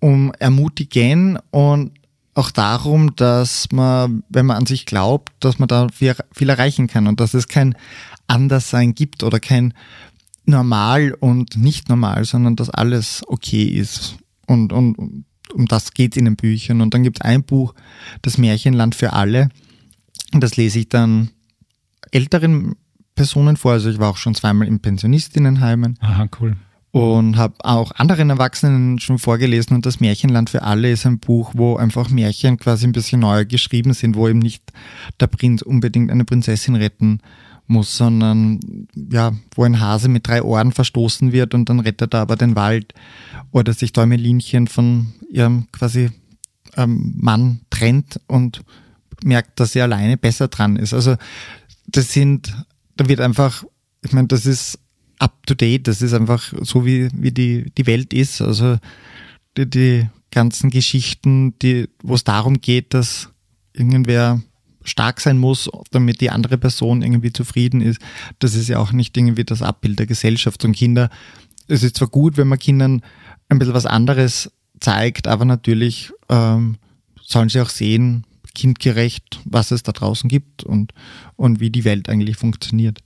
um 0.00 0.32
Ermutigen 0.38 1.38
und 1.50 1.92
auch 2.34 2.50
darum, 2.50 3.14
dass 3.16 3.70
man, 3.72 4.22
wenn 4.28 4.46
man 4.46 4.56
an 4.56 4.66
sich 4.66 4.86
glaubt, 4.86 5.32
dass 5.40 5.58
man 5.58 5.68
da 5.68 5.88
viel, 5.88 6.14
viel 6.32 6.48
erreichen 6.48 6.86
kann 6.86 7.06
und 7.06 7.20
dass 7.20 7.34
es 7.34 7.46
kein 7.48 7.74
Anderssein 8.26 8.94
gibt 8.94 9.22
oder 9.22 9.38
kein 9.38 9.74
normal 10.44 11.14
und 11.20 11.56
nicht 11.56 11.88
normal, 11.88 12.24
sondern 12.24 12.56
dass 12.56 12.70
alles 12.70 13.22
okay 13.26 13.64
ist. 13.64 14.16
Und, 14.46 14.72
und 14.72 15.24
um 15.52 15.66
das 15.66 15.92
geht 15.92 16.16
in 16.16 16.24
den 16.24 16.36
Büchern. 16.36 16.80
Und 16.80 16.94
dann 16.94 17.02
gibt 17.02 17.18
es 17.18 17.20
ein 17.22 17.44
Buch, 17.44 17.74
das 18.22 18.38
Märchenland 18.38 18.94
für 18.94 19.12
alle. 19.12 19.50
Und 20.32 20.42
das 20.42 20.56
lese 20.56 20.80
ich 20.80 20.88
dann 20.88 21.30
älteren 22.10 22.76
Personen 23.14 23.56
vor. 23.56 23.72
Also 23.72 23.90
ich 23.90 23.98
war 23.98 24.08
auch 24.08 24.16
schon 24.16 24.34
zweimal 24.34 24.66
in 24.66 24.80
Pensionistinnenheimen. 24.80 25.98
Aha, 26.00 26.28
cool 26.40 26.56
und 26.92 27.38
habe 27.38 27.54
auch 27.64 27.90
anderen 27.92 28.28
Erwachsenen 28.28 28.98
schon 28.98 29.18
vorgelesen 29.18 29.74
und 29.74 29.86
das 29.86 29.98
Märchenland 29.98 30.50
für 30.50 30.62
alle 30.62 30.92
ist 30.92 31.06
ein 31.06 31.18
Buch, 31.18 31.52
wo 31.56 31.76
einfach 31.76 32.10
Märchen 32.10 32.58
quasi 32.58 32.86
ein 32.86 32.92
bisschen 32.92 33.20
neu 33.20 33.46
geschrieben 33.46 33.94
sind, 33.94 34.14
wo 34.14 34.28
eben 34.28 34.38
nicht 34.38 34.62
der 35.18 35.26
Prinz 35.26 35.62
unbedingt 35.62 36.10
eine 36.10 36.26
Prinzessin 36.26 36.76
retten 36.76 37.20
muss, 37.66 37.96
sondern 37.96 38.60
ja, 38.94 39.32
wo 39.54 39.64
ein 39.64 39.80
Hase 39.80 40.08
mit 40.08 40.28
drei 40.28 40.42
Ohren 40.42 40.72
verstoßen 40.72 41.32
wird 41.32 41.54
und 41.54 41.70
dann 41.70 41.80
rettet 41.80 42.12
er 42.12 42.20
aber 42.20 42.36
den 42.36 42.56
Wald 42.56 42.92
oder 43.52 43.72
sich 43.72 43.94
Däumelinchen 43.94 44.66
von 44.66 45.14
ihrem 45.30 45.68
quasi 45.72 46.10
ähm, 46.76 47.14
Mann 47.16 47.60
trennt 47.70 48.20
und 48.26 48.62
merkt, 49.24 49.58
dass 49.60 49.72
sie 49.72 49.80
alleine 49.80 50.18
besser 50.18 50.48
dran 50.48 50.76
ist. 50.76 50.92
Also 50.92 51.16
das 51.86 52.12
sind, 52.12 52.54
da 52.98 53.08
wird 53.08 53.20
einfach, 53.20 53.64
ich 54.04 54.12
meine, 54.12 54.28
das 54.28 54.44
ist 54.44 54.78
up 55.22 55.46
to 55.46 55.54
date. 55.54 55.86
Das 55.86 56.02
ist 56.02 56.12
einfach 56.12 56.52
so, 56.62 56.84
wie, 56.84 57.08
wie 57.14 57.30
die, 57.30 57.70
die 57.76 57.86
Welt 57.86 58.12
ist. 58.12 58.42
Also 58.42 58.78
die, 59.56 59.68
die 59.68 60.08
ganzen 60.30 60.70
Geschichten, 60.70 61.58
die, 61.60 61.88
wo 62.02 62.14
es 62.14 62.24
darum 62.24 62.60
geht, 62.60 62.94
dass 62.94 63.30
irgendwer 63.72 64.42
stark 64.84 65.20
sein 65.20 65.38
muss, 65.38 65.70
damit 65.92 66.20
die 66.20 66.30
andere 66.30 66.58
Person 66.58 67.02
irgendwie 67.02 67.32
zufrieden 67.32 67.80
ist. 67.80 68.00
Das 68.40 68.54
ist 68.54 68.68
ja 68.68 68.78
auch 68.78 68.92
nicht 68.92 69.16
irgendwie 69.16 69.44
das 69.44 69.62
Abbild 69.62 69.98
der 69.98 70.06
Gesellschaft 70.06 70.64
und 70.64 70.74
Kinder. 70.74 71.08
Es 71.68 71.84
ist 71.84 71.96
zwar 71.96 72.08
gut, 72.08 72.36
wenn 72.36 72.48
man 72.48 72.58
Kindern 72.58 73.02
ein 73.48 73.58
bisschen 73.58 73.74
was 73.74 73.86
anderes 73.86 74.50
zeigt, 74.80 75.28
aber 75.28 75.44
natürlich 75.44 76.10
ähm, 76.28 76.78
sollen 77.20 77.48
sie 77.48 77.60
auch 77.60 77.68
sehen, 77.68 78.26
kindgerecht, 78.54 79.40
was 79.44 79.70
es 79.70 79.84
da 79.84 79.92
draußen 79.92 80.28
gibt 80.28 80.64
und, 80.64 80.92
und 81.36 81.60
wie 81.60 81.70
die 81.70 81.84
Welt 81.84 82.08
eigentlich 82.08 82.36
funktioniert. 82.36 82.98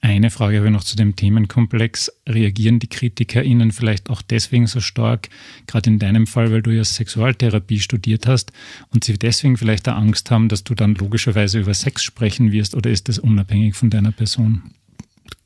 Eine 0.00 0.30
Frage 0.30 0.58
habe 0.58 0.66
ich 0.66 0.72
noch 0.72 0.84
zu 0.84 0.96
dem 0.96 1.16
Themenkomplex. 1.16 2.12
Reagieren 2.28 2.78
die 2.78 2.88
KritikerInnen 2.88 3.72
vielleicht 3.72 4.10
auch 4.10 4.20
deswegen 4.20 4.66
so 4.66 4.80
stark, 4.80 5.30
gerade 5.66 5.88
in 5.88 5.98
deinem 5.98 6.26
Fall, 6.26 6.52
weil 6.52 6.62
du 6.62 6.70
ja 6.70 6.84
Sexualtherapie 6.84 7.80
studiert 7.80 8.26
hast 8.26 8.52
und 8.90 9.04
sie 9.04 9.18
deswegen 9.18 9.56
vielleicht 9.56 9.88
auch 9.88 9.96
Angst 9.96 10.30
haben, 10.30 10.48
dass 10.48 10.62
du 10.62 10.74
dann 10.74 10.94
logischerweise 10.94 11.60
über 11.60 11.72
Sex 11.72 12.02
sprechen 12.02 12.52
wirst 12.52 12.74
oder 12.74 12.90
ist 12.90 13.08
das 13.08 13.18
unabhängig 13.18 13.76
von 13.76 13.90
deiner 13.90 14.12
Person? 14.12 14.62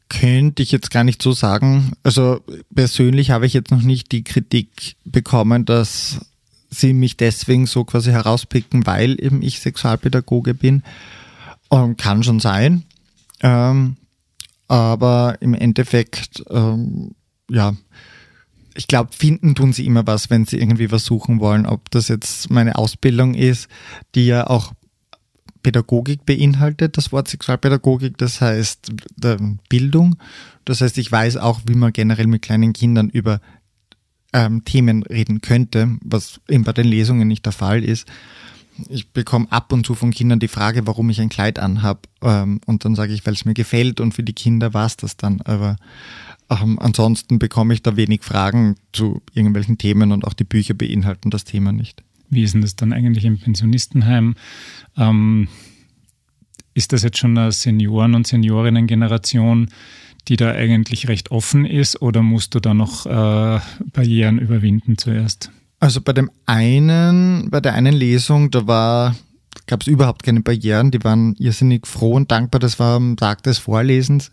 könnte 0.08 0.62
ich 0.62 0.72
jetzt 0.72 0.90
gar 0.90 1.04
nicht 1.04 1.22
so 1.22 1.32
sagen. 1.32 1.92
Also 2.02 2.40
persönlich 2.74 3.30
habe 3.30 3.46
ich 3.46 3.52
jetzt 3.52 3.70
noch 3.70 3.82
nicht 3.82 4.12
die 4.12 4.24
Kritik 4.24 4.96
bekommen, 5.04 5.64
dass 5.64 6.20
sie 6.70 6.92
mich 6.92 7.16
deswegen 7.16 7.66
so 7.66 7.84
quasi 7.84 8.10
herauspicken, 8.10 8.86
weil 8.86 9.22
eben 9.22 9.42
ich 9.42 9.60
Sexualpädagoge 9.60 10.54
bin. 10.54 10.82
Ähm, 11.70 11.96
kann 11.96 12.22
schon 12.22 12.40
sein. 12.40 12.84
Ähm, 13.42 13.96
aber 14.68 15.36
im 15.40 15.54
Endeffekt, 15.54 16.44
ähm, 16.50 17.14
ja, 17.50 17.74
ich 18.74 18.86
glaube, 18.86 19.10
finden 19.12 19.54
tun 19.54 19.72
sie 19.72 19.86
immer 19.86 20.06
was, 20.06 20.30
wenn 20.30 20.44
sie 20.44 20.58
irgendwie 20.58 20.92
was 20.92 21.04
suchen 21.04 21.40
wollen. 21.40 21.66
Ob 21.66 21.90
das 21.90 22.06
jetzt 22.08 22.48
meine 22.50 22.76
Ausbildung 22.76 23.34
ist, 23.34 23.68
die 24.14 24.26
ja 24.26 24.46
auch 24.46 24.72
Pädagogik 25.62 26.24
beinhaltet, 26.24 26.96
das 26.96 27.10
Wort 27.10 27.26
Sexualpädagogik, 27.26 28.16
das 28.18 28.40
heißt 28.40 28.92
Bildung. 29.68 30.16
Das 30.64 30.80
heißt, 30.80 30.96
ich 30.98 31.10
weiß 31.10 31.38
auch, 31.38 31.60
wie 31.66 31.74
man 31.74 31.92
generell 31.92 32.28
mit 32.28 32.42
kleinen 32.42 32.72
Kindern 32.72 33.08
über 33.08 33.40
ähm, 34.32 34.64
Themen 34.64 35.02
reden 35.02 35.40
könnte, 35.40 35.96
was 36.02 36.40
eben 36.48 36.64
bei 36.64 36.72
den 36.72 36.86
Lesungen 36.86 37.26
nicht 37.26 37.46
der 37.46 37.52
Fall 37.52 37.82
ist. 37.82 38.06
Ich 38.88 39.12
bekomme 39.12 39.50
ab 39.50 39.72
und 39.72 39.84
zu 39.84 39.94
von 39.94 40.10
Kindern 40.10 40.38
die 40.38 40.48
Frage, 40.48 40.86
warum 40.86 41.10
ich 41.10 41.20
ein 41.20 41.28
Kleid 41.28 41.58
anhab. 41.58 42.06
Ähm, 42.22 42.60
und 42.66 42.84
dann 42.84 42.94
sage 42.94 43.12
ich, 43.12 43.26
weil 43.26 43.34
es 43.34 43.44
mir 43.44 43.54
gefällt 43.54 44.00
und 44.00 44.12
für 44.12 44.22
die 44.22 44.32
Kinder 44.32 44.74
war 44.74 44.86
es 44.86 44.96
das 44.96 45.16
dann. 45.16 45.40
Aber 45.42 45.76
ähm, 46.50 46.78
ansonsten 46.78 47.38
bekomme 47.38 47.74
ich 47.74 47.82
da 47.82 47.96
wenig 47.96 48.22
Fragen 48.22 48.76
zu 48.92 49.22
irgendwelchen 49.34 49.78
Themen 49.78 50.12
und 50.12 50.24
auch 50.24 50.34
die 50.34 50.44
Bücher 50.44 50.74
beinhalten 50.74 51.30
das 51.30 51.44
Thema 51.44 51.72
nicht. 51.72 52.02
Wie 52.30 52.42
ist 52.42 52.54
denn 52.54 52.62
das 52.62 52.76
dann 52.76 52.92
eigentlich 52.92 53.24
im 53.24 53.38
Pensionistenheim? 53.38 54.34
Ähm, 54.96 55.48
ist 56.74 56.92
das 56.92 57.02
jetzt 57.02 57.18
schon 57.18 57.36
eine 57.36 57.52
Senioren- 57.52 58.14
und 58.14 58.26
Seniorinnen-Generation, 58.26 59.68
die 60.28 60.36
da 60.36 60.52
eigentlich 60.52 61.08
recht 61.08 61.30
offen 61.30 61.64
ist 61.64 62.02
oder 62.02 62.22
musst 62.22 62.54
du 62.54 62.60
da 62.60 62.74
noch 62.74 63.06
äh, 63.06 63.60
Barrieren 63.92 64.38
überwinden 64.38 64.98
zuerst? 64.98 65.50
Also 65.80 66.00
bei 66.00 66.12
dem 66.12 66.30
einen, 66.46 67.50
bei 67.50 67.60
der 67.60 67.74
einen 67.74 67.94
Lesung, 67.94 68.50
da 68.50 68.66
war, 68.66 69.14
gab 69.66 69.82
es 69.82 69.86
überhaupt 69.86 70.24
keine 70.24 70.40
Barrieren, 70.40 70.90
die 70.90 71.02
waren 71.04 71.34
irrsinnig 71.36 71.86
froh 71.86 72.14
und 72.14 72.30
dankbar. 72.32 72.58
Das 72.58 72.78
war 72.78 72.96
am 72.96 73.16
Tag 73.16 73.42
des 73.44 73.58
Vorlesens 73.58 74.30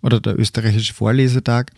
oder 0.00 0.20
der 0.20 0.38
österreichische 0.38 0.94
Vorlesetag. 0.94 1.72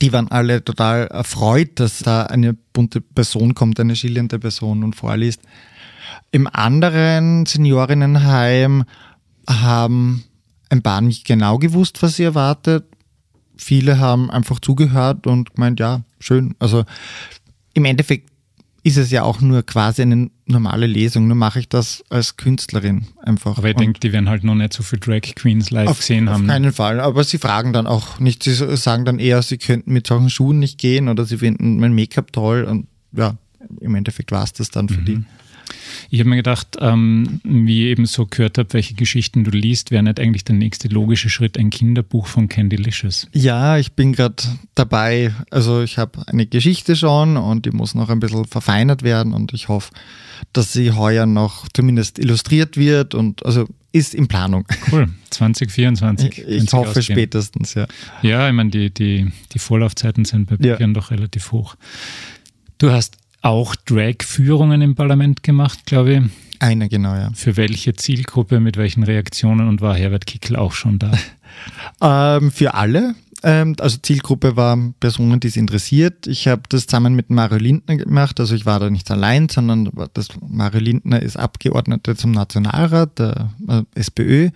Die 0.00 0.12
waren 0.12 0.30
alle 0.30 0.62
total 0.64 1.08
erfreut, 1.08 1.80
dass 1.80 1.98
da 2.00 2.24
eine 2.24 2.54
bunte 2.72 3.00
Person 3.00 3.54
kommt, 3.54 3.80
eine 3.80 3.96
schillernde 3.96 4.38
Person 4.38 4.84
und 4.84 4.94
vorliest. 4.94 5.40
Im 6.30 6.46
anderen 6.46 7.46
Seniorinnenheim 7.46 8.84
haben 9.48 10.24
ein 10.68 10.82
paar 10.82 11.00
nicht 11.00 11.26
genau 11.26 11.58
gewusst, 11.58 12.02
was 12.02 12.16
sie 12.16 12.24
erwartet. 12.24 12.86
Viele 13.56 13.98
haben 13.98 14.30
einfach 14.30 14.60
zugehört 14.60 15.26
und 15.26 15.54
gemeint, 15.54 15.80
ja, 15.80 16.02
schön. 16.20 16.54
Also 16.58 16.84
im 17.78 17.84
Endeffekt 17.84 18.30
ist 18.84 18.96
es 18.96 19.10
ja 19.10 19.22
auch 19.22 19.40
nur 19.40 19.62
quasi 19.64 20.02
eine 20.02 20.30
normale 20.46 20.86
Lesung. 20.86 21.26
Nur 21.26 21.36
mache 21.36 21.60
ich 21.60 21.68
das 21.68 22.04
als 22.10 22.36
Künstlerin 22.36 23.06
einfach. 23.22 23.58
Aber 23.58 23.68
ich 23.68 23.76
denke, 23.76 24.00
die 24.00 24.12
werden 24.12 24.28
halt 24.28 24.44
noch 24.44 24.54
nicht 24.54 24.72
so 24.72 24.82
viele 24.82 25.00
Drag 25.00 25.34
Queens 25.34 25.70
live 25.70 25.88
auf, 25.88 25.98
gesehen 25.98 26.30
haben. 26.30 26.42
Auf 26.42 26.48
keinen 26.48 26.72
Fall. 26.72 27.00
Aber 27.00 27.24
sie 27.24 27.38
fragen 27.38 27.72
dann 27.72 27.86
auch 27.86 28.20
nicht. 28.20 28.44
Sie 28.44 28.54
sagen 28.54 29.04
dann 29.04 29.18
eher, 29.18 29.42
sie 29.42 29.58
könnten 29.58 29.92
mit 29.92 30.06
solchen 30.06 30.30
Schuhen 30.30 30.58
nicht 30.58 30.78
gehen 30.78 31.08
oder 31.08 31.24
sie 31.24 31.38
finden 31.38 31.78
mein 31.80 31.92
Make-up 31.92 32.32
toll. 32.32 32.64
Und 32.64 32.86
ja, 33.12 33.36
im 33.80 33.94
Endeffekt 33.94 34.30
war 34.32 34.44
es 34.44 34.52
das 34.52 34.70
dann 34.70 34.88
für 34.88 35.00
mhm. 35.00 35.04
die. 35.04 35.24
Ich 36.10 36.20
habe 36.20 36.30
mir 36.30 36.36
gedacht, 36.36 36.76
ähm, 36.80 37.40
wie 37.44 37.86
ich 37.86 37.90
eben 37.90 38.06
so 38.06 38.26
gehört 38.26 38.58
habe, 38.58 38.72
welche 38.72 38.94
Geschichten 38.94 39.44
du 39.44 39.50
liest, 39.50 39.90
wäre 39.90 40.02
nicht 40.02 40.20
eigentlich 40.20 40.44
der 40.44 40.56
nächste 40.56 40.88
logische 40.88 41.30
Schritt 41.30 41.58
ein 41.58 41.70
Kinderbuch 41.70 42.26
von 42.26 42.48
Candylicious? 42.48 43.28
Ja, 43.32 43.78
ich 43.78 43.92
bin 43.92 44.12
gerade 44.12 44.42
dabei. 44.74 45.32
Also 45.50 45.82
ich 45.82 45.98
habe 45.98 46.26
eine 46.26 46.46
Geschichte 46.46 46.96
schon 46.96 47.36
und 47.36 47.66
die 47.66 47.70
muss 47.70 47.94
noch 47.94 48.08
ein 48.08 48.20
bisschen 48.20 48.44
verfeinert 48.44 49.02
werden 49.02 49.32
und 49.32 49.52
ich 49.52 49.68
hoffe, 49.68 49.92
dass 50.52 50.72
sie 50.72 50.92
heuer 50.92 51.26
noch 51.26 51.68
zumindest 51.72 52.18
illustriert 52.18 52.76
wird 52.76 53.14
und 53.14 53.44
also 53.44 53.66
ist 53.92 54.14
in 54.14 54.28
Planung. 54.28 54.66
Cool, 54.90 55.08
2024. 55.30 56.46
Ich, 56.46 56.72
hoffe 56.72 56.90
ausgehen. 56.90 57.02
spätestens, 57.02 57.74
ja. 57.74 57.86
Ja, 58.22 58.48
ich 58.48 58.54
meine, 58.54 58.70
die, 58.70 58.92
die, 58.92 59.30
die 59.52 59.58
Vorlaufzeiten 59.58 60.24
sind 60.24 60.46
bei 60.46 60.56
Büchern 60.56 60.90
ja. 60.90 61.00
doch 61.00 61.10
relativ 61.10 61.52
hoch. 61.52 61.76
Du 62.78 62.90
hast 62.90 63.16
auch 63.42 63.76
Drag-Führungen 63.76 64.82
im 64.82 64.94
Parlament 64.94 65.42
gemacht, 65.42 65.86
glaube 65.86 66.14
ich. 66.14 66.22
Eine, 66.60 66.88
genau, 66.88 67.14
ja. 67.14 67.30
Für 67.34 67.56
welche 67.56 67.94
Zielgruppe, 67.94 68.58
mit 68.58 68.76
welchen 68.76 69.04
Reaktionen 69.04 69.68
und 69.68 69.80
war 69.80 69.96
Herbert 69.96 70.26
Kickel 70.26 70.56
auch 70.56 70.72
schon 70.72 70.98
da? 70.98 71.12
ähm, 72.38 72.50
für 72.50 72.74
alle. 72.74 73.14
Ähm, 73.44 73.76
also 73.78 73.98
Zielgruppe 73.98 74.56
waren 74.56 74.94
Personen, 74.94 75.38
die 75.38 75.46
es 75.48 75.56
interessiert. 75.56 76.26
Ich 76.26 76.48
habe 76.48 76.62
das 76.68 76.86
zusammen 76.86 77.14
mit 77.14 77.30
Mario 77.30 77.58
Lindner 77.58 77.96
gemacht. 77.96 78.40
Also 78.40 78.56
ich 78.56 78.66
war 78.66 78.80
da 78.80 78.90
nicht 78.90 79.08
allein, 79.10 79.48
sondern 79.48 79.90
das 80.14 80.28
Mario 80.46 80.80
Lindner 80.80 81.22
ist 81.22 81.36
Abgeordneter 81.36 82.16
zum 82.16 82.32
Nationalrat 82.32 83.18
der 83.18 83.50
äh, 83.68 83.82
SPÖ 83.94 84.50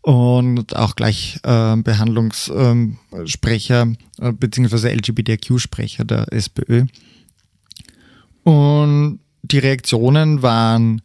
und 0.00 0.74
auch 0.76 0.96
gleich 0.96 1.38
äh, 1.42 1.76
Behandlungssprecher 1.76 3.82
ähm, 3.82 3.96
äh, 4.20 4.32
beziehungsweise 4.32 4.90
LGBTQ-Sprecher 4.90 6.04
der 6.04 6.32
SPÖ. 6.32 6.86
Und 8.46 9.18
die 9.42 9.58
Reaktionen 9.58 10.40
waren 10.40 11.02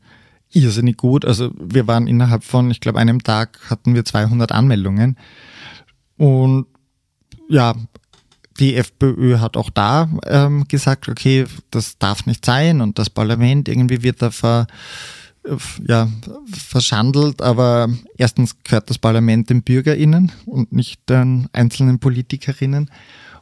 irrsinnig 0.51 0.97
gut. 0.97 1.25
Also 1.25 1.49
wir 1.60 1.88
waren 1.88 2.06
innerhalb 2.06 2.43
von, 2.43 2.69
ich 2.69 2.82
glaube, 2.82 2.99
einem 2.99 3.23
Tag 3.23 3.60
hatten 3.67 3.95
wir 3.95 4.06
200 4.06 4.51
Anmeldungen. 4.51 5.17
Und 6.17 6.67
ja, 7.49 7.73
die 8.60 8.75
FPÖ 8.75 9.39
hat 9.39 9.58
auch 9.58 9.71
da 9.71 10.08
ähm, 10.27 10.67
gesagt, 10.67 11.10
okay, 11.10 11.47
das 11.71 11.97
darf 11.97 12.27
nicht 12.27 12.45
sein 12.45 12.80
und 12.80 12.99
das 12.99 13.10
Parlament 13.10 13.67
irgendwie 13.67 14.04
wird 14.04 14.21
da 14.21 14.30
ver, 14.30 14.67
ja, 15.88 16.10
verschandelt, 16.45 17.41
aber 17.41 17.89
erstens 18.17 18.56
gehört 18.63 18.91
das 18.91 18.99
Parlament 18.99 19.49
den 19.49 19.63
BürgerInnen 19.63 20.32
und 20.45 20.73
nicht 20.73 21.10
den 21.10 21.49
einzelnen 21.54 21.97
PolitikerInnen. 21.97 22.91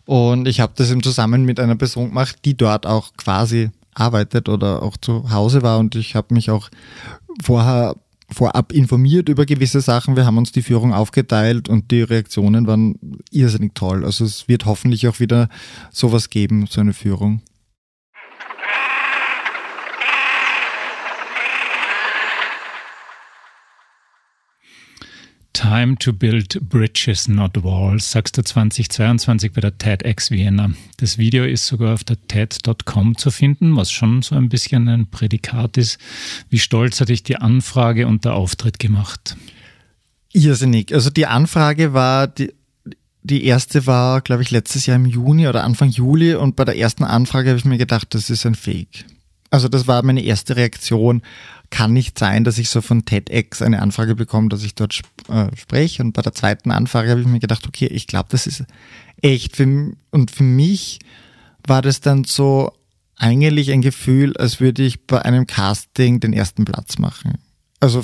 Und 0.05 0.47
ich 0.47 0.62
habe 0.62 0.71
das 0.77 0.89
im 0.89 1.03
Zusammen 1.03 1.43
mit 1.43 1.59
einer 1.59 1.75
Person 1.75 2.09
gemacht, 2.09 2.38
die 2.45 2.55
dort 2.55 2.85
auch 2.85 3.12
quasi 3.17 3.71
arbeitet 3.99 4.49
oder 4.49 4.83
auch 4.83 4.97
zu 4.97 5.31
Hause 5.31 5.62
war 5.62 5.79
und 5.79 5.95
ich 5.95 6.15
habe 6.15 6.33
mich 6.33 6.51
auch 6.51 6.69
vorher 7.43 7.95
vorab 8.31 8.71
informiert 8.71 9.27
über 9.29 9.45
gewisse 9.45 9.81
Sachen. 9.81 10.15
Wir 10.15 10.25
haben 10.25 10.38
uns 10.38 10.51
die 10.51 10.62
Führung 10.62 10.93
aufgeteilt 10.93 11.67
und 11.67 11.91
die 11.91 12.01
Reaktionen 12.01 12.67
waren 12.67 12.99
irrsinnig 13.31 13.73
toll. 13.73 14.05
Also 14.05 14.23
es 14.25 14.47
wird 14.47 14.65
hoffentlich 14.65 15.07
auch 15.07 15.19
wieder 15.19 15.49
sowas 15.91 16.29
geben, 16.29 16.67
so 16.69 16.81
eine 16.81 16.93
Führung. 16.93 17.41
Time 25.59 25.97
to 25.97 26.13
Build 26.13 26.57
Bridges, 26.69 27.27
Not 27.27 27.65
Walls, 27.65 28.11
sagst 28.11 28.37
du 28.37 28.41
2022 28.41 29.51
bei 29.51 29.59
der 29.59 29.77
TEDx 29.77 30.31
Vienna. 30.31 30.71
Das 30.95 31.17
Video 31.17 31.43
ist 31.43 31.67
sogar 31.67 31.95
auf 31.95 32.05
der 32.05 32.15
TED.com 32.29 33.17
zu 33.17 33.29
finden, 33.29 33.75
was 33.75 33.91
schon 33.91 34.21
so 34.21 34.35
ein 34.35 34.47
bisschen 34.47 34.87
ein 34.87 35.07
Prädikat 35.07 35.75
ist. 35.75 35.99
Wie 36.49 36.59
stolz 36.59 37.01
hat 37.01 37.09
dich 37.09 37.23
die 37.23 37.35
Anfrage 37.35 38.07
und 38.07 38.23
der 38.23 38.35
Auftritt 38.35 38.79
gemacht? 38.79 39.35
Irrsinnig. 40.31 40.93
Also 40.93 41.09
die 41.09 41.25
Anfrage 41.25 41.91
war, 41.91 42.27
die, 42.27 42.53
die 43.23 43.43
erste 43.43 43.85
war, 43.85 44.21
glaube 44.21 44.43
ich, 44.43 44.51
letztes 44.51 44.85
Jahr 44.85 44.95
im 44.95 45.07
Juni 45.07 45.45
oder 45.49 45.65
Anfang 45.65 45.89
Juli 45.89 46.35
und 46.35 46.55
bei 46.55 46.63
der 46.63 46.77
ersten 46.77 47.03
Anfrage 47.03 47.49
habe 47.49 47.59
ich 47.59 47.65
mir 47.65 47.77
gedacht, 47.77 48.15
das 48.15 48.29
ist 48.29 48.45
ein 48.45 48.55
Fake. 48.55 49.03
Also 49.51 49.67
das 49.67 49.88
war 49.88 50.03
meine 50.03 50.23
erste 50.23 50.55
Reaktion 50.55 51.21
kann 51.69 51.93
nicht 51.93 52.17
sein, 52.17 52.43
dass 52.43 52.57
ich 52.57 52.69
so 52.69 52.81
von 52.81 53.05
TEDx 53.05 53.62
eine 53.62 53.81
Anfrage 53.81 54.15
bekomme, 54.15 54.49
dass 54.49 54.63
ich 54.63 54.75
dort 54.75 55.01
äh, 55.27 55.55
spreche. 55.55 56.03
Und 56.03 56.13
bei 56.13 56.21
der 56.21 56.33
zweiten 56.33 56.71
Anfrage 56.71 57.12
habe 57.12 57.21
ich 57.21 57.27
mir 57.27 57.39
gedacht, 57.39 57.67
okay, 57.67 57.88
ich 57.88 58.07
glaube, 58.07 58.29
das 58.31 58.47
ist 58.47 58.63
echt. 59.21 59.55
Für, 59.55 59.93
und 60.12 60.31
für 60.31 60.43
mich 60.43 60.99
war 61.67 61.81
das 61.81 62.01
dann 62.01 62.23
so 62.23 62.73
eigentlich 63.15 63.71
ein 63.71 63.81
Gefühl, 63.81 64.35
als 64.38 64.59
würde 64.59 64.83
ich 64.83 65.05
bei 65.05 65.21
einem 65.21 65.45
Casting 65.45 66.19
den 66.19 66.33
ersten 66.33 66.65
Platz 66.65 66.97
machen. 66.97 67.38
Also 67.79 68.03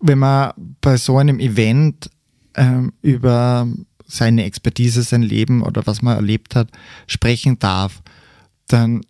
wenn 0.00 0.18
man 0.18 0.52
bei 0.80 0.96
so 0.96 1.16
einem 1.16 1.38
Event 1.38 2.10
ähm, 2.54 2.92
über 3.00 3.66
seine 4.06 4.44
Expertise, 4.44 5.02
sein 5.02 5.22
Leben 5.22 5.62
oder 5.62 5.86
was 5.86 6.02
man 6.02 6.16
erlebt 6.16 6.54
hat, 6.54 6.68
sprechen 7.06 7.58
darf, 7.58 8.02
dann 8.66 9.02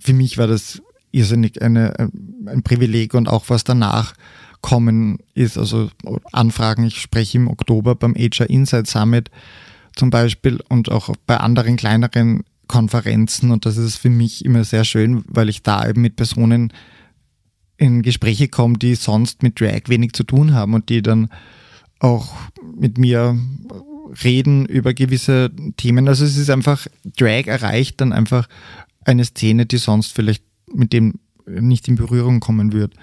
für 0.00 0.14
mich 0.14 0.38
war 0.38 0.46
das 0.46 0.82
irrsinnig 1.10 1.62
eine, 1.62 2.10
ein 2.46 2.62
Privileg 2.62 3.14
und 3.14 3.28
auch 3.28 3.44
was 3.48 3.64
danach 3.64 4.14
kommen 4.60 5.18
ist. 5.34 5.56
Also 5.56 5.90
Anfragen, 6.32 6.84
ich 6.84 7.00
spreche 7.00 7.38
im 7.38 7.48
Oktober 7.48 7.94
beim 7.94 8.14
HR 8.14 8.50
Insight 8.50 8.86
Summit 8.86 9.30
zum 9.94 10.10
Beispiel 10.10 10.60
und 10.68 10.90
auch 10.90 11.14
bei 11.26 11.38
anderen 11.38 11.76
kleineren 11.76 12.44
Konferenzen 12.66 13.50
und 13.50 13.64
das 13.66 13.76
ist 13.78 13.96
für 13.96 14.10
mich 14.10 14.44
immer 14.44 14.62
sehr 14.62 14.84
schön, 14.84 15.24
weil 15.26 15.48
ich 15.48 15.62
da 15.62 15.88
eben 15.88 16.02
mit 16.02 16.16
Personen 16.16 16.72
in 17.78 18.02
Gespräche 18.02 18.48
komme, 18.48 18.76
die 18.76 18.94
sonst 18.94 19.42
mit 19.42 19.60
Drag 19.60 19.82
wenig 19.86 20.12
zu 20.12 20.24
tun 20.24 20.52
haben 20.52 20.74
und 20.74 20.88
die 20.88 21.00
dann 21.00 21.30
auch 22.00 22.34
mit 22.76 22.98
mir 22.98 23.38
reden 24.22 24.66
über 24.66 24.94
gewisse 24.94 25.50
Themen. 25.76 26.08
Also 26.08 26.24
es 26.24 26.36
ist 26.36 26.50
einfach, 26.50 26.86
Drag 27.16 27.46
erreicht 27.46 28.00
dann 28.00 28.12
einfach 28.12 28.48
eine 29.04 29.24
Szene, 29.24 29.66
die 29.66 29.78
sonst 29.78 30.12
vielleicht 30.12 30.44
mit 30.74 30.92
dem 30.92 31.14
nicht 31.46 31.88
in 31.88 31.96
Berührung 31.96 32.40
kommen 32.40 32.72
wird. 32.72 32.94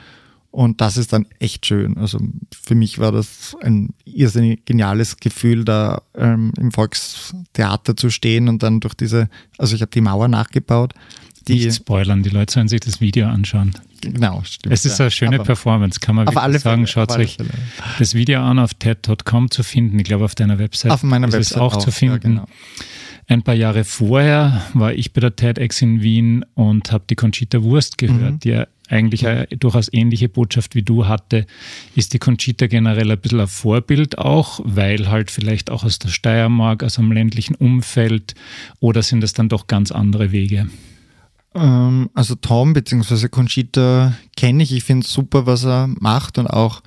Und 0.52 0.80
das 0.80 0.96
ist 0.96 1.12
dann 1.12 1.26
echt 1.40 1.66
schön. 1.66 1.98
Also 1.98 2.18
für 2.50 2.76
mich 2.76 2.98
war 2.98 3.12
das 3.12 3.58
ein 3.62 3.90
irrsinnig 4.06 4.64
geniales 4.64 5.18
Gefühl, 5.18 5.66
da 5.66 6.02
ähm, 6.16 6.54
im 6.58 6.72
Volkstheater 6.72 7.98
zu 7.98 8.10
stehen 8.10 8.48
und 8.48 8.64
dann 8.64 8.80
durch 8.80 8.94
diese, 8.94 9.28
also 9.58 9.76
ich 9.76 9.82
habe 9.82 9.92
die 9.92 10.00
Mauer 10.00 10.30
nachgebaut. 10.30 10.94
Die 11.50 11.66
Nicht 11.66 11.76
spoilern, 11.76 12.24
die 12.24 12.30
Leute 12.30 12.54
sollen 12.54 12.70
sich 12.70 12.80
das 12.80 13.02
Video 13.02 13.28
anschauen. 13.28 13.74
Genau, 14.00 14.42
stimmt. 14.46 14.74
Es 14.74 14.86
ist 14.86 15.00
eine 15.02 15.12
schöne 15.12 15.36
aber 15.36 15.44
Performance, 15.44 16.00
kann 16.00 16.16
man 16.16 16.26
wirklich 16.26 16.62
sagen. 16.62 16.88
Schaut 16.88 17.12
euch 17.12 17.38
das 18.00 18.14
Video 18.14 18.42
an 18.42 18.58
auf 18.58 18.74
TED.com 18.74 19.52
zu 19.52 19.62
finden. 19.62 20.00
Ich 20.00 20.06
glaube, 20.06 20.24
auf 20.24 20.36
deiner 20.36 20.58
Website 20.58 20.92
auf 20.92 21.04
meiner 21.04 21.28
ist 21.28 21.34
Website 21.34 21.58
es 21.58 21.62
auch, 21.62 21.76
auch 21.76 21.80
zu 21.80 21.92
finden. 21.92 22.14
Ja, 22.14 22.20
genau. 22.20 22.48
Ein 23.28 23.42
paar 23.42 23.56
Jahre 23.56 23.84
vorher 23.84 24.62
war 24.74 24.94
ich 24.94 25.14
bei 25.14 25.22
der 25.22 25.36
TEDx 25.36 25.82
in 25.82 26.02
Wien 26.02 26.46
und 26.54 26.92
habe 26.92 27.06
die 27.10 27.16
Conchita 27.16 27.64
Wurst 27.64 27.98
gehört, 27.98 28.34
mhm. 28.34 28.40
die 28.40 28.64
eigentlich 28.88 29.28
eine 29.28 29.48
durchaus 29.48 29.92
ähnliche 29.92 30.30
Botschaft 30.30 30.76
wie 30.76 30.84
du 30.84 31.08
hatte. 31.08 31.48
Ist 31.96 32.14
die 32.14 32.20
Conchita 32.20 32.68
generell 32.68 33.10
ein 33.10 33.20
bisschen 33.20 33.40
ein 33.40 33.48
Vorbild 33.48 34.20
auch, 34.20 34.60
weil 34.64 35.10
halt 35.10 35.32
vielleicht 35.32 35.72
auch 35.72 35.84
aus 35.84 35.98
der 35.98 36.10
Steiermark, 36.10 36.84
aus 36.84 37.00
einem 37.00 37.12
ländlichen 37.12 37.56
Umfeld 37.56 38.36
oder 38.80 39.02
sind 39.02 39.24
es 39.24 39.34
dann 39.34 39.50
doch 39.50 39.66
ganz 39.66 39.92
andere 39.92 40.32
Wege? 40.32 40.68
Ähm, 41.56 42.10
also 42.14 42.36
Tom 42.36 42.74
bzw. 42.74 43.30
Conchita 43.30 44.14
kenne 44.38 44.62
ich. 44.62 44.72
Ich 44.72 44.84
finde 44.84 45.06
es 45.06 45.12
super, 45.12 45.48
was 45.48 45.66
er 45.66 45.88
macht 45.88 46.38
und 46.38 46.48
auch, 46.48 46.84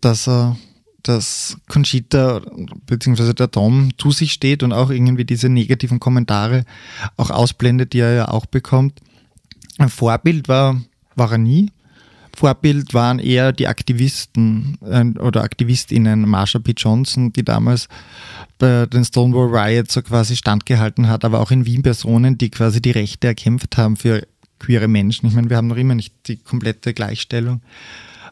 dass 0.00 0.28
er 0.28 0.56
dass 1.04 1.58
Conchita 1.68 2.40
bzw. 2.86 3.34
der 3.34 3.50
Tom 3.50 3.90
zu 3.98 4.10
sich 4.10 4.32
steht 4.32 4.62
und 4.62 4.72
auch 4.72 4.90
irgendwie 4.90 5.24
diese 5.24 5.48
negativen 5.48 6.00
Kommentare 6.00 6.64
auch 7.16 7.30
ausblendet, 7.30 7.92
die 7.92 8.00
er 8.00 8.14
ja 8.14 8.28
auch 8.28 8.46
bekommt. 8.46 9.00
Ein 9.78 9.90
Vorbild 9.90 10.48
war, 10.48 10.80
war 11.14 11.32
er 11.32 11.38
nie. 11.38 11.70
Vorbild 12.34 12.94
waren 12.94 13.18
eher 13.18 13.52
die 13.52 13.68
Aktivisten 13.68 14.78
äh, 14.82 15.18
oder 15.20 15.42
Aktivistinnen, 15.42 16.28
Marsha 16.28 16.58
P. 16.58 16.74
Johnson, 16.76 17.32
die 17.32 17.44
damals 17.44 17.88
bei 18.58 18.86
den 18.86 19.04
Stonewall 19.04 19.56
Riots 19.56 19.94
so 19.94 20.02
quasi 20.02 20.36
standgehalten 20.36 21.08
hat, 21.08 21.24
aber 21.24 21.40
auch 21.40 21.50
in 21.50 21.66
Wien 21.66 21.82
Personen, 21.82 22.38
die 22.38 22.50
quasi 22.50 22.82
die 22.82 22.90
Rechte 22.90 23.28
erkämpft 23.28 23.76
haben 23.76 23.96
für 23.96 24.26
queere 24.58 24.88
Menschen. 24.88 25.26
Ich 25.26 25.34
meine, 25.34 25.50
wir 25.50 25.56
haben 25.56 25.68
noch 25.68 25.76
immer 25.76 25.94
nicht 25.94 26.14
die 26.26 26.36
komplette 26.36 26.94
Gleichstellung. 26.94 27.60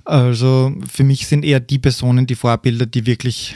Also 0.04 0.74
für 0.88 1.04
mich 1.04 1.26
sind 1.26 1.44
eher 1.44 1.60
die 1.60 1.78
Personen 1.78 2.26
die 2.26 2.34
Vorbilder, 2.34 2.86
die 2.86 3.06
wirklich 3.06 3.54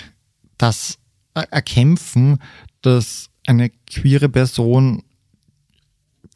das 0.59 0.99
erkämpfen, 1.35 2.39
dass 2.83 3.31
eine 3.47 3.71
queere 3.71 4.29
Person 4.29 5.03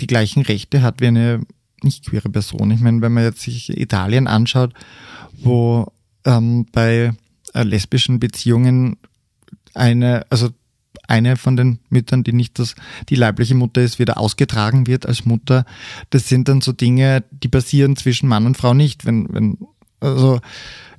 die 0.01 0.07
gleichen 0.07 0.43
Rechte 0.43 0.83
hat 0.83 1.01
wie 1.01 1.09
eine 1.09 1.43
nicht 1.83 2.07
queere 2.07 2.29
Person. 2.29 2.71
Ich 2.71 2.81
meine, 2.81 3.01
wenn 3.01 3.13
man 3.13 3.25
jetzt 3.25 3.41
sich 3.41 3.71
Italien 3.77 4.27
anschaut, 4.27 4.75
wo 5.33 5.93
ähm, 6.25 6.67
bei 6.73 7.13
äh, 7.55 7.63
lesbischen 7.63 8.21
Beziehungen 8.21 8.97
eine, 9.75 10.27
also 10.31 10.51
eine 11.09 11.37
von 11.37 11.57
den 11.57 11.81
Müttern, 11.89 12.23
die 12.23 12.33
nicht 12.33 12.59
das, 12.59 12.75
die 13.09 13.15
leibliche 13.15 13.55
Mutter 13.55 13.83
ist, 13.83 13.99
wieder 13.99 14.19
ausgetragen 14.19 14.87
wird 14.87 15.07
als 15.07 15.25
Mutter. 15.25 15.65
Das 16.11 16.29
sind 16.29 16.49
dann 16.49 16.61
so 16.61 16.73
Dinge, 16.73 17.25
die 17.31 17.49
passieren 17.49 17.97
zwischen 17.97 18.29
Mann 18.29 18.47
und 18.47 18.57
Frau 18.57 18.75
nicht. 18.75 19.07
Wenn, 19.07 19.27
wenn 19.33 19.59
also 20.01 20.41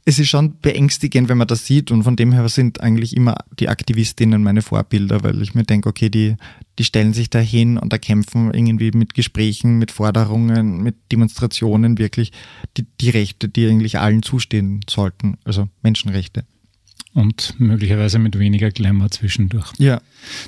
es 0.03 0.17
ist 0.17 0.29
schon 0.29 0.57
beängstigend, 0.59 1.29
wenn 1.29 1.37
man 1.37 1.47
das 1.47 1.65
sieht 1.65 1.91
und 1.91 2.03
von 2.03 2.15
dem 2.15 2.31
her 2.31 2.49
sind 2.49 2.81
eigentlich 2.81 3.15
immer 3.15 3.35
die 3.59 3.69
Aktivistinnen 3.69 4.41
meine 4.41 4.63
Vorbilder, 4.63 5.23
weil 5.23 5.41
ich 5.41 5.53
mir 5.53 5.63
denke, 5.63 5.89
okay, 5.89 6.09
die, 6.09 6.37
die 6.79 6.83
stellen 6.83 7.13
sich 7.13 7.29
dahin 7.29 7.77
und 7.77 7.93
erkämpfen 7.93 8.51
irgendwie 8.51 8.91
mit 8.91 9.13
Gesprächen, 9.13 9.77
mit 9.77 9.91
Forderungen, 9.91 10.81
mit 10.81 10.95
Demonstrationen 11.11 11.99
wirklich 11.99 12.31
die, 12.77 12.87
die 12.99 13.11
Rechte, 13.11 13.47
die 13.47 13.67
eigentlich 13.67 13.99
allen 13.99 14.23
zustehen 14.23 14.81
sollten, 14.89 15.37
also 15.43 15.67
Menschenrechte 15.83 16.45
und 17.13 17.59
möglicherweise 17.59 18.19
mit 18.19 18.39
weniger 18.39 18.71
Glamour 18.71 19.11
zwischendurch. 19.11 19.73
Ja. 19.77 20.01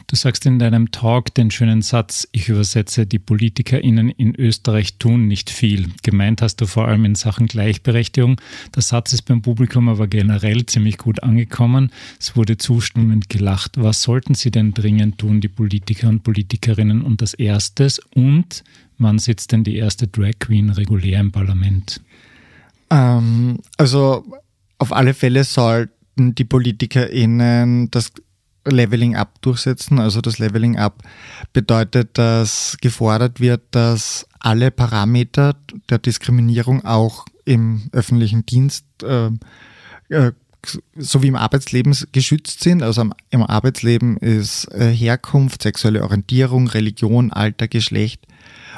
Du 0.08 0.16
sagst 0.16 0.46
in 0.46 0.60
deinem 0.60 0.92
Talk 0.92 1.34
den 1.34 1.52
schönen 1.52 1.82
Satz, 1.82 2.28
ich 2.32 2.48
übersetze, 2.48 3.06
die 3.06 3.20
PolitikerInnen 3.20 4.10
in 4.10 4.36
Österreich 4.36 4.98
tun 4.98 5.28
nicht 5.28 5.50
viel. 5.50 5.90
Gemeint 6.04 6.42
hast 6.42 6.58
du 6.58 6.66
vor 6.66 6.88
allem 6.88 7.06
in 7.06 7.16
Sachen 7.16 7.48
Gleichberechtigung. 7.48 8.40
Der 8.76 8.82
Satz 8.82 9.14
ist 9.14 9.24
beim 9.24 9.42
Publikum 9.42 9.90
aber 9.90 10.08
generell 10.08 10.66
ziemlich 10.66 10.98
gut 10.98 11.22
angekommen. 11.22 11.92
Es 12.20 12.36
wurde 12.36 12.58
zustimmend 12.58 13.30
gelacht. 13.30 13.74
Was 13.76 14.04
sollten 14.04 14.36
sie 14.36 14.52
denn 14.52 14.74
dringend 14.74 15.18
tun, 15.18 15.42
die 15.42 15.50
Politiker 15.50 16.08
und 16.08 16.24
Politikerinnen? 16.24 17.02
Und 17.02 17.22
das 17.22 17.34
erstes, 17.34 18.00
und 18.16 18.64
wann 18.98 19.20
sitzt 19.20 19.52
denn 19.52 19.64
die 19.64 19.76
erste 19.76 20.08
Drag 20.08 20.40
Queen 20.40 20.70
regulär 20.70 21.20
im 21.20 21.32
Parlament? 21.32 22.00
Ähm, 22.90 23.60
also 23.78 24.24
auf 24.78 24.94
alle 24.94 25.14
Fälle 25.14 25.44
soll 25.44 25.90
sollten 26.16 26.36
die 26.36 26.46
PolitikerInnen 26.46 27.92
das 27.92 28.12
Leveling 28.66 29.16
Up 29.16 29.42
durchsetzen. 29.42 30.00
Also 30.00 30.22
das 30.22 30.40
Leveling 30.40 30.78
Up 30.78 31.04
bedeutet, 31.52 32.18
dass 32.18 32.78
gefordert 32.82 33.40
wird, 33.40 33.62
dass 33.72 34.26
alle 34.40 34.72
Parameter 34.72 35.56
der 35.90 35.98
Diskriminierung 35.98 36.86
auch 36.86 37.26
im 37.46 37.90
öffentlichen 37.92 38.46
Dienst 38.46 38.86
äh, 39.04 39.30
äh, 40.10 40.32
sowie 40.96 41.28
im 41.28 41.36
Arbeitsleben 41.36 41.94
geschützt 42.14 42.62
sind. 42.62 42.84
Also 42.84 43.10
im 43.30 43.44
Arbeitsleben 43.44 44.16
ist 44.18 44.72
äh, 44.72 44.94
Herkunft, 44.94 45.62
sexuelle 45.62 46.04
Orientierung, 46.04 46.68
Religion, 46.68 47.34
Alter, 47.34 47.68
Geschlecht 47.68 48.26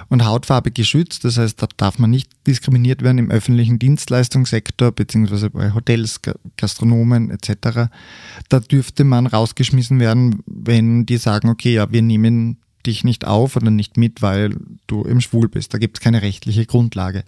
und 0.09 0.25
Hautfarbe 0.25 0.71
geschützt. 0.71 1.23
Das 1.25 1.37
heißt, 1.37 1.61
da 1.61 1.67
darf 1.77 1.99
man 1.99 2.09
nicht 2.09 2.29
diskriminiert 2.47 3.01
werden 3.01 3.17
im 3.17 3.31
öffentlichen 3.31 3.79
Dienstleistungssektor 3.79 4.91
beziehungsweise 4.91 5.49
bei 5.49 5.73
Hotels, 5.73 6.21
Gastronomen 6.57 7.31
etc. 7.31 7.89
Da 8.49 8.59
dürfte 8.59 9.03
man 9.03 9.27
rausgeschmissen 9.27 9.99
werden, 9.99 10.43
wenn 10.45 11.05
die 11.05 11.17
sagen, 11.17 11.49
okay, 11.49 11.73
ja, 11.73 11.91
wir 11.91 12.01
nehmen 12.01 12.57
dich 12.85 13.03
nicht 13.03 13.25
auf 13.25 13.55
oder 13.55 13.71
nicht 13.71 13.97
mit, 13.97 14.21
weil 14.21 14.55
du 14.87 15.03
im 15.03 15.21
Schwul 15.21 15.49
bist. 15.49 15.73
Da 15.73 15.77
gibt 15.77 15.97
es 15.97 16.01
keine 16.01 16.21
rechtliche 16.21 16.65
Grundlage. 16.65 17.23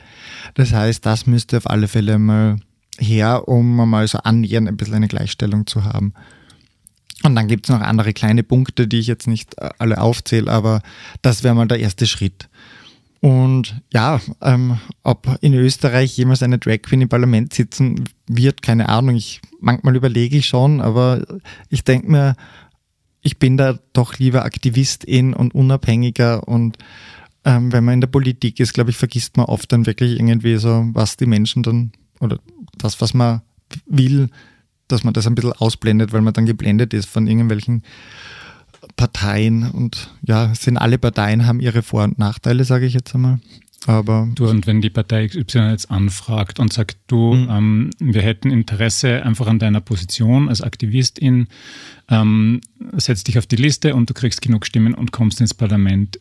Das 0.54 0.72
heißt, 0.72 1.06
das 1.06 1.26
müsste 1.26 1.58
auf 1.58 1.70
alle 1.70 1.88
Fälle 1.88 2.20
mal 2.20 2.58
her, 3.00 3.48
um 3.48 3.76
mal 3.90 4.08
so 4.08 4.20
annähernd 4.20 4.68
ein 4.68 4.78
bisschen 4.78 4.96
eine 4.96 5.08
Gleichstellung 5.08 5.68
zu 5.68 5.84
haben. 5.84 6.13
Und 7.24 7.36
dann 7.36 7.48
gibt 7.48 7.66
es 7.66 7.74
noch 7.74 7.82
andere 7.82 8.13
kleine 8.13 8.44
Punkte, 8.44 8.88
die 8.88 9.00
ich 9.00 9.08
jetzt 9.08 9.28
nicht 9.28 9.58
äh, 9.58 9.70
alle 9.80 10.00
aufzähle, 10.00 10.52
aber 10.52 10.82
das 11.22 11.44
wäre 11.44 11.56
mal 11.56 11.68
der 11.68 11.80
erste 11.80 12.06
Schritt. 12.06 12.48
Und 13.20 13.82
ja, 13.92 14.22
ähm, 14.42 14.78
ob 15.04 15.38
in 15.42 15.54
Österreich 15.54 16.16
jemals 16.18 16.44
eine 16.44 16.60
Drag 16.60 16.82
Queen 16.84 17.02
im 17.02 17.10
Parlament 17.10 17.54
sitzen 17.54 18.04
wird, 18.28 18.62
keine 18.62 18.90
Ahnung. 18.90 19.16
Ich 19.16 19.42
manchmal 19.60 19.96
überlege 19.96 20.38
ich 20.38 20.48
schon, 20.48 20.82
aber 20.82 21.26
ich 21.70 21.84
denke 21.84 22.12
mir, 22.12 22.36
ich 23.22 23.40
bin 23.40 23.58
da 23.58 23.80
doch 23.94 24.20
lieber 24.20 24.46
Aktivistin 24.46 25.34
und 25.34 25.56
unabhängiger 25.56 26.48
und 26.48 26.78
ähm, 27.44 27.72
wenn 27.72 27.84
man 27.84 27.96
in 27.96 28.02
der 28.02 28.08
Politik 28.08 28.60
ist, 28.60 28.74
glaube 28.74 28.92
ich, 28.92 28.98
vergisst 28.98 29.38
man 29.38 29.48
oft 29.48 29.72
dann 29.72 29.86
wirklich 29.86 30.20
irgendwie 30.20 30.58
so, 30.58 30.86
was 30.94 31.18
die 31.18 31.26
Menschen 31.26 31.64
dann 31.64 31.92
oder 32.20 32.40
das, 32.78 33.02
was 33.02 33.14
man 33.14 33.42
will, 33.86 34.30
dass 34.88 35.04
man 35.04 35.14
das 35.14 35.28
ein 35.28 35.36
bisschen 35.36 35.54
ausblendet, 35.54 36.14
weil 36.14 36.22
man 36.22 36.34
dann 36.34 36.46
geblendet 36.46 36.94
ist 36.94 37.08
von 37.10 37.28
irgendwelchen 37.28 37.84
Parteien 38.96 39.70
und 39.72 40.12
ja, 40.26 40.54
sind 40.56 40.78
alle 40.78 40.98
Parteien 40.98 41.46
haben 41.46 41.60
ihre 41.60 41.84
Vor- 41.84 42.04
und 42.04 42.20
Nachteile, 42.20 42.63
sage 42.63 42.86
ich 42.86 42.94
jetzt 42.94 43.13
einmal. 43.16 43.40
Aber 43.86 44.28
du, 44.36 44.50
und 44.50 44.68
wenn 44.68 44.82
die 44.82 44.90
Partei 44.90 45.28
XY 45.28 45.70
jetzt 45.70 45.92
anfragt 45.92 46.60
und 46.60 46.74
sagt, 46.74 46.98
du, 47.08 47.34
mhm. 47.34 47.50
ähm, 47.50 47.90
wir 48.00 48.22
hätten 48.22 48.50
Interesse 48.50 49.24
einfach 49.24 49.48
an 49.48 49.60
deiner 49.60 49.82
Position 49.82 50.50
als 50.50 50.62
Aktivistin, 50.62 51.48
ähm, 52.10 52.62
setz 52.94 53.24
dich 53.24 53.38
auf 53.38 53.46
die 53.46 53.56
Liste 53.56 53.96
und 53.96 54.10
du 54.10 54.13
kriegst 54.13 54.42
genug 54.42 54.66
Stimmen 54.66 54.94
und 54.94 55.12
kommst 55.12 55.40
ins 55.40 55.54
Parlament. 55.54 56.20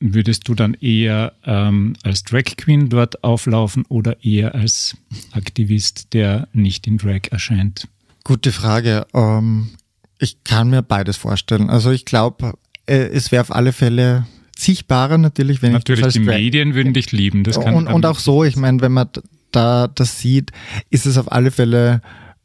Würdest 0.00 0.48
du 0.48 0.54
dann 0.54 0.74
eher 0.74 1.34
ähm, 1.44 1.94
als 2.02 2.24
Drag 2.24 2.44
Queen 2.56 2.88
dort 2.88 3.22
auflaufen 3.22 3.84
oder 3.88 4.24
eher 4.24 4.54
als 4.54 4.96
Aktivist, 5.32 6.12
der 6.12 6.48
nicht 6.52 6.86
in 6.86 6.98
Drag 6.98 7.30
erscheint? 7.30 7.88
Gute 8.24 8.52
Frage. 8.52 9.06
Ähm, 9.12 9.70
ich 10.22 10.44
kann 10.44 10.70
mir 10.70 10.82
beides 10.82 11.16
vorstellen. 11.16 11.68
Also 11.68 11.90
ich 11.90 12.04
glaube, 12.04 12.54
äh, 12.86 13.08
es 13.08 13.32
wäre 13.32 13.42
auf 13.42 13.52
alle 13.52 13.72
Fälle 13.72 14.26
sichtbarer 14.56 15.18
natürlich, 15.18 15.62
wenn 15.62 15.72
natürlich 15.72 16.06
ich 16.06 16.12
die 16.12 16.20
Medien 16.20 16.74
würden 16.74 16.94
dich 16.94 17.10
lieben. 17.10 17.42
Das 17.42 17.58
kann 17.58 17.74
und, 17.74 17.88
und 17.88 18.06
auch 18.06 18.18
so, 18.18 18.44
ich 18.44 18.56
meine, 18.56 18.80
wenn 18.80 18.92
man 18.92 19.08
da 19.50 19.88
das 19.88 20.20
sieht, 20.20 20.52
ist 20.90 21.06
es 21.06 21.18
auf 21.18 21.30
alle 21.32 21.50
Fälle 21.50 22.00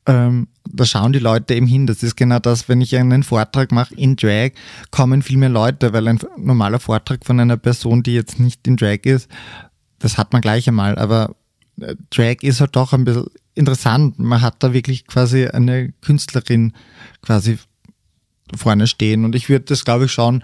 ähm, 0.07 0.47
da 0.69 0.85
schauen 0.85 1.13
die 1.13 1.19
Leute 1.19 1.53
eben 1.53 1.67
hin. 1.67 1.85
Das 1.85 2.01
ist 2.01 2.15
genau 2.15 2.39
das, 2.39 2.69
wenn 2.69 2.81
ich 2.81 2.95
einen 2.95 3.23
Vortrag 3.23 3.71
mache 3.71 3.93
in 3.93 4.15
Drag, 4.15 4.51
kommen 4.89 5.21
viel 5.21 5.37
mehr 5.37 5.49
Leute, 5.49 5.93
weil 5.93 6.07
ein 6.07 6.19
normaler 6.37 6.79
Vortrag 6.79 7.25
von 7.25 7.39
einer 7.39 7.57
Person, 7.57 8.03
die 8.03 8.13
jetzt 8.13 8.39
nicht 8.39 8.65
in 8.67 8.77
Drag 8.77 8.99
ist, 9.03 9.29
das 9.99 10.17
hat 10.17 10.33
man 10.33 10.41
gleich 10.41 10.67
einmal. 10.67 10.97
Aber 10.97 11.35
äh, 11.79 11.95
Drag 12.09 12.37
ist 12.41 12.61
halt 12.61 12.75
doch 12.75 12.93
ein 12.93 13.03
bisschen 13.03 13.27
interessant. 13.53 14.17
Man 14.19 14.41
hat 14.41 14.63
da 14.63 14.73
wirklich 14.73 15.07
quasi 15.07 15.47
eine 15.47 15.91
Künstlerin 16.01 16.73
quasi 17.21 17.57
vorne 18.55 18.87
stehen. 18.87 19.25
Und 19.25 19.35
ich 19.35 19.49
würde 19.49 19.65
das, 19.65 19.85
glaube 19.85 20.05
ich, 20.05 20.11
schon 20.11 20.43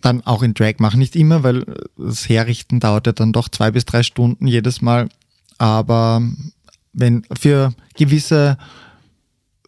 dann 0.00 0.24
auch 0.26 0.42
in 0.42 0.54
Drag 0.54 0.74
machen. 0.78 0.98
Nicht 1.00 1.16
immer, 1.16 1.42
weil 1.42 1.64
das 1.96 2.28
Herrichten 2.28 2.80
dauert 2.80 3.06
ja 3.06 3.12
dann 3.12 3.32
doch 3.32 3.48
zwei 3.48 3.70
bis 3.70 3.84
drei 3.84 4.02
Stunden 4.02 4.46
jedes 4.46 4.80
Mal. 4.80 5.08
Aber 5.58 6.22
wenn 6.92 7.24
für 7.38 7.72
gewisse 7.96 8.58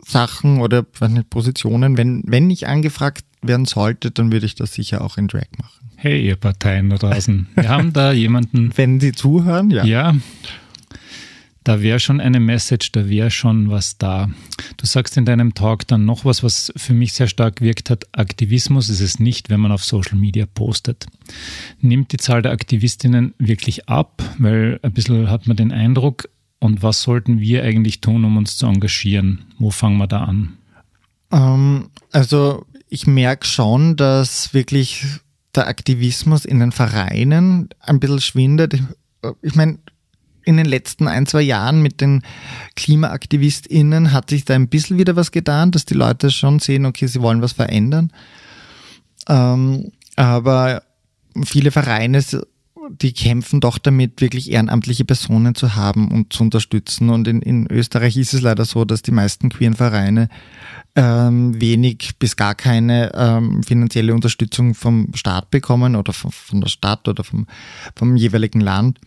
Sachen 0.07 0.61
oder 0.61 0.85
nicht, 1.09 1.31
Positionen, 1.31 1.97
wenn, 1.97 2.22
wenn 2.26 2.51
ich 2.51 2.66
angefragt 2.66 3.24
werden 3.43 3.66
sollte, 3.66 4.11
dann 4.11 4.33
würde 4.33 4.47
ich 4.47 4.55
das 4.55 4.74
sicher 4.74 5.03
auch 5.03 5.16
in 5.16 5.28
Drag 5.28 5.47
machen. 5.59 5.91
Hey, 5.97 6.26
ihr 6.26 6.37
Parteien 6.37 6.91
da 6.91 6.97
draußen. 6.97 7.49
Wir 7.55 7.68
haben 7.68 7.93
da 7.93 8.12
jemanden. 8.12 8.72
Wenn 8.76 9.01
Sie 9.01 9.12
zuhören, 9.12 9.70
ja. 9.70 9.85
Ja, 9.85 10.14
da 11.64 11.82
wäre 11.82 12.00
schon 12.00 12.20
eine 12.20 12.40
Message, 12.40 12.92
da 12.92 13.08
wäre 13.08 13.30
schon 13.30 13.70
was 13.70 13.98
da. 13.98 14.30
Du 14.76 14.86
sagst 14.86 15.16
in 15.16 15.24
deinem 15.24 15.54
Talk 15.54 15.86
dann 15.86 16.04
noch 16.04 16.24
was, 16.24 16.42
was 16.42 16.72
für 16.76 16.94
mich 16.94 17.12
sehr 17.12 17.28
stark 17.28 17.61
wirkt 17.61 17.90
hat. 17.90 18.06
Aktivismus 18.12 18.88
ist 18.88 19.00
es 19.00 19.18
nicht, 19.18 19.50
wenn 19.50 19.61
man 19.61 19.72
auf 19.72 19.84
Social 19.84 20.16
Media 20.16 20.46
postet. 20.46 21.06
Nimmt 21.80 22.12
die 22.12 22.16
Zahl 22.16 22.42
der 22.42 22.52
Aktivistinnen 22.52 23.34
wirklich 23.38 23.88
ab? 23.88 24.22
Weil 24.38 24.80
ein 24.82 24.92
bisschen 24.92 25.30
hat 25.30 25.46
man 25.46 25.56
den 25.56 25.72
Eindruck, 25.72 26.28
und 26.61 26.82
was 26.82 27.02
sollten 27.02 27.40
wir 27.40 27.64
eigentlich 27.64 28.02
tun, 28.02 28.24
um 28.24 28.36
uns 28.36 28.56
zu 28.56 28.66
engagieren? 28.66 29.46
Wo 29.58 29.70
fangen 29.70 29.96
wir 29.96 30.06
da 30.06 30.24
an? 30.24 30.58
Ähm, 31.32 31.88
also 32.12 32.66
ich 32.88 33.06
merke 33.06 33.46
schon, 33.46 33.96
dass 33.96 34.52
wirklich 34.52 35.06
der 35.54 35.68
Aktivismus 35.68 36.44
in 36.44 36.61
den 36.61 36.70
Vereinen 36.70 37.70
ein 37.80 37.98
bisschen 37.98 38.20
schwindet. 38.20 38.74
Ich, 38.74 38.82
ich 39.42 39.54
meine, 39.54 39.78
in 40.45 40.57
den 40.57 40.66
letzten 40.66 41.09
ein, 41.09 41.26
zwei 41.26 41.43
Jahren 41.43 41.82
mit 41.82 42.01
den 42.01 42.22
KlimaaktivistInnen 42.76 44.12
hat 44.12 44.30
sich 44.30 44.45
da 44.45 44.55
ein 44.55 44.68
bisschen 44.68 44.99
wieder 44.99 45.16
was 45.16 45.32
getan, 45.32 45.70
dass 45.70 45.84
die 45.84 45.95
Leute 45.95 46.30
schon 46.30 46.59
sehen, 46.59 46.86
okay, 46.86 47.07
sie 47.07 47.20
wollen 47.20 47.43
was 47.43 47.53
verändern. 47.53 48.12
Ähm, 49.28 49.93
aber 50.16 50.82
viele 51.45 51.70
Vereine, 51.70 52.22
die 52.88 53.12
kämpfen 53.12 53.61
doch 53.61 53.78
damit, 53.78 54.20
wirklich 54.20 54.51
ehrenamtliche 54.51 55.05
Personen 55.05 55.55
zu 55.55 55.76
haben 55.76 56.11
und 56.11 56.32
zu 56.32 56.43
unterstützen. 56.43 57.11
Und 57.11 57.28
in, 57.28 57.43
in 57.43 57.66
Österreich 57.70 58.16
ist 58.16 58.34
es 58.34 58.41
leider 58.41 58.64
so, 58.64 58.84
dass 58.84 59.03
die 59.03 59.12
meisten 59.12 59.49
queeren 59.49 59.74
Vereine 59.74 60.28
ähm, 60.97 61.61
wenig 61.61 62.16
bis 62.18 62.36
gar 62.36 62.55
keine 62.55 63.12
ähm, 63.14 63.62
finanzielle 63.62 64.14
Unterstützung 64.14 64.74
vom 64.74 65.09
Staat 65.14 65.51
bekommen 65.51 65.95
oder 65.95 66.12
von, 66.12 66.32
von 66.32 66.61
der 66.61 66.68
Stadt 66.68 67.07
oder 67.07 67.22
vom, 67.22 67.47
vom 67.95 68.16
jeweiligen 68.16 68.61
Land. 68.61 68.99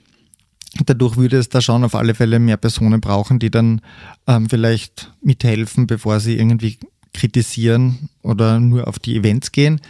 Dadurch 0.85 1.17
würde 1.17 1.37
es 1.37 1.49
da 1.49 1.61
schon 1.61 1.83
auf 1.83 1.93
alle 1.93 2.15
Fälle 2.15 2.39
mehr 2.39 2.57
Personen 2.57 2.99
brauchen, 2.99 3.37
die 3.39 3.51
dann 3.51 3.81
ähm, 4.27 4.49
vielleicht 4.49 5.11
mithelfen, 5.21 5.85
bevor 5.85 6.19
sie 6.19 6.35
irgendwie 6.37 6.79
kritisieren 7.13 8.09
oder 8.23 8.59
nur 8.59 8.87
auf 8.87 8.97
die 8.97 9.15
Events 9.15 9.51
gehen. 9.51 9.81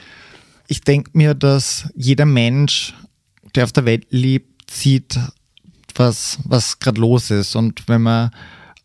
Ich 0.68 0.82
denke 0.82 1.12
mir, 1.14 1.34
dass 1.34 1.90
jeder 1.96 2.26
Mensch, 2.26 2.94
der 3.56 3.64
auf 3.64 3.72
der 3.72 3.86
Welt 3.86 4.08
lebt, 4.10 4.72
sieht, 4.72 5.20
was, 5.96 6.40
was 6.44 6.80
gerade 6.80 7.00
los 7.00 7.32
ist. 7.32 7.56
Und 7.56 7.88
wenn 7.88 8.02
man, 8.02 8.32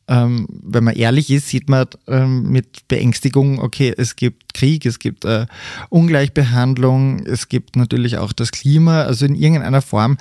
ähm, 0.06 0.46
wenn 0.50 0.84
man 0.84 0.94
ehrlich 0.94 1.30
ist, 1.30 1.48
sieht 1.48 1.68
man 1.68 1.86
ähm, 2.06 2.50
mit 2.50 2.86
Beängstigung, 2.88 3.60
okay, 3.60 3.92
es 3.96 4.16
gibt 4.16 4.54
Krieg, 4.54 4.86
es 4.86 4.98
gibt 4.98 5.24
äh, 5.24 5.46
Ungleichbehandlung, 5.88 7.26
es 7.26 7.48
gibt 7.48 7.76
natürlich 7.76 8.18
auch 8.18 8.32
das 8.32 8.52
Klima. 8.52 9.02
Also 9.02 9.26
in 9.26 9.34
irgendeiner 9.34 9.82
Form 9.82 10.18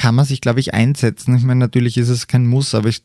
kann 0.00 0.14
man 0.14 0.24
sich, 0.24 0.40
glaube 0.40 0.60
ich, 0.60 0.72
einsetzen. 0.72 1.36
Ich 1.36 1.42
meine, 1.42 1.60
natürlich 1.60 1.98
ist 1.98 2.08
es 2.08 2.26
kein 2.26 2.46
Muss, 2.46 2.74
aber 2.74 2.88
ich, 2.88 3.02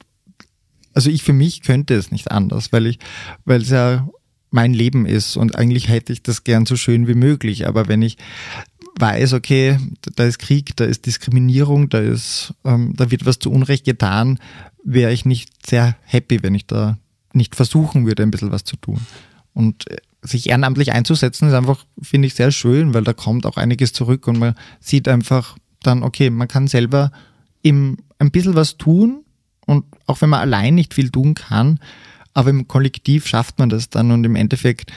also 0.94 1.10
ich 1.10 1.24
für 1.24 1.34
mich 1.34 1.62
könnte 1.62 1.94
es 1.94 2.10
nicht 2.10 2.32
anders, 2.32 2.72
weil 2.72 2.86
ich, 2.86 3.00
weil 3.44 3.64
es 3.64 3.70
ja 3.70 4.08
mein 4.50 4.74
Leben 4.74 5.06
ist 5.06 5.36
und 5.36 5.58
eigentlich 5.58 5.90
hätte 5.90 6.14
ich 6.14 6.24
das 6.24 6.46
gern 6.46 6.66
so 6.66 6.78
schön 6.78 7.06
wie 7.06 7.14
möglich. 7.14 7.68
Aber 7.68 7.90
wenn 7.90 8.02
ich 8.02 8.16
weiß, 8.98 9.34
okay, 9.34 9.78
da 10.16 10.24
ist 10.24 10.40
Krieg, 10.40 10.78
da 10.78 10.86
ist 10.86 11.06
Diskriminierung, 11.06 11.90
da 11.90 12.00
ist, 12.00 12.54
ähm, 12.64 12.94
da 12.96 13.12
wird 13.12 13.26
was 13.26 13.40
zu 13.40 13.52
Unrecht 13.52 13.84
getan, 13.84 14.40
wäre 14.86 15.12
ich 15.12 15.26
nicht 15.26 15.68
sehr 15.68 15.98
happy, 16.06 16.44
wenn 16.44 16.56
ich 16.56 16.66
da 16.66 16.98
nicht 17.34 17.58
versuchen 17.58 18.06
würde, 18.06 18.24
ein 18.24 18.32
bisschen 18.32 18.54
was 18.54 18.64
zu 18.64 18.78
tun. 18.78 19.02
Und 19.52 19.92
äh, 19.92 19.98
sich 20.22 20.48
ehrenamtlich 20.48 20.94
einzusetzen, 20.94 21.50
ist 21.50 21.56
einfach, 21.56 21.86
finde 22.02 22.30
ich, 22.30 22.36
sehr 22.36 22.52
schön, 22.52 22.94
weil 22.94 23.04
da 23.04 23.12
kommt 23.12 23.46
auch 23.46 23.58
einiges 23.58 23.92
zurück 23.92 24.30
und 24.30 24.40
man 24.40 24.56
sieht 24.80 25.10
einfach, 25.10 25.58
dann, 25.82 26.04
okay, 26.04 26.30
man 26.30 26.48
kann 26.48 26.68
selber 26.68 27.12
im, 27.62 27.98
ein 28.20 28.32
bisschen 28.32 28.56
was 28.56 28.78
tun 28.78 29.24
und 29.66 29.86
auch 30.06 30.22
wenn 30.22 30.30
man 30.30 30.42
allein 30.42 30.76
nicht 30.76 30.94
viel 30.94 31.10
tun 31.10 31.34
kann, 31.34 31.80
aber 32.34 32.50
im 32.50 32.68
Kollektiv 32.68 33.28
schafft 33.28 33.60
man 33.60 33.70
das 33.70 33.90
dann 33.90 34.12
und 34.12 34.24
im 34.24 34.36
Endeffekt 34.36 34.92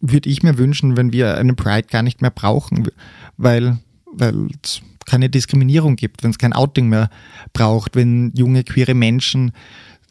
würde 0.00 0.28
ich 0.28 0.42
mir 0.42 0.58
wünschen, 0.58 0.96
wenn 0.96 1.12
wir 1.12 1.38
eine 1.38 1.54
Pride 1.54 1.88
gar 1.88 2.02
nicht 2.02 2.20
mehr 2.22 2.30
brauchen, 2.30 2.88
weil, 3.36 3.78
weil 4.06 4.48
es 4.62 4.82
keine 5.06 5.30
Diskriminierung 5.30 5.96
gibt, 5.96 6.22
wenn 6.22 6.30
es 6.30 6.38
kein 6.38 6.52
Outing 6.52 6.88
mehr 6.88 7.08
braucht, 7.52 7.94
wenn 7.96 8.32
junge 8.34 8.64
queere 8.64 8.94
Menschen 8.94 9.52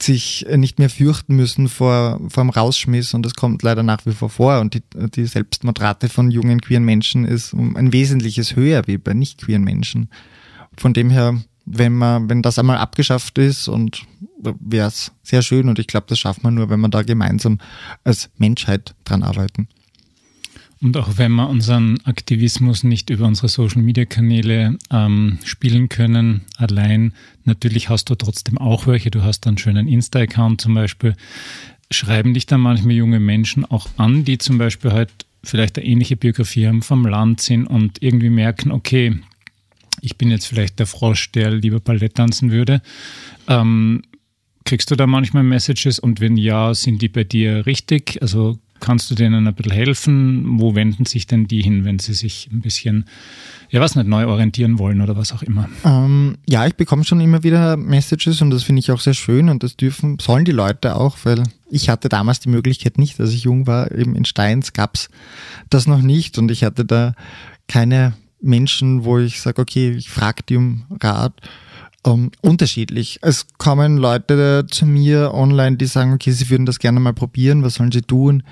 sich 0.03 0.45
nicht 0.55 0.79
mehr 0.79 0.89
fürchten 0.89 1.35
müssen 1.35 1.67
vor, 1.67 2.19
vor 2.29 2.43
dem 2.43 2.49
Rausschmiss 2.49 3.13
und 3.13 3.25
das 3.25 3.35
kommt 3.35 3.63
leider 3.63 3.83
nach 3.83 4.05
wie 4.05 4.13
vor 4.13 4.29
vor 4.29 4.59
und 4.59 4.73
die, 4.73 4.81
die 5.15 5.25
Selbstmordrate 5.25 6.09
von 6.09 6.31
jungen 6.31 6.61
queeren 6.61 6.83
Menschen 6.83 7.25
ist 7.25 7.53
um 7.53 7.75
ein 7.75 7.93
wesentliches 7.93 8.55
höher 8.55 8.83
wie 8.87 8.97
bei 8.97 9.13
nicht 9.13 9.41
queeren 9.41 9.63
Menschen. 9.63 10.09
Von 10.77 10.93
dem 10.93 11.09
her, 11.09 11.41
wenn 11.65 11.93
man, 11.93 12.29
wenn 12.29 12.41
das 12.41 12.59
einmal 12.59 12.77
abgeschafft 12.77 13.37
ist 13.37 13.67
und 13.67 14.03
wäre 14.59 14.87
es 14.87 15.11
sehr 15.23 15.41
schön 15.41 15.69
und 15.69 15.79
ich 15.79 15.87
glaube, 15.87 16.07
das 16.09 16.19
schafft 16.19 16.43
man 16.43 16.55
nur, 16.55 16.69
wenn 16.69 16.79
man 16.79 16.91
da 16.91 17.03
gemeinsam 17.03 17.59
als 18.03 18.29
Menschheit 18.37 18.95
dran 19.03 19.23
arbeiten. 19.23 19.67
Und 20.81 20.97
auch 20.97 21.17
wenn 21.17 21.33
wir 21.33 21.47
unseren 21.47 21.99
Aktivismus 22.05 22.83
nicht 22.83 23.11
über 23.11 23.27
unsere 23.27 23.49
Social-Media-Kanäle 23.49 24.79
ähm, 24.89 25.37
spielen 25.43 25.89
können, 25.89 26.41
allein, 26.57 27.13
natürlich 27.45 27.89
hast 27.89 28.09
du 28.09 28.15
trotzdem 28.15 28.57
auch 28.57 28.87
welche. 28.87 29.11
Du 29.11 29.21
hast 29.21 29.45
einen 29.45 29.59
schönen 29.59 29.87
Insta-Account 29.87 30.59
zum 30.59 30.73
Beispiel. 30.73 31.15
Schreiben 31.91 32.33
dich 32.33 32.47
dann 32.47 32.61
manchmal 32.61 32.95
junge 32.95 33.19
Menschen 33.19 33.63
auch 33.63 33.87
an, 33.97 34.25
die 34.25 34.39
zum 34.39 34.57
Beispiel 34.57 34.91
halt 34.91 35.11
vielleicht 35.43 35.77
eine 35.77 35.85
ähnliche 35.85 36.17
Biografie 36.17 36.67
haben, 36.67 36.81
vom 36.81 37.05
Land 37.05 37.41
sind 37.41 37.67
und 37.67 38.01
irgendwie 38.01 38.29
merken, 38.29 38.71
okay, 38.71 39.19
ich 40.01 40.17
bin 40.17 40.31
jetzt 40.31 40.47
vielleicht 40.47 40.79
der 40.79 40.87
Frosch, 40.87 41.31
der 41.31 41.51
lieber 41.51 41.79
Ballett 41.79 42.15
tanzen 42.15 42.51
würde. 42.51 42.81
Ähm, 43.47 44.01
kriegst 44.65 44.89
du 44.89 44.95
da 44.95 45.05
manchmal 45.05 45.43
Messages 45.43 45.99
und 45.99 46.19
wenn 46.21 46.37
ja, 46.37 46.73
sind 46.73 47.03
die 47.03 47.09
bei 47.09 47.23
dir 47.23 47.67
richtig? 47.67 48.19
Also 48.21 48.57
Kannst 48.81 49.09
du 49.09 49.15
denen 49.15 49.47
ein 49.47 49.55
bisschen 49.55 49.71
helfen? 49.71 50.59
Wo 50.59 50.75
wenden 50.75 51.05
sich 51.05 51.27
denn 51.27 51.47
die 51.47 51.61
hin, 51.61 51.85
wenn 51.85 51.99
sie 51.99 52.13
sich 52.13 52.49
ein 52.51 52.59
bisschen, 52.59 53.05
ja 53.69 53.79
was 53.79 53.95
nicht, 53.95 54.07
neu 54.07 54.27
orientieren 54.27 54.79
wollen 54.79 54.99
oder 54.99 55.15
was 55.15 55.31
auch 55.31 55.43
immer? 55.43 55.69
Ähm, 55.85 56.35
ja, 56.49 56.67
ich 56.67 56.75
bekomme 56.75 57.05
schon 57.05 57.21
immer 57.21 57.43
wieder 57.43 57.77
Messages 57.77 58.41
und 58.41 58.49
das 58.49 58.63
finde 58.63 58.79
ich 58.79 58.91
auch 58.91 58.99
sehr 58.99 59.13
schön 59.13 59.47
und 59.47 59.63
das 59.63 59.77
dürfen, 59.77 60.17
sollen 60.19 60.43
die 60.43 60.51
Leute 60.51 60.95
auch, 60.95 61.17
weil 61.23 61.43
ich 61.69 61.87
hatte 61.87 62.09
damals 62.09 62.41
die 62.41 62.49
Möglichkeit 62.49 62.97
nicht, 62.97 63.19
als 63.19 63.31
ich 63.31 63.43
jung 63.43 63.67
war, 63.67 63.91
eben 63.91 64.15
in 64.15 64.25
Steins 64.25 64.73
gab's 64.73 65.09
das 65.69 65.87
noch 65.87 66.01
nicht 66.01 66.37
und 66.37 66.51
ich 66.51 66.63
hatte 66.63 66.83
da 66.83 67.13
keine 67.67 68.13
Menschen, 68.41 69.05
wo 69.05 69.19
ich 69.19 69.39
sage, 69.39 69.61
okay, 69.61 69.91
ich 69.91 70.09
frage 70.09 70.43
die 70.47 70.57
um 70.57 70.83
Rat. 70.99 71.33
Um, 72.03 72.31
unterschiedlich. 72.41 73.19
Es 73.21 73.45
kommen 73.59 73.97
Leute 73.97 74.65
zu 74.69 74.87
mir 74.87 75.33
online, 75.35 75.77
die 75.77 75.85
sagen, 75.85 76.13
okay, 76.13 76.31
sie 76.31 76.49
würden 76.49 76.65
das 76.65 76.79
gerne 76.79 76.99
mal 76.99 77.13
probieren, 77.13 77.61
was 77.61 77.75
sollen 77.75 77.91
sie 77.91 78.01
tun? 78.01 78.43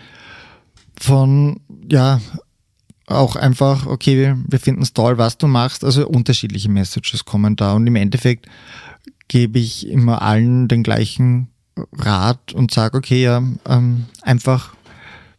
von, 0.99 1.59
ja, 1.89 2.21
auch 3.07 3.35
einfach, 3.35 3.87
okay, 3.87 4.35
wir 4.47 4.59
finden 4.59 4.83
es 4.83 4.93
toll, 4.93 5.17
was 5.17 5.37
du 5.37 5.47
machst. 5.47 5.83
Also 5.83 6.07
unterschiedliche 6.07 6.69
Messages 6.69 7.25
kommen 7.25 7.55
da 7.55 7.73
und 7.73 7.87
im 7.87 7.95
Endeffekt 7.95 8.47
gebe 9.27 9.59
ich 9.59 9.87
immer 9.87 10.21
allen 10.21 10.67
den 10.67 10.83
gleichen 10.83 11.47
Rat 11.93 12.53
und 12.53 12.71
sage, 12.71 12.97
okay, 12.97 13.23
ja, 13.23 13.41
ähm, 13.67 14.05
einfach 14.21 14.75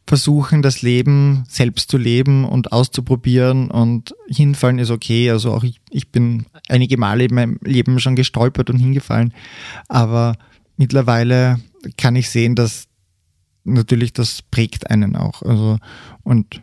versuchen, 0.07 0.63
das 0.63 0.83
Leben 0.83 1.45
selbst 1.49 1.91
zu 1.91 1.97
leben 1.97 2.45
und 2.45 2.73
auszuprobieren 2.73 3.71
und 3.71 4.15
hinfallen 4.27 4.81
ist 4.81 4.91
okay. 4.91 5.31
Also 5.31 5.53
auch 5.53 5.63
ich, 5.63 5.81
ich 5.91 6.09
bin 6.09 6.47
einige 6.71 6.97
Male 6.97 7.25
in 7.25 7.35
meinem 7.35 7.59
Leben 7.63 7.99
schon 8.01 8.17
gestolpert 8.17 8.71
und 8.71 8.79
hingefallen, 8.79 9.35
aber 9.89 10.37
mittlerweile 10.77 11.61
kann 11.97 12.17
ich 12.17 12.31
sehen, 12.31 12.55
dass 12.55 12.89
natürlich, 13.65 14.13
das 14.13 14.43
prägt 14.43 14.91
einen 14.91 15.17
auch. 15.17 15.43
Also, 15.43 15.79
und 16.23 16.63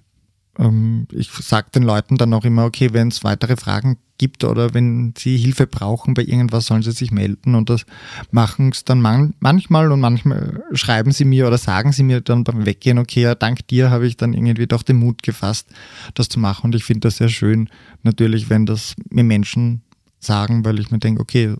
ähm, 0.58 1.08
ich 1.12 1.30
sage 1.32 1.70
den 1.74 1.84
Leuten 1.84 2.18
dann 2.18 2.34
auch 2.34 2.45
immer, 2.45 2.66
okay, 2.66 2.93
wenn 2.93 3.10
es 3.10 3.24
weitere 3.24 3.55
Fragen 3.55 3.97
gibt 4.18 4.43
oder 4.43 4.74
wenn 4.74 5.14
sie 5.16 5.38
Hilfe 5.38 5.68
brauchen 5.68 6.16
bei 6.16 6.24
irgendwas, 6.24 6.66
sollen 6.66 6.82
sie 6.82 6.91
sich 6.91 7.12
melden. 7.12 7.53
Und 7.53 7.70
das 7.70 7.86
machen 8.32 8.70
es 8.70 8.84
dann 8.84 8.99
man 8.99 9.36
manchmal 9.39 9.91
und 9.91 9.99
manchmal 9.99 10.64
schreiben 10.74 11.12
sie 11.12 11.26
mir 11.26 11.47
oder 11.47 11.58
sagen 11.58 11.91
sie 11.91 12.03
mir 12.03 12.22
dann 12.22 12.43
beim 12.43 12.66
Weggehen, 12.66 12.97
okay, 12.97 13.22
ja, 13.22 13.36
dank 13.36 13.68
dir 13.68 13.91
habe 13.91 14.08
ich 14.08 14.18
dann 14.18 14.34
irgendwie 14.34 14.68
doch 14.68 14.82
den 14.82 14.97
Mut 14.97 15.22
gefasst, 15.22 15.70
das 16.16 16.30
zu 16.30 16.39
machen. 16.39 16.66
Und 16.66 16.76
ich 16.76 16.84
finde 16.84 17.01
das 17.01 17.18
sehr 17.18 17.30
schön, 17.30 17.70
natürlich, 18.01 18.49
wenn 18.49 18.66
das 18.66 18.95
mir 19.10 19.24
Menschen 19.24 19.84
sagen, 20.20 20.65
weil 20.65 20.80
ich 20.80 20.91
mir 20.91 20.99
denke, 20.99 21.22
okay, 21.22 21.55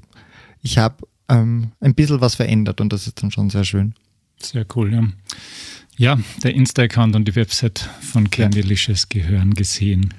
ich 0.62 0.78
habe 0.78 1.08
ähm, 1.30 1.72
ein 1.80 1.96
bisschen 1.96 2.22
was 2.22 2.36
verändert 2.36 2.82
und 2.82 2.92
das 2.92 3.08
ist 3.08 3.22
dann 3.22 3.32
schon 3.32 3.50
sehr 3.50 3.64
schön. 3.64 3.94
Sehr 4.40 4.66
cool, 4.76 4.94
ja. 4.94 5.04
Ja, 6.00 6.20
der 6.44 6.54
Insta-Account 6.54 7.16
und 7.16 7.28
die 7.28 7.36
Website 7.36 7.90
von 8.02 8.30
Candylicious 8.30 9.10
gehören 9.10 9.56
gesehen. 9.56 10.14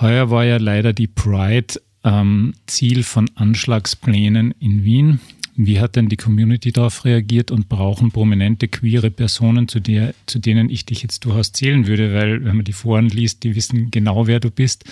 Heuer 0.00 0.30
war 0.30 0.46
ja 0.46 0.56
leider 0.56 0.94
die 0.94 1.06
Pride 1.06 1.74
ähm, 2.02 2.54
Ziel 2.66 3.02
von 3.02 3.30
Anschlagsplänen 3.34 4.54
in 4.58 4.84
Wien. 4.84 5.20
Wie 5.54 5.80
hat 5.80 5.96
denn 5.96 6.08
die 6.08 6.16
Community 6.16 6.72
darauf 6.72 7.04
reagiert 7.04 7.50
und 7.50 7.68
brauchen 7.68 8.10
prominente 8.10 8.68
queere 8.68 9.10
Personen, 9.10 9.68
zu, 9.68 9.80
der, 9.80 10.14
zu 10.24 10.38
denen 10.38 10.70
ich 10.70 10.86
dich 10.86 11.02
jetzt 11.02 11.26
durchaus 11.26 11.52
zählen 11.52 11.86
würde, 11.86 12.14
weil 12.14 12.42
wenn 12.46 12.56
man 12.56 12.64
die 12.64 12.72
Foren 12.72 13.10
liest, 13.10 13.42
die 13.44 13.54
wissen 13.54 13.90
genau, 13.90 14.26
wer 14.26 14.40
du 14.40 14.50
bist. 14.50 14.84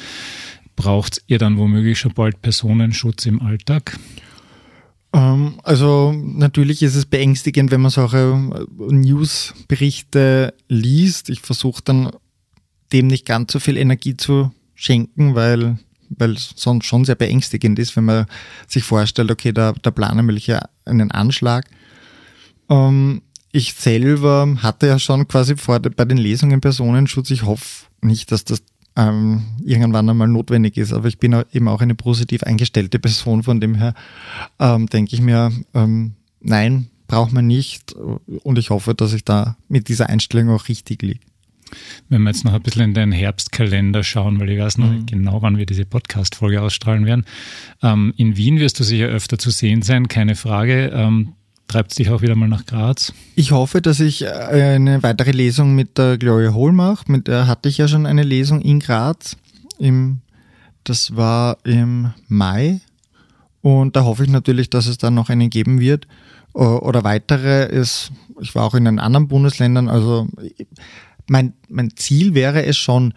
Braucht 0.77 1.23
ihr 1.27 1.39
dann 1.39 1.59
womöglich 1.59 1.99
schon 1.99 2.14
bald 2.14 2.41
Personenschutz 2.43 3.27
im 3.27 3.43
Alltag? 3.43 3.99
Ähm, 5.12 5.61
also 5.62 6.12
natürlich 6.12 6.83
ist 6.83 6.95
es 6.95 7.07
beängstigend, 7.07 7.71
wenn 7.71 7.81
man 7.81 7.91
solche 7.91 8.18
äh, 8.18 8.93
Newsberichte 8.93 10.55
liest. 10.68 11.31
Ich 11.31 11.41
versuche 11.41 11.83
dann 11.85 12.11
dem 12.93 13.07
nicht 13.07 13.27
ganz 13.27 13.53
so 13.53 13.61
viel 13.61 13.77
Energie 13.77 14.16
zu 14.16 14.53
schenken, 14.75 15.35
weil 15.35 15.79
weil 16.11 16.33
es 16.33 16.53
sonst 16.57 16.87
schon 16.87 17.05
sehr 17.05 17.14
beängstigend 17.14 17.79
ist, 17.79 17.97
wenn 17.97 18.05
man 18.05 18.27
sich 18.66 18.83
vorstellt, 18.83 19.31
okay, 19.31 19.53
da, 19.53 19.75
da 19.81 19.91
planen 19.91 20.37
hier 20.37 20.68
einen 20.85 21.11
Anschlag. 21.12 21.66
Ähm, 22.68 23.23
ich 23.53 23.75
selber 23.75 24.57
hatte 24.59 24.87
ja 24.87 24.99
schon 24.99 25.27
quasi 25.29 25.57
vor 25.57 25.81
bei 25.81 26.05
den 26.05 26.18
Lesungen 26.18 26.61
Personenschutz. 26.61 27.31
Ich 27.31 27.45
hoffe 27.45 27.87
nicht, 28.01 28.33
dass 28.33 28.45
das 28.45 28.62
ähm, 28.97 29.43
irgendwann 29.64 30.09
einmal 30.09 30.28
notwendig 30.28 30.76
ist, 30.76 30.93
aber 30.93 31.09
ich 31.09 31.18
bin 31.18 31.45
eben 31.53 31.68
auch 31.68 31.80
eine 31.80 31.95
positiv 31.95 32.43
eingestellte 32.43 32.99
Person, 32.99 33.43
von 33.43 33.61
dem 33.61 33.74
her 33.74 33.95
ähm, 34.59 34.86
denke 34.86 35.14
ich 35.14 35.20
mir, 35.20 35.53
ähm, 35.74 36.12
nein, 36.41 36.88
braucht 37.07 37.32
man 37.32 37.47
nicht 37.47 37.93
und 37.93 38.59
ich 38.59 38.70
hoffe, 38.70 38.95
dass 38.95 39.12
ich 39.12 39.24
da 39.24 39.57
mit 39.68 39.88
dieser 39.88 40.09
Einstellung 40.09 40.51
auch 40.51 40.68
richtig 40.68 41.03
liege. 41.03 41.20
Wenn 42.09 42.22
wir 42.22 42.30
jetzt 42.30 42.45
noch 42.45 42.53
ein 42.53 42.62
bisschen 42.62 42.82
in 42.82 42.95
den 42.95 43.12
Herbstkalender 43.12 44.03
schauen, 44.03 44.41
weil 44.41 44.51
ich 44.51 44.59
weiß 44.59 44.78
noch 44.78 44.91
mhm. 44.91 45.07
genau, 45.07 45.43
wann 45.43 45.57
wir 45.57 45.66
diese 45.66 45.84
Podcast-Folge 45.84 46.61
ausstrahlen 46.61 47.07
werden. 47.07 47.24
Ähm, 47.82 48.12
in 48.16 48.36
Wien 48.36 48.59
wirst 48.59 48.80
du 48.80 48.84
sicher 48.84 49.07
öfter 49.07 49.38
zu 49.38 49.51
sehen 49.51 49.82
sein, 49.82 50.09
keine 50.09 50.34
Frage. 50.34 50.91
Ähm, 50.93 51.34
Treibt 51.71 51.93
es 51.93 51.97
dich 51.99 52.11
auch 52.11 52.21
wieder 52.21 52.35
mal 52.35 52.49
nach 52.49 52.66
Graz? 52.66 53.12
Ich 53.37 53.53
hoffe, 53.53 53.81
dass 53.81 54.01
ich 54.01 54.23
äh, 54.23 54.27
eine 54.27 55.05
weitere 55.05 55.31
Lesung 55.31 55.77
mit 55.77 55.99
der 55.99 56.18
Gloria 56.18 56.53
Hall 56.53 56.73
mache. 56.73 57.05
Mit 57.07 57.29
der 57.29 57.47
hatte 57.47 57.68
ich 57.68 57.79
ja 57.79 57.87
schon 57.87 58.07
eine 58.07 58.25
Lesung 58.25 58.61
in 58.61 58.81
Graz. 58.81 59.37
Im, 59.79 60.18
das 60.83 61.14
war 61.14 61.59
im 61.62 62.12
Mai. 62.27 62.81
Und 63.61 63.95
da 63.95 64.03
hoffe 64.03 64.25
ich 64.25 64.31
natürlich, 64.31 64.68
dass 64.68 64.87
es 64.89 64.99
dann 64.99 65.14
noch 65.14 65.29
einen 65.29 65.49
geben 65.49 65.79
wird. 65.79 66.09
Oder 66.55 67.05
weitere 67.05 67.66
ist, 67.66 68.11
ich 68.41 68.57
war 68.57 68.64
auch 68.64 68.75
in 68.75 68.85
den 68.85 68.99
anderen 68.99 69.29
Bundesländern, 69.29 69.89
also 69.89 70.27
mein, 71.29 71.53
mein 71.68 71.95
Ziel 71.95 72.35
wäre 72.35 72.64
es 72.64 72.79
schon, 72.79 73.14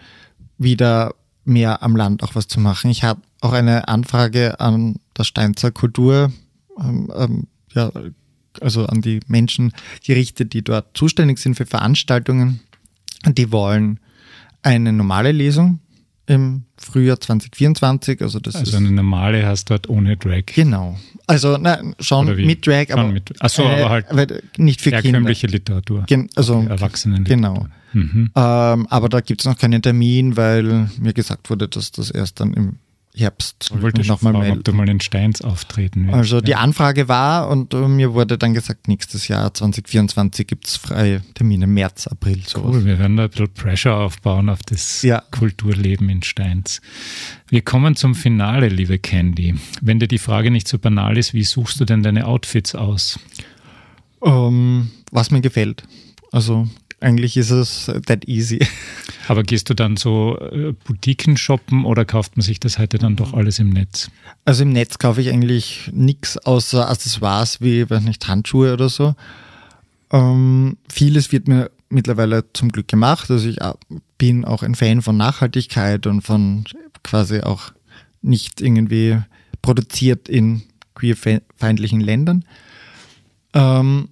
wieder 0.60 1.16
mehr 1.44 1.82
am 1.82 1.96
Land 1.96 2.22
auch 2.22 2.36
was 2.36 2.48
zu 2.48 2.60
machen. 2.60 2.92
Ich 2.92 3.04
habe 3.04 3.20
auch 3.42 3.54
eine 3.54 3.88
Anfrage 3.88 4.60
an 4.60 4.98
das 5.16 5.26
Steinzer 5.26 5.72
Kultur, 5.72 6.32
ähm, 6.80 7.12
ähm, 7.16 7.48
ja, 7.74 7.92
also 8.62 8.86
an 8.86 9.02
die 9.02 9.20
Menschen 9.28 9.74
gerichtet, 10.06 10.54
die 10.54 10.64
dort 10.64 10.96
zuständig 10.96 11.40
sind 11.40 11.56
für 11.56 11.66
Veranstaltungen. 11.66 12.60
Die 13.26 13.52
wollen 13.52 14.00
eine 14.62 14.94
normale 14.94 15.32
Lesung 15.32 15.80
im 16.26 16.64
Frühjahr 16.78 17.20
2024. 17.20 18.22
Also, 18.22 18.40
das 18.40 18.56
also 18.56 18.78
eine 18.78 18.92
normale 18.92 19.46
hast 19.46 19.70
dort 19.70 19.90
ohne 19.90 20.18
Drag. 20.18 20.46
Genau. 20.48 20.98
Also 21.28 21.58
nein, 21.58 21.96
schon 22.00 22.36
mit 22.36 22.66
Drag, 22.66 22.92
aber, 22.92 23.08
mit, 23.08 23.34
achso, 23.42 23.64
äh, 23.64 23.82
aber 23.82 23.90
halt 23.90 24.58
nicht 24.58 24.82
für 24.82 24.92
herkömmliche 24.92 25.48
Kinder. 25.48 25.58
Literatur. 25.58 26.04
Gen 26.08 26.30
also 26.36 26.66
Erwachsenen. 26.68 27.24
Genau. 27.24 27.68
Mhm. 27.94 28.32
Ähm, 28.36 28.88
aber 28.88 29.10
da 29.10 29.22
gibt 29.22 29.42
es 29.42 29.46
noch 29.46 29.58
keinen 29.58 29.82
Termin, 29.82 30.36
weil 30.36 30.90
mir 31.00 31.14
gesagt 31.14 31.50
wurde, 31.50 31.68
dass 31.68 31.92
das 31.92 32.10
erst 32.10 32.40
dann 32.40 32.54
im 32.54 32.78
Herbst 33.16 33.72
ich 33.76 33.82
wollte 33.82 34.02
noch 34.08 34.24
mal 34.24 34.34
melden. 34.34 34.58
ob 34.58 34.64
du 34.64 34.74
mal 34.74 34.90
in 34.90 35.00
Steins 35.00 35.42
auftreten 35.42 36.06
willst. 36.06 36.18
Also 36.18 36.42
die 36.42 36.56
Anfrage 36.56 37.08
war 37.08 37.48
und 37.48 37.74
uh, 37.76 37.88
mir 37.88 38.14
wurde 38.14 38.40
dann 38.40 38.56
gesagt, 38.56 38.88
nächstes 38.88 39.28
Jahr 39.28 39.54
2024 39.54 40.48
gibt 40.48 40.68
es 40.68 40.78
freie 40.78 41.22
Termine, 41.36 41.68
März, 41.68 42.08
April. 42.08 42.42
Sowas. 42.46 42.76
Cool, 42.76 42.86
wir 42.86 42.98
werden 42.98 43.18
da 43.18 43.26
ein 43.26 43.30
bisschen 43.30 43.54
Pressure 43.54 43.96
aufbauen 43.96 44.50
auf 44.50 44.64
das 44.64 45.04
ja. 45.04 45.22
Kulturleben 45.30 46.10
in 46.10 46.24
Steins. 46.24 46.82
Wir 47.50 47.62
kommen 47.62 47.96
zum 47.96 48.16
Finale, 48.16 48.68
liebe 48.68 48.98
Candy. 48.98 49.56
Wenn 49.82 50.00
dir 50.00 50.08
die 50.08 50.18
Frage 50.18 50.50
nicht 50.50 50.68
so 50.68 50.80
banal 50.80 51.18
ist, 51.18 51.36
wie 51.36 51.44
suchst 51.44 51.80
du 51.80 51.86
denn 51.86 52.02
deine 52.02 52.26
Outfits 52.26 52.74
aus? 52.74 53.20
Um, 54.20 54.32
ähm, 54.32 54.92
was 55.12 55.30
mir 55.30 55.42
gefällt. 55.42 55.84
Also 56.32 56.68
eigentlich 57.04 57.38
ist 57.38 57.52
es 57.52 57.92
that 58.06 58.28
easy. 58.28 58.60
Aber 59.28 59.44
gehst 59.44 59.70
du 59.70 59.74
dann 59.74 59.98
so 59.98 60.38
äh, 60.40 60.74
Boutiquen 60.86 61.38
shoppen 61.38 61.86
oder 61.86 62.06
kauft 62.06 62.36
man 62.38 62.44
sich 62.44 62.60
das 62.60 62.80
heute 62.80 62.98
dann 62.98 63.16
doch 63.16 63.34
alles 63.34 63.60
im 63.60 63.70
Netz? 63.70 64.10
Also 64.46 64.64
im 64.64 64.70
Netz 64.70 64.98
kaufe 64.98 65.22
ich 65.22 65.30
eigentlich 65.30 65.90
nichts 65.94 66.38
außer 66.38 66.90
Accessoires 66.90 67.62
wie, 67.62 67.90
weiß 67.90 68.04
nicht, 68.04 68.28
Handschuhe 68.28 68.74
oder 68.74 68.90
so. 68.90 69.16
Ähm, 70.12 70.78
vieles 70.92 71.32
wird 71.32 71.48
mir 71.48 71.72
mittlerweile 71.90 72.46
zum 72.54 72.72
Glück 72.72 72.88
gemacht. 72.88 73.30
Also 73.32 73.48
ich 73.48 73.62
äh, 73.62 73.74
bin 74.18 74.46
auch 74.46 74.64
ein 74.64 74.76
Fan 74.76 75.02
von 75.02 75.18
Nachhaltigkeit 75.18 76.08
und 76.08 76.22
von 76.22 76.66
quasi 77.04 77.42
auch 77.42 77.72
nicht 78.22 78.62
irgendwie 78.62 79.20
produziert 79.62 80.30
in 80.30 80.64
queerfeindlichen 80.96 82.00
Ländern. 82.00 82.46
Ähm, 83.54 84.10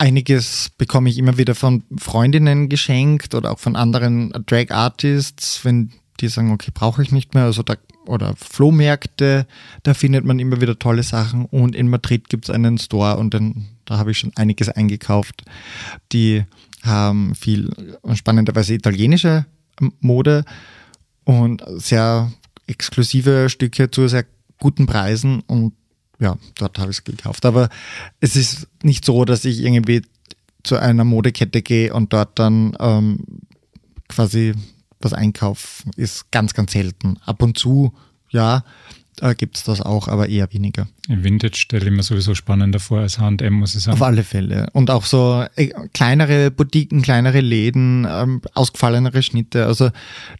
Einiges 0.00 0.70
bekomme 0.78 1.10
ich 1.10 1.18
immer 1.18 1.36
wieder 1.36 1.54
von 1.54 1.82
Freundinnen 1.98 2.70
geschenkt 2.70 3.34
oder 3.34 3.52
auch 3.52 3.58
von 3.58 3.76
anderen 3.76 4.32
Drag 4.46 4.70
Artists, 4.70 5.62
wenn 5.62 5.92
die 6.20 6.28
sagen, 6.28 6.52
okay, 6.52 6.70
brauche 6.72 7.02
ich 7.02 7.12
nicht 7.12 7.34
mehr. 7.34 7.44
Also 7.44 7.62
da, 7.62 7.74
oder 8.06 8.34
Flohmärkte, 8.34 9.46
da 9.82 9.92
findet 9.92 10.24
man 10.24 10.38
immer 10.38 10.62
wieder 10.62 10.78
tolle 10.78 11.02
Sachen. 11.02 11.44
Und 11.44 11.76
in 11.76 11.90
Madrid 11.90 12.30
gibt 12.30 12.46
es 12.46 12.50
einen 12.54 12.78
Store 12.78 13.18
und 13.18 13.34
dann, 13.34 13.66
da 13.84 13.98
habe 13.98 14.12
ich 14.12 14.18
schon 14.18 14.32
einiges 14.36 14.70
eingekauft. 14.70 15.44
Die 16.12 16.44
haben 16.82 17.34
viel 17.34 17.70
spannenderweise 18.14 18.72
italienische 18.72 19.44
Mode 20.00 20.46
und 21.24 21.62
sehr 21.76 22.32
exklusive 22.66 23.50
Stücke 23.50 23.90
zu 23.90 24.08
sehr 24.08 24.24
guten 24.58 24.86
Preisen 24.86 25.42
und 25.46 25.74
ja, 26.20 26.36
dort 26.56 26.78
habe 26.78 26.90
ich 26.90 26.98
es 26.98 27.04
gekauft. 27.04 27.44
Aber 27.46 27.68
es 28.20 28.36
ist 28.36 28.68
nicht 28.82 29.04
so, 29.04 29.24
dass 29.24 29.44
ich 29.44 29.60
irgendwie 29.60 30.02
zu 30.62 30.76
einer 30.76 31.04
Modekette 31.04 31.62
gehe 31.62 31.92
und 31.92 32.12
dort 32.12 32.38
dann 32.38 32.76
ähm, 32.78 33.24
quasi 34.08 34.54
was 35.00 35.14
einkaufe. 35.14 35.84
Ist 35.96 36.30
ganz, 36.30 36.54
ganz 36.54 36.72
selten. 36.72 37.16
Ab 37.24 37.42
und 37.42 37.58
zu, 37.58 37.94
ja, 38.28 38.64
äh, 39.20 39.34
gibt 39.34 39.56
es 39.56 39.64
das 39.64 39.80
auch, 39.80 40.08
aber 40.08 40.28
eher 40.28 40.52
weniger. 40.52 40.88
Vintage 41.08 41.56
stelle 41.56 41.86
ich 41.86 41.90
mir 41.90 42.02
sowieso 42.02 42.34
spannender 42.34 42.80
vor 42.80 43.00
als 43.00 43.18
H&M, 43.18 43.54
muss 43.54 43.74
ich 43.74 43.82
sagen. 43.82 43.96
Auf 43.96 44.02
alle 44.02 44.22
Fälle. 44.22 44.68
Und 44.72 44.90
auch 44.90 45.04
so 45.04 45.44
äh, 45.56 45.68
kleinere 45.94 46.50
Boutiquen, 46.50 47.02
kleinere 47.02 47.40
Läden, 47.40 48.06
ähm, 48.08 48.42
ausgefallenere 48.54 49.22
Schnitte. 49.22 49.66
Also 49.66 49.90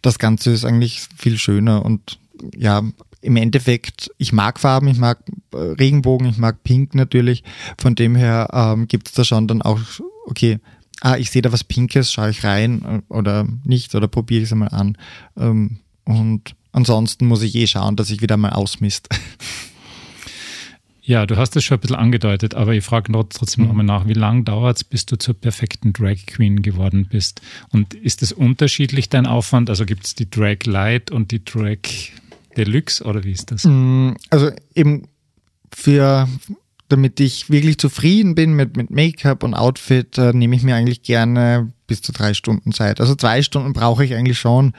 das 0.03 0.19
Ganze 0.19 0.51
ist 0.51 0.65
eigentlich 0.65 1.03
viel 1.17 1.39
schöner 1.39 1.85
und 1.85 2.19
ja, 2.57 2.83
im 3.23 3.37
Endeffekt, 3.37 4.11
ich 4.19 4.33
mag 4.33 4.61
Farben, 4.61 4.89
ich 4.89 4.99
mag 4.99 5.19
äh, 5.53 5.57
Regenbogen, 5.57 6.29
ich 6.29 6.39
mag 6.39 6.63
Pink 6.63 6.95
natürlich. 6.95 7.45
Von 7.79 7.95
dem 7.95 8.17
her 8.17 8.49
ähm, 8.53 8.89
gibt 8.89 9.09
es 9.09 9.15
da 9.15 9.25
schon 9.25 9.47
dann 9.47 9.63
auch, 9.63 9.81
okay, 10.27 10.59
ah, 11.01 11.17
ich 11.17 11.31
sehe 11.31 11.43
da 11.43 11.53
was 11.53 11.65
Pinkes, 11.65 12.13
schaue 12.13 12.31
ich 12.31 12.45
rein 12.45 12.83
äh, 13.09 13.13
oder 13.13 13.47
nicht 13.65 13.95
oder 13.95 14.09
probiere 14.09 14.43
ich 14.43 14.49
es 14.49 14.53
einmal 14.53 14.71
an. 14.71 14.97
Ähm, 15.39 15.81
und 16.05 16.55
ansonsten 16.73 17.27
muss 17.27 17.43
ich 17.43 17.55
eh 17.55 17.67
schauen, 17.67 17.97
dass 17.97 18.11
ich 18.11 18.23
wieder 18.23 18.37
mal 18.37 18.51
ausmisst. 18.51 19.09
Ja, 21.03 21.27
du 21.27 21.37
hast 21.37 21.57
es 21.57 21.65
schon 21.65 21.79
ein 21.79 21.81
bisschen 21.81 21.97
angedeutet, 21.97 22.55
aber 22.55 22.73
ich 22.73 22.85
frage 22.85 23.11
trotzdem 23.11 23.65
mhm. 23.65 23.69
nochmal 23.69 23.85
nach, 23.85 24.07
wie 24.07 24.13
lange 24.13 24.45
dauert 24.45 24.77
es, 24.77 24.85
bis 24.85 25.07
du 25.07 25.17
zur 25.17 25.35
perfekten 25.35 25.93
Drag 25.93 26.25
Queen 26.27 26.63
geworden 26.63 27.09
bist? 27.11 27.41
Und 27.71 27.95
ist 27.95 28.23
es 28.23 28.31
unterschiedlich, 28.31 29.09
dein 29.09 29.27
Aufwand? 29.27 29.71
Also 29.71 29.87
gibt 29.87 30.07
es 30.07 30.15
die 30.15 30.31
Drag 30.31 30.59
Light 30.67 31.11
und 31.11 31.33
die 31.33 31.45
Drag 31.45 31.79
Deluxe 32.57 33.05
oder 33.05 33.25
wie 33.25 33.33
ist 33.33 33.51
das? 33.51 33.65
Mm, 33.65 34.13
also 34.31 34.51
eben 34.75 35.09
für, 35.73 36.29
damit 36.89 37.21
ich 37.21 37.51
wirklich 37.51 37.79
zufrieden 37.79 38.35
bin 38.35 38.55
mit, 38.55 38.77
mit 38.77 38.91
Make-up 38.91 39.43
und 39.43 39.55
Outfit, 39.55 40.19
äh, 40.19 40.33
nehme 40.33 40.57
ich 40.57 40.63
mir 40.63 40.75
eigentlich 40.75 41.03
gerne 41.03 41.73
bis 41.87 42.03
zu 42.03 42.13
drei 42.13 42.35
Stunden 42.35 42.73
Zeit. 42.73 43.01
Also 43.01 43.15
zwei 43.15 43.43
Stunden 43.43 43.73
brauche 43.73 44.05
ich 44.05 44.15
eigentlich 44.15 44.39
schon, 44.39 44.75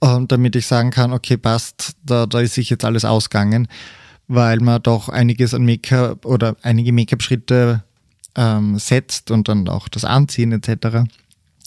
äh, 0.00 0.18
damit 0.26 0.56
ich 0.56 0.66
sagen 0.66 0.90
kann, 0.90 1.12
okay, 1.12 1.36
passt, 1.36 1.96
da, 2.04 2.26
da 2.26 2.40
ist 2.40 2.54
sich 2.54 2.70
jetzt 2.70 2.84
alles 2.84 3.04
ausgegangen, 3.04 3.68
weil 4.28 4.60
man 4.60 4.82
doch 4.82 5.08
einiges 5.08 5.54
an 5.54 5.64
Make-up 5.64 6.26
oder 6.26 6.56
einige 6.62 6.92
Make-up-Schritte 6.92 7.82
ähm, 8.34 8.78
setzt 8.78 9.30
und 9.30 9.48
dann 9.48 9.68
auch 9.68 9.88
das 9.88 10.04
Anziehen 10.04 10.52
etc. 10.52 11.08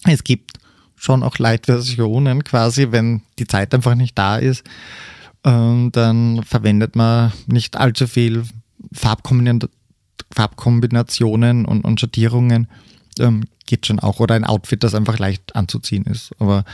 Es 0.06 0.24
gibt 0.24 0.60
schon 0.96 1.24
auch 1.24 1.38
Light-Versionen 1.38 2.44
quasi, 2.44 2.88
wenn 2.92 3.22
die 3.40 3.48
Zeit 3.48 3.74
einfach 3.74 3.96
nicht 3.96 4.18
da 4.18 4.38
ist. 4.38 4.64
Und 5.44 5.92
dann 5.94 6.44
verwendet 6.44 6.96
man 6.96 7.32
nicht 7.48 7.78
allzu 7.78 8.08
viel 8.08 8.44
Farbkombinationen 8.94 11.66
und, 11.66 11.82
und 11.82 12.00
Schattierungen. 12.00 12.68
ähm, 13.20 13.46
geht 13.66 13.86
schon 13.86 14.00
auch. 14.00 14.20
Oder 14.20 14.36
ein 14.36 14.44
Outfit, 14.44 14.84
das 14.84 14.96
einfach 14.96 15.20
leicht 15.20 15.56
anzuziehen 15.56 16.06
ist. 16.06 16.32
Aber 16.40 16.66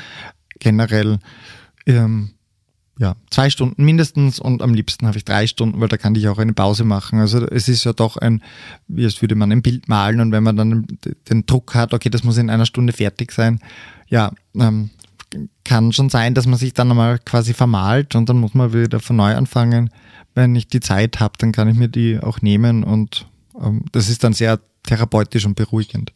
generell, 0.60 1.20
ähm, 1.86 2.32
ja, 2.98 3.18
zwei 3.30 3.50
Stunden 3.50 3.84
mindestens 3.84 4.40
und 4.40 4.62
am 4.62 4.74
liebsten 4.74 5.06
habe 5.06 5.18
ich 5.18 5.26
drei 5.26 5.48
Stunden, 5.48 5.82
weil 5.82 5.90
da 5.90 5.98
kann 5.98 6.16
ich 6.16 6.30
auch 6.30 6.38
eine 6.38 6.54
Pause 6.54 6.86
machen. 6.86 7.20
Also 7.20 7.46
es 7.46 7.68
ist 7.68 7.84
ja 7.84 7.92
doch 7.92 8.16
ein, 8.16 8.42
wie 8.88 9.04
es 9.04 9.22
würde 9.22 9.36
man 9.36 9.52
ein 9.52 9.62
Bild 9.62 9.90
malen 9.90 10.22
und 10.22 10.32
wenn 10.32 10.44
man 10.44 10.56
dann 10.56 10.88
den 11.30 11.46
Druck 11.46 11.76
hat, 11.76 11.94
okay, 11.94 12.10
das 12.10 12.24
muss 12.24 12.38
in 12.38 12.50
einer 12.50 12.66
Stunde 12.66 12.94
fertig 12.94 13.34
sein, 13.34 13.60
ja, 14.08 14.32
ähm, 14.58 14.92
kann 15.64 15.92
schon 15.92 16.10
sein, 16.10 16.34
dass 16.34 16.46
man 16.46 16.58
sich 16.58 16.74
dann 16.74 16.90
einmal 16.90 17.20
quasi 17.20 17.54
vermalt 17.54 18.16
und 18.16 18.30
dann 18.30 18.40
muss 18.40 18.54
man 18.54 18.74
wieder 18.74 19.00
von 19.00 19.16
neu 19.16 19.36
anfangen. 19.36 19.90
Wenn 20.34 20.56
ich 20.56 20.68
die 20.68 20.80
Zeit 20.80 21.20
habe, 21.20 21.34
dann 21.38 21.52
kann 21.52 21.70
ich 21.70 21.76
mir 21.76 21.88
die 21.88 22.20
auch 22.20 22.42
nehmen 22.42 22.84
und 22.84 23.28
ähm, 23.62 23.86
das 23.92 24.10
ist 24.10 24.24
dann 24.24 24.34
sehr 24.34 24.60
therapeutisch 24.84 25.46
und 25.46 25.56
beruhigend. 25.56 26.12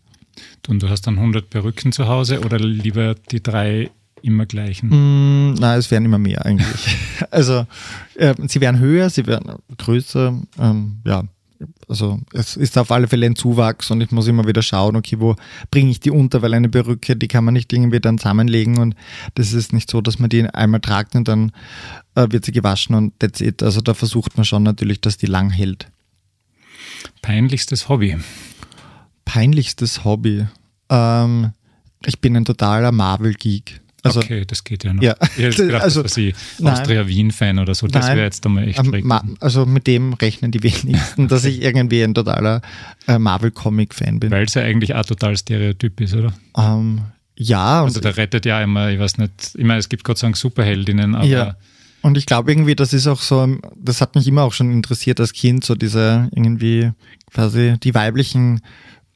Und 0.67 0.84
du 0.84 0.89
hast 0.89 1.07
dann 1.07 1.17
100 1.17 1.49
Perücken 1.49 1.91
zu 1.91 2.07
Hause 2.07 2.41
oder 2.41 2.59
lieber 2.59 3.15
die 3.15 3.41
drei 3.41 3.89
immer 4.22 4.45
gleichen? 4.45 4.89
Mm, 4.89 5.53
nein, 5.55 5.80
es 5.80 5.91
werden 5.91 6.05
immer 6.05 6.20
mehr 6.20 6.45
eigentlich. 6.45 6.97
also 7.32 7.65
äh, 8.15 8.36
sie 8.47 8.61
werden 8.61 8.80
höher, 8.80 9.09
sie 9.09 9.26
werden 9.26 9.53
größer, 9.78 10.39
ähm, 10.59 11.01
ja. 11.05 11.24
Also 11.88 12.20
es 12.34 12.55
ist 12.55 12.78
auf 12.78 12.91
alle 12.91 13.07
Fälle 13.07 13.26
ein 13.26 13.36
Zuwachs 13.36 13.91
und 13.91 13.99
ich 14.01 14.12
muss 14.12 14.28
immer 14.28 14.47
wieder 14.47 14.62
schauen, 14.62 14.95
okay, 14.95 15.20
wo 15.20 15.36
bringe 15.72 15.91
ich 15.91 15.99
die 15.99 16.12
unter, 16.12 16.41
weil 16.41 16.53
eine 16.53 16.70
Perücke, 16.70 17.16
die 17.16 17.28
kann 17.28 17.43
man 17.43 17.53
nicht 17.53 17.74
irgendwie 17.74 17.99
dann 17.99 18.18
zusammenlegen 18.18 18.78
und 18.78 18.95
das 19.36 19.51
ist 19.53 19.74
nicht 19.74 19.89
so, 19.89 19.99
dass 19.99 20.20
man 20.20 20.30
die 20.30 20.47
einmal 20.49 20.80
tragt 20.80 21.16
und 21.16 21.28
dann 21.28 21.51
äh, 22.16 22.28
wird 22.30 22.45
sie 22.45 22.51
gewaschen 22.51 22.95
und 22.95 23.20
that's 23.20 23.41
it. 23.41 23.62
Also 23.62 23.82
da 23.82 23.93
versucht 23.93 24.38
man 24.38 24.45
schon 24.45 24.64
natürlich, 24.64 25.01
dass 25.01 25.18
die 25.18 25.26
lang 25.26 25.49
hält. 25.49 25.91
Peinlichstes 27.22 27.89
Hobby? 27.89 28.18
Peinlichstes 29.26 30.05
Hobby? 30.05 30.47
Ähm, 30.89 31.51
ich 32.05 32.20
bin 32.20 32.38
ein 32.38 32.45
totaler 32.45 32.91
Marvel-Geek. 32.91 33.82
Also, 34.04 34.20
okay, 34.22 34.45
das 34.45 34.64
geht 34.64 34.84
ja 34.84 34.93
noch. 34.93 35.04
Ja, 35.04 35.16
ich 35.38 35.43
hätte 35.43 35.66
gedacht, 35.68 35.84
also, 35.84 36.04
das 36.04 36.16
ich 36.18 36.36
Austria-Wien-Fan 36.64 37.60
oder 37.60 37.76
so. 37.76 37.88
Das 37.88 38.08
wäre 38.08 38.22
jetzt 38.22 38.45
einmal 38.45 38.68
echt 38.68 38.86
schräg. 38.86 39.04
Ähm, 39.04 39.38
also 39.39 39.66
mit 39.66 39.88
dem 39.88 40.14
rechnen 40.14 40.52
die 40.52 40.64
wenigsten, 40.64 41.28
dass 41.30 41.43
ich 41.45 41.62
irgendwie 41.62 42.04
ein 42.04 42.14
totaler 42.14 42.62
äh, 43.08 43.20
Marvel-Comic-Fan 43.20 44.20
bin. 44.20 44.32
Weil 44.32 44.45
es 44.45 44.54
ja 44.54 44.64
eigentlich 44.64 44.95
auch 44.95 45.06
total 45.06 45.36
Stereotyp 45.38 46.00
ist, 46.02 46.16
oder? 46.16 46.34
Ähm, 46.58 47.02
ja. 47.36 47.84
Also 47.84 48.00
der 48.00 48.16
rettet 48.16 48.45
ja 48.45 48.62
immer, 48.62 48.89
ich 48.89 49.00
weiß 49.00 49.18
nicht, 49.18 49.56
ich 49.56 49.66
meine, 49.66 49.80
es 49.80 49.89
gibt 49.89 50.04
Gott 50.04 50.18
sei 50.18 50.28
Dank 50.28 50.38
Superheldinnen, 50.38 51.16
aber... 51.16 51.26
Ja. 51.26 51.56
Und 52.02 52.18
ich 52.18 52.26
glaube 52.26 52.52
irgendwie, 52.52 52.76
das 52.76 52.93
ist 52.93 53.08
auch 53.08 53.20
so, 53.20 53.58
das 53.76 54.00
hat 54.00 54.16
mich 54.16 54.26
immer 54.26 54.43
auch 54.43 54.54
schon 54.54 54.72
interessiert 54.72 55.20
als 55.20 55.34
Kind, 55.34 55.66
so 55.66 55.76
diese 55.76 56.30
irgendwie 56.34 56.91
quasi 57.30 57.76
die 57.84 57.93
weiblichen 57.93 58.62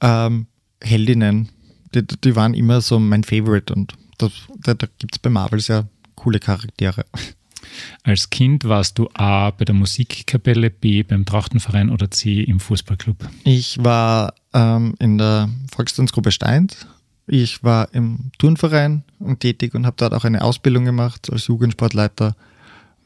ähm, 0.02 0.48
Heldinnen, 0.82 1.50
die, 1.96 2.06
die 2.06 2.36
waren 2.36 2.54
immer 2.54 2.82
so 2.82 3.00
mein 3.00 3.24
Favorite 3.24 3.74
und 3.74 3.94
das, 4.24 4.34
da, 4.62 4.74
da 4.74 4.88
gibt 4.98 5.16
es 5.16 5.20
bei 5.20 5.30
Marvel 5.30 5.60
sehr 5.60 5.88
coole 6.16 6.40
Charaktere. 6.40 7.06
Als 8.04 8.30
Kind 8.30 8.66
warst 8.66 9.00
du 9.00 9.10
A 9.14 9.52
bei 9.52 9.66
der 9.66 9.76
Musikkapelle, 9.76 10.70
B 10.70 11.04
beim 11.04 11.26
Trachtenverein 11.26 11.90
oder 11.90 12.12
C 12.12 12.42
im 12.42 12.60
Fußballclub? 12.60 13.18
Ich 13.44 13.84
war 13.84 14.34
ähm, 14.54 14.96
in 15.00 15.18
der 15.18 15.50
Volkstanzgruppe 15.74 16.32
Steins. 16.32 16.86
Ich 17.26 17.64
war 17.64 17.94
im 17.94 18.32
Turnverein 18.38 19.04
tätig 19.40 19.74
und 19.76 19.86
habe 19.86 19.96
dort 19.98 20.14
auch 20.14 20.26
eine 20.26 20.42
Ausbildung 20.42 20.84
gemacht 20.84 21.32
als 21.32 21.48
Jugendsportleiter 21.48 22.36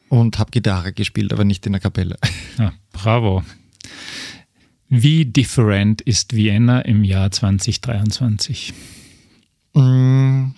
und 0.08 0.38
habe 0.38 0.50
Gitarre 0.50 0.92
gespielt, 0.92 1.32
aber 1.32 1.44
nicht 1.44 1.64
in 1.66 1.72
der 1.72 1.80
Kapelle. 1.80 2.16
Ja, 2.58 2.72
bravo. 2.92 3.44
Wie 4.88 5.26
different 5.26 6.00
ist 6.00 6.34
Vienna 6.34 6.80
im 6.80 7.04
Jahr 7.04 7.30
2023? 7.30 8.72
Mm, 9.74 10.48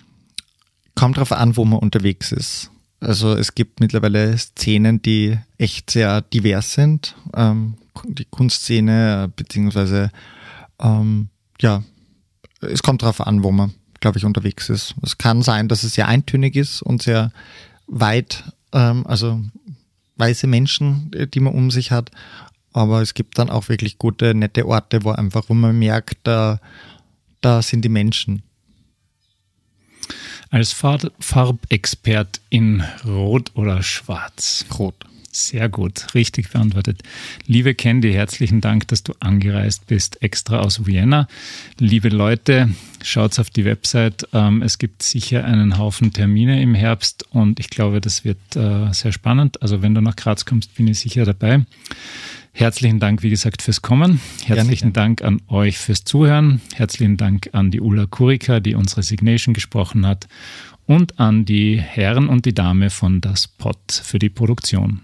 kommt 0.95 1.17
darauf 1.17 1.31
an, 1.31 1.57
wo 1.57 1.65
man 1.65 1.79
unterwegs 1.79 2.31
ist. 2.31 2.71
Also 2.99 3.33
es 3.33 3.55
gibt 3.55 3.79
mittlerweile 3.79 4.37
Szenen, 4.37 5.01
die 5.01 5.37
echt 5.57 5.89
sehr 5.89 6.21
divers 6.21 6.73
sind. 6.73 7.15
Ähm, 7.35 7.75
die 8.05 8.25
Kunstszene, 8.25 9.31
beziehungsweise 9.35 10.11
ähm, 10.79 11.29
ja, 11.59 11.83
es 12.61 12.83
kommt 12.83 13.01
darauf 13.01 13.21
an, 13.21 13.43
wo 13.43 13.51
man, 13.51 13.73
glaube 13.99 14.17
ich, 14.17 14.25
unterwegs 14.25 14.69
ist. 14.69 14.95
Es 15.01 15.17
kann 15.17 15.41
sein, 15.41 15.67
dass 15.67 15.83
es 15.83 15.95
sehr 15.95 16.07
eintönig 16.07 16.55
ist 16.55 16.81
und 16.81 17.01
sehr 17.01 17.31
weit, 17.87 18.43
ähm, 18.73 19.05
also 19.07 19.41
weiße 20.17 20.47
Menschen, 20.47 21.11
die 21.33 21.39
man 21.39 21.53
um 21.53 21.71
sich 21.71 21.91
hat. 21.91 22.11
Aber 22.73 23.01
es 23.01 23.13
gibt 23.13 23.37
dann 23.37 23.49
auch 23.49 23.67
wirklich 23.69 23.97
gute, 23.97 24.33
nette 24.33 24.65
Orte, 24.67 25.03
wo 25.03 25.11
einfach, 25.11 25.49
wo 25.49 25.53
man 25.53 25.77
merkt, 25.77 26.19
da, 26.23 26.59
da 27.41 27.61
sind 27.61 27.83
die 27.83 27.89
Menschen. 27.89 28.43
Als 30.51 30.73
Farb 30.73 31.13
Farbexpert 31.17 32.41
in 32.49 32.83
Rot 33.05 33.51
oder 33.55 33.81
Schwarz? 33.83 34.65
Rot. 34.77 34.95
Sehr 35.31 35.69
gut, 35.69 36.13
richtig 36.13 36.49
beantwortet. 36.49 37.03
Liebe 37.47 37.73
Candy, 37.73 38.11
herzlichen 38.11 38.59
Dank, 38.59 38.85
dass 38.89 39.01
du 39.01 39.13
angereist 39.21 39.87
bist, 39.87 40.21
extra 40.21 40.59
aus 40.59 40.85
Vienna. 40.85 41.29
Liebe 41.79 42.09
Leute, 42.09 42.69
schaut 43.01 43.39
auf 43.39 43.49
die 43.49 43.63
Website. 43.63 44.27
Ähm, 44.33 44.61
es 44.61 44.77
gibt 44.77 45.03
sicher 45.03 45.45
einen 45.45 45.77
Haufen 45.77 46.11
Termine 46.11 46.61
im 46.61 46.75
Herbst 46.75 47.25
und 47.29 47.61
ich 47.61 47.69
glaube, 47.69 48.01
das 48.01 48.25
wird 48.25 48.57
äh, 48.57 48.91
sehr 48.91 49.13
spannend. 49.13 49.61
Also 49.61 49.81
wenn 49.81 49.95
du 49.95 50.01
nach 50.01 50.17
Graz 50.17 50.43
kommst, 50.43 50.75
bin 50.75 50.89
ich 50.89 50.99
sicher 50.99 51.23
dabei. 51.23 51.65
Herzlichen 52.53 52.99
Dank, 52.99 53.23
wie 53.23 53.29
gesagt, 53.29 53.61
fürs 53.61 53.81
Kommen. 53.81 54.19
Herzlichen 54.45 54.93
Dank 54.93 55.21
an 55.21 55.41
euch 55.47 55.77
fürs 55.77 56.03
Zuhören. 56.03 56.61
Herzlichen 56.75 57.17
Dank 57.17 57.49
an 57.53 57.71
die 57.71 57.79
Ulla 57.79 58.05
Kurika, 58.05 58.59
die 58.59 58.75
unsere 58.75 59.03
Signation 59.03 59.53
gesprochen 59.53 60.05
hat. 60.05 60.27
Und 60.85 61.19
an 61.19 61.45
die 61.45 61.79
Herren 61.79 62.27
und 62.27 62.45
die 62.45 62.53
Dame 62.53 62.89
von 62.89 63.21
Das 63.21 63.47
Pot 63.47 63.91
für 63.91 64.19
die 64.19 64.29
Produktion. 64.29 65.01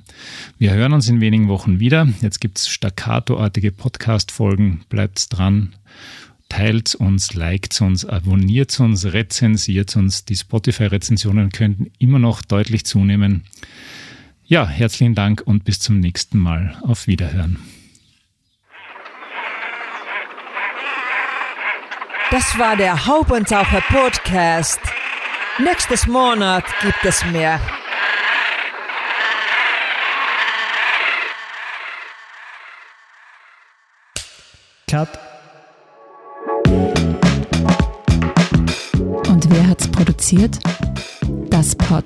Wir 0.58 0.74
hören 0.74 0.92
uns 0.92 1.08
in 1.08 1.22
wenigen 1.22 1.48
Wochen 1.48 1.80
wieder. 1.80 2.08
Jetzt 2.22 2.42
gibt 2.42 2.58
es 2.60 2.68
staccatoartige 2.68 3.72
Podcast-Folgen. 3.72 4.82
Bleibt 4.90 5.38
dran. 5.38 5.74
Teilt 6.50 6.96
uns, 6.96 7.34
liked 7.34 7.80
uns, 7.82 8.06
abonniert 8.06 8.78
uns, 8.80 9.06
rezensiert 9.06 9.96
uns. 9.96 10.26
Die 10.26 10.36
Spotify-Rezensionen 10.36 11.52
könnten 11.52 11.92
immer 12.00 12.20
noch 12.20 12.42
deutlich 12.42 12.86
zunehmen. 12.86 13.44
Ja, 14.50 14.66
herzlichen 14.66 15.14
Dank 15.14 15.42
und 15.46 15.66
bis 15.66 15.82
zum 15.82 16.00
nächsten 16.00 16.40
Mal. 16.40 16.78
Auf 16.82 17.06
Wiederhören. 17.06 17.60
Das 22.32 22.58
war 22.58 22.78
der 22.78 23.06
Haubentaucher 23.06 23.82
Podcast. 23.82 24.80
Nächstes 25.60 26.08
Monat 26.08 26.64
gibt 26.82 27.04
es 27.04 27.26
mehr. 27.26 27.60
Cut. 34.90 35.10
Und 39.28 39.50
wer 39.50 39.68
hat's 39.68 39.92
produziert? 39.92 40.58
Das 41.50 41.76
Pod 41.76 42.06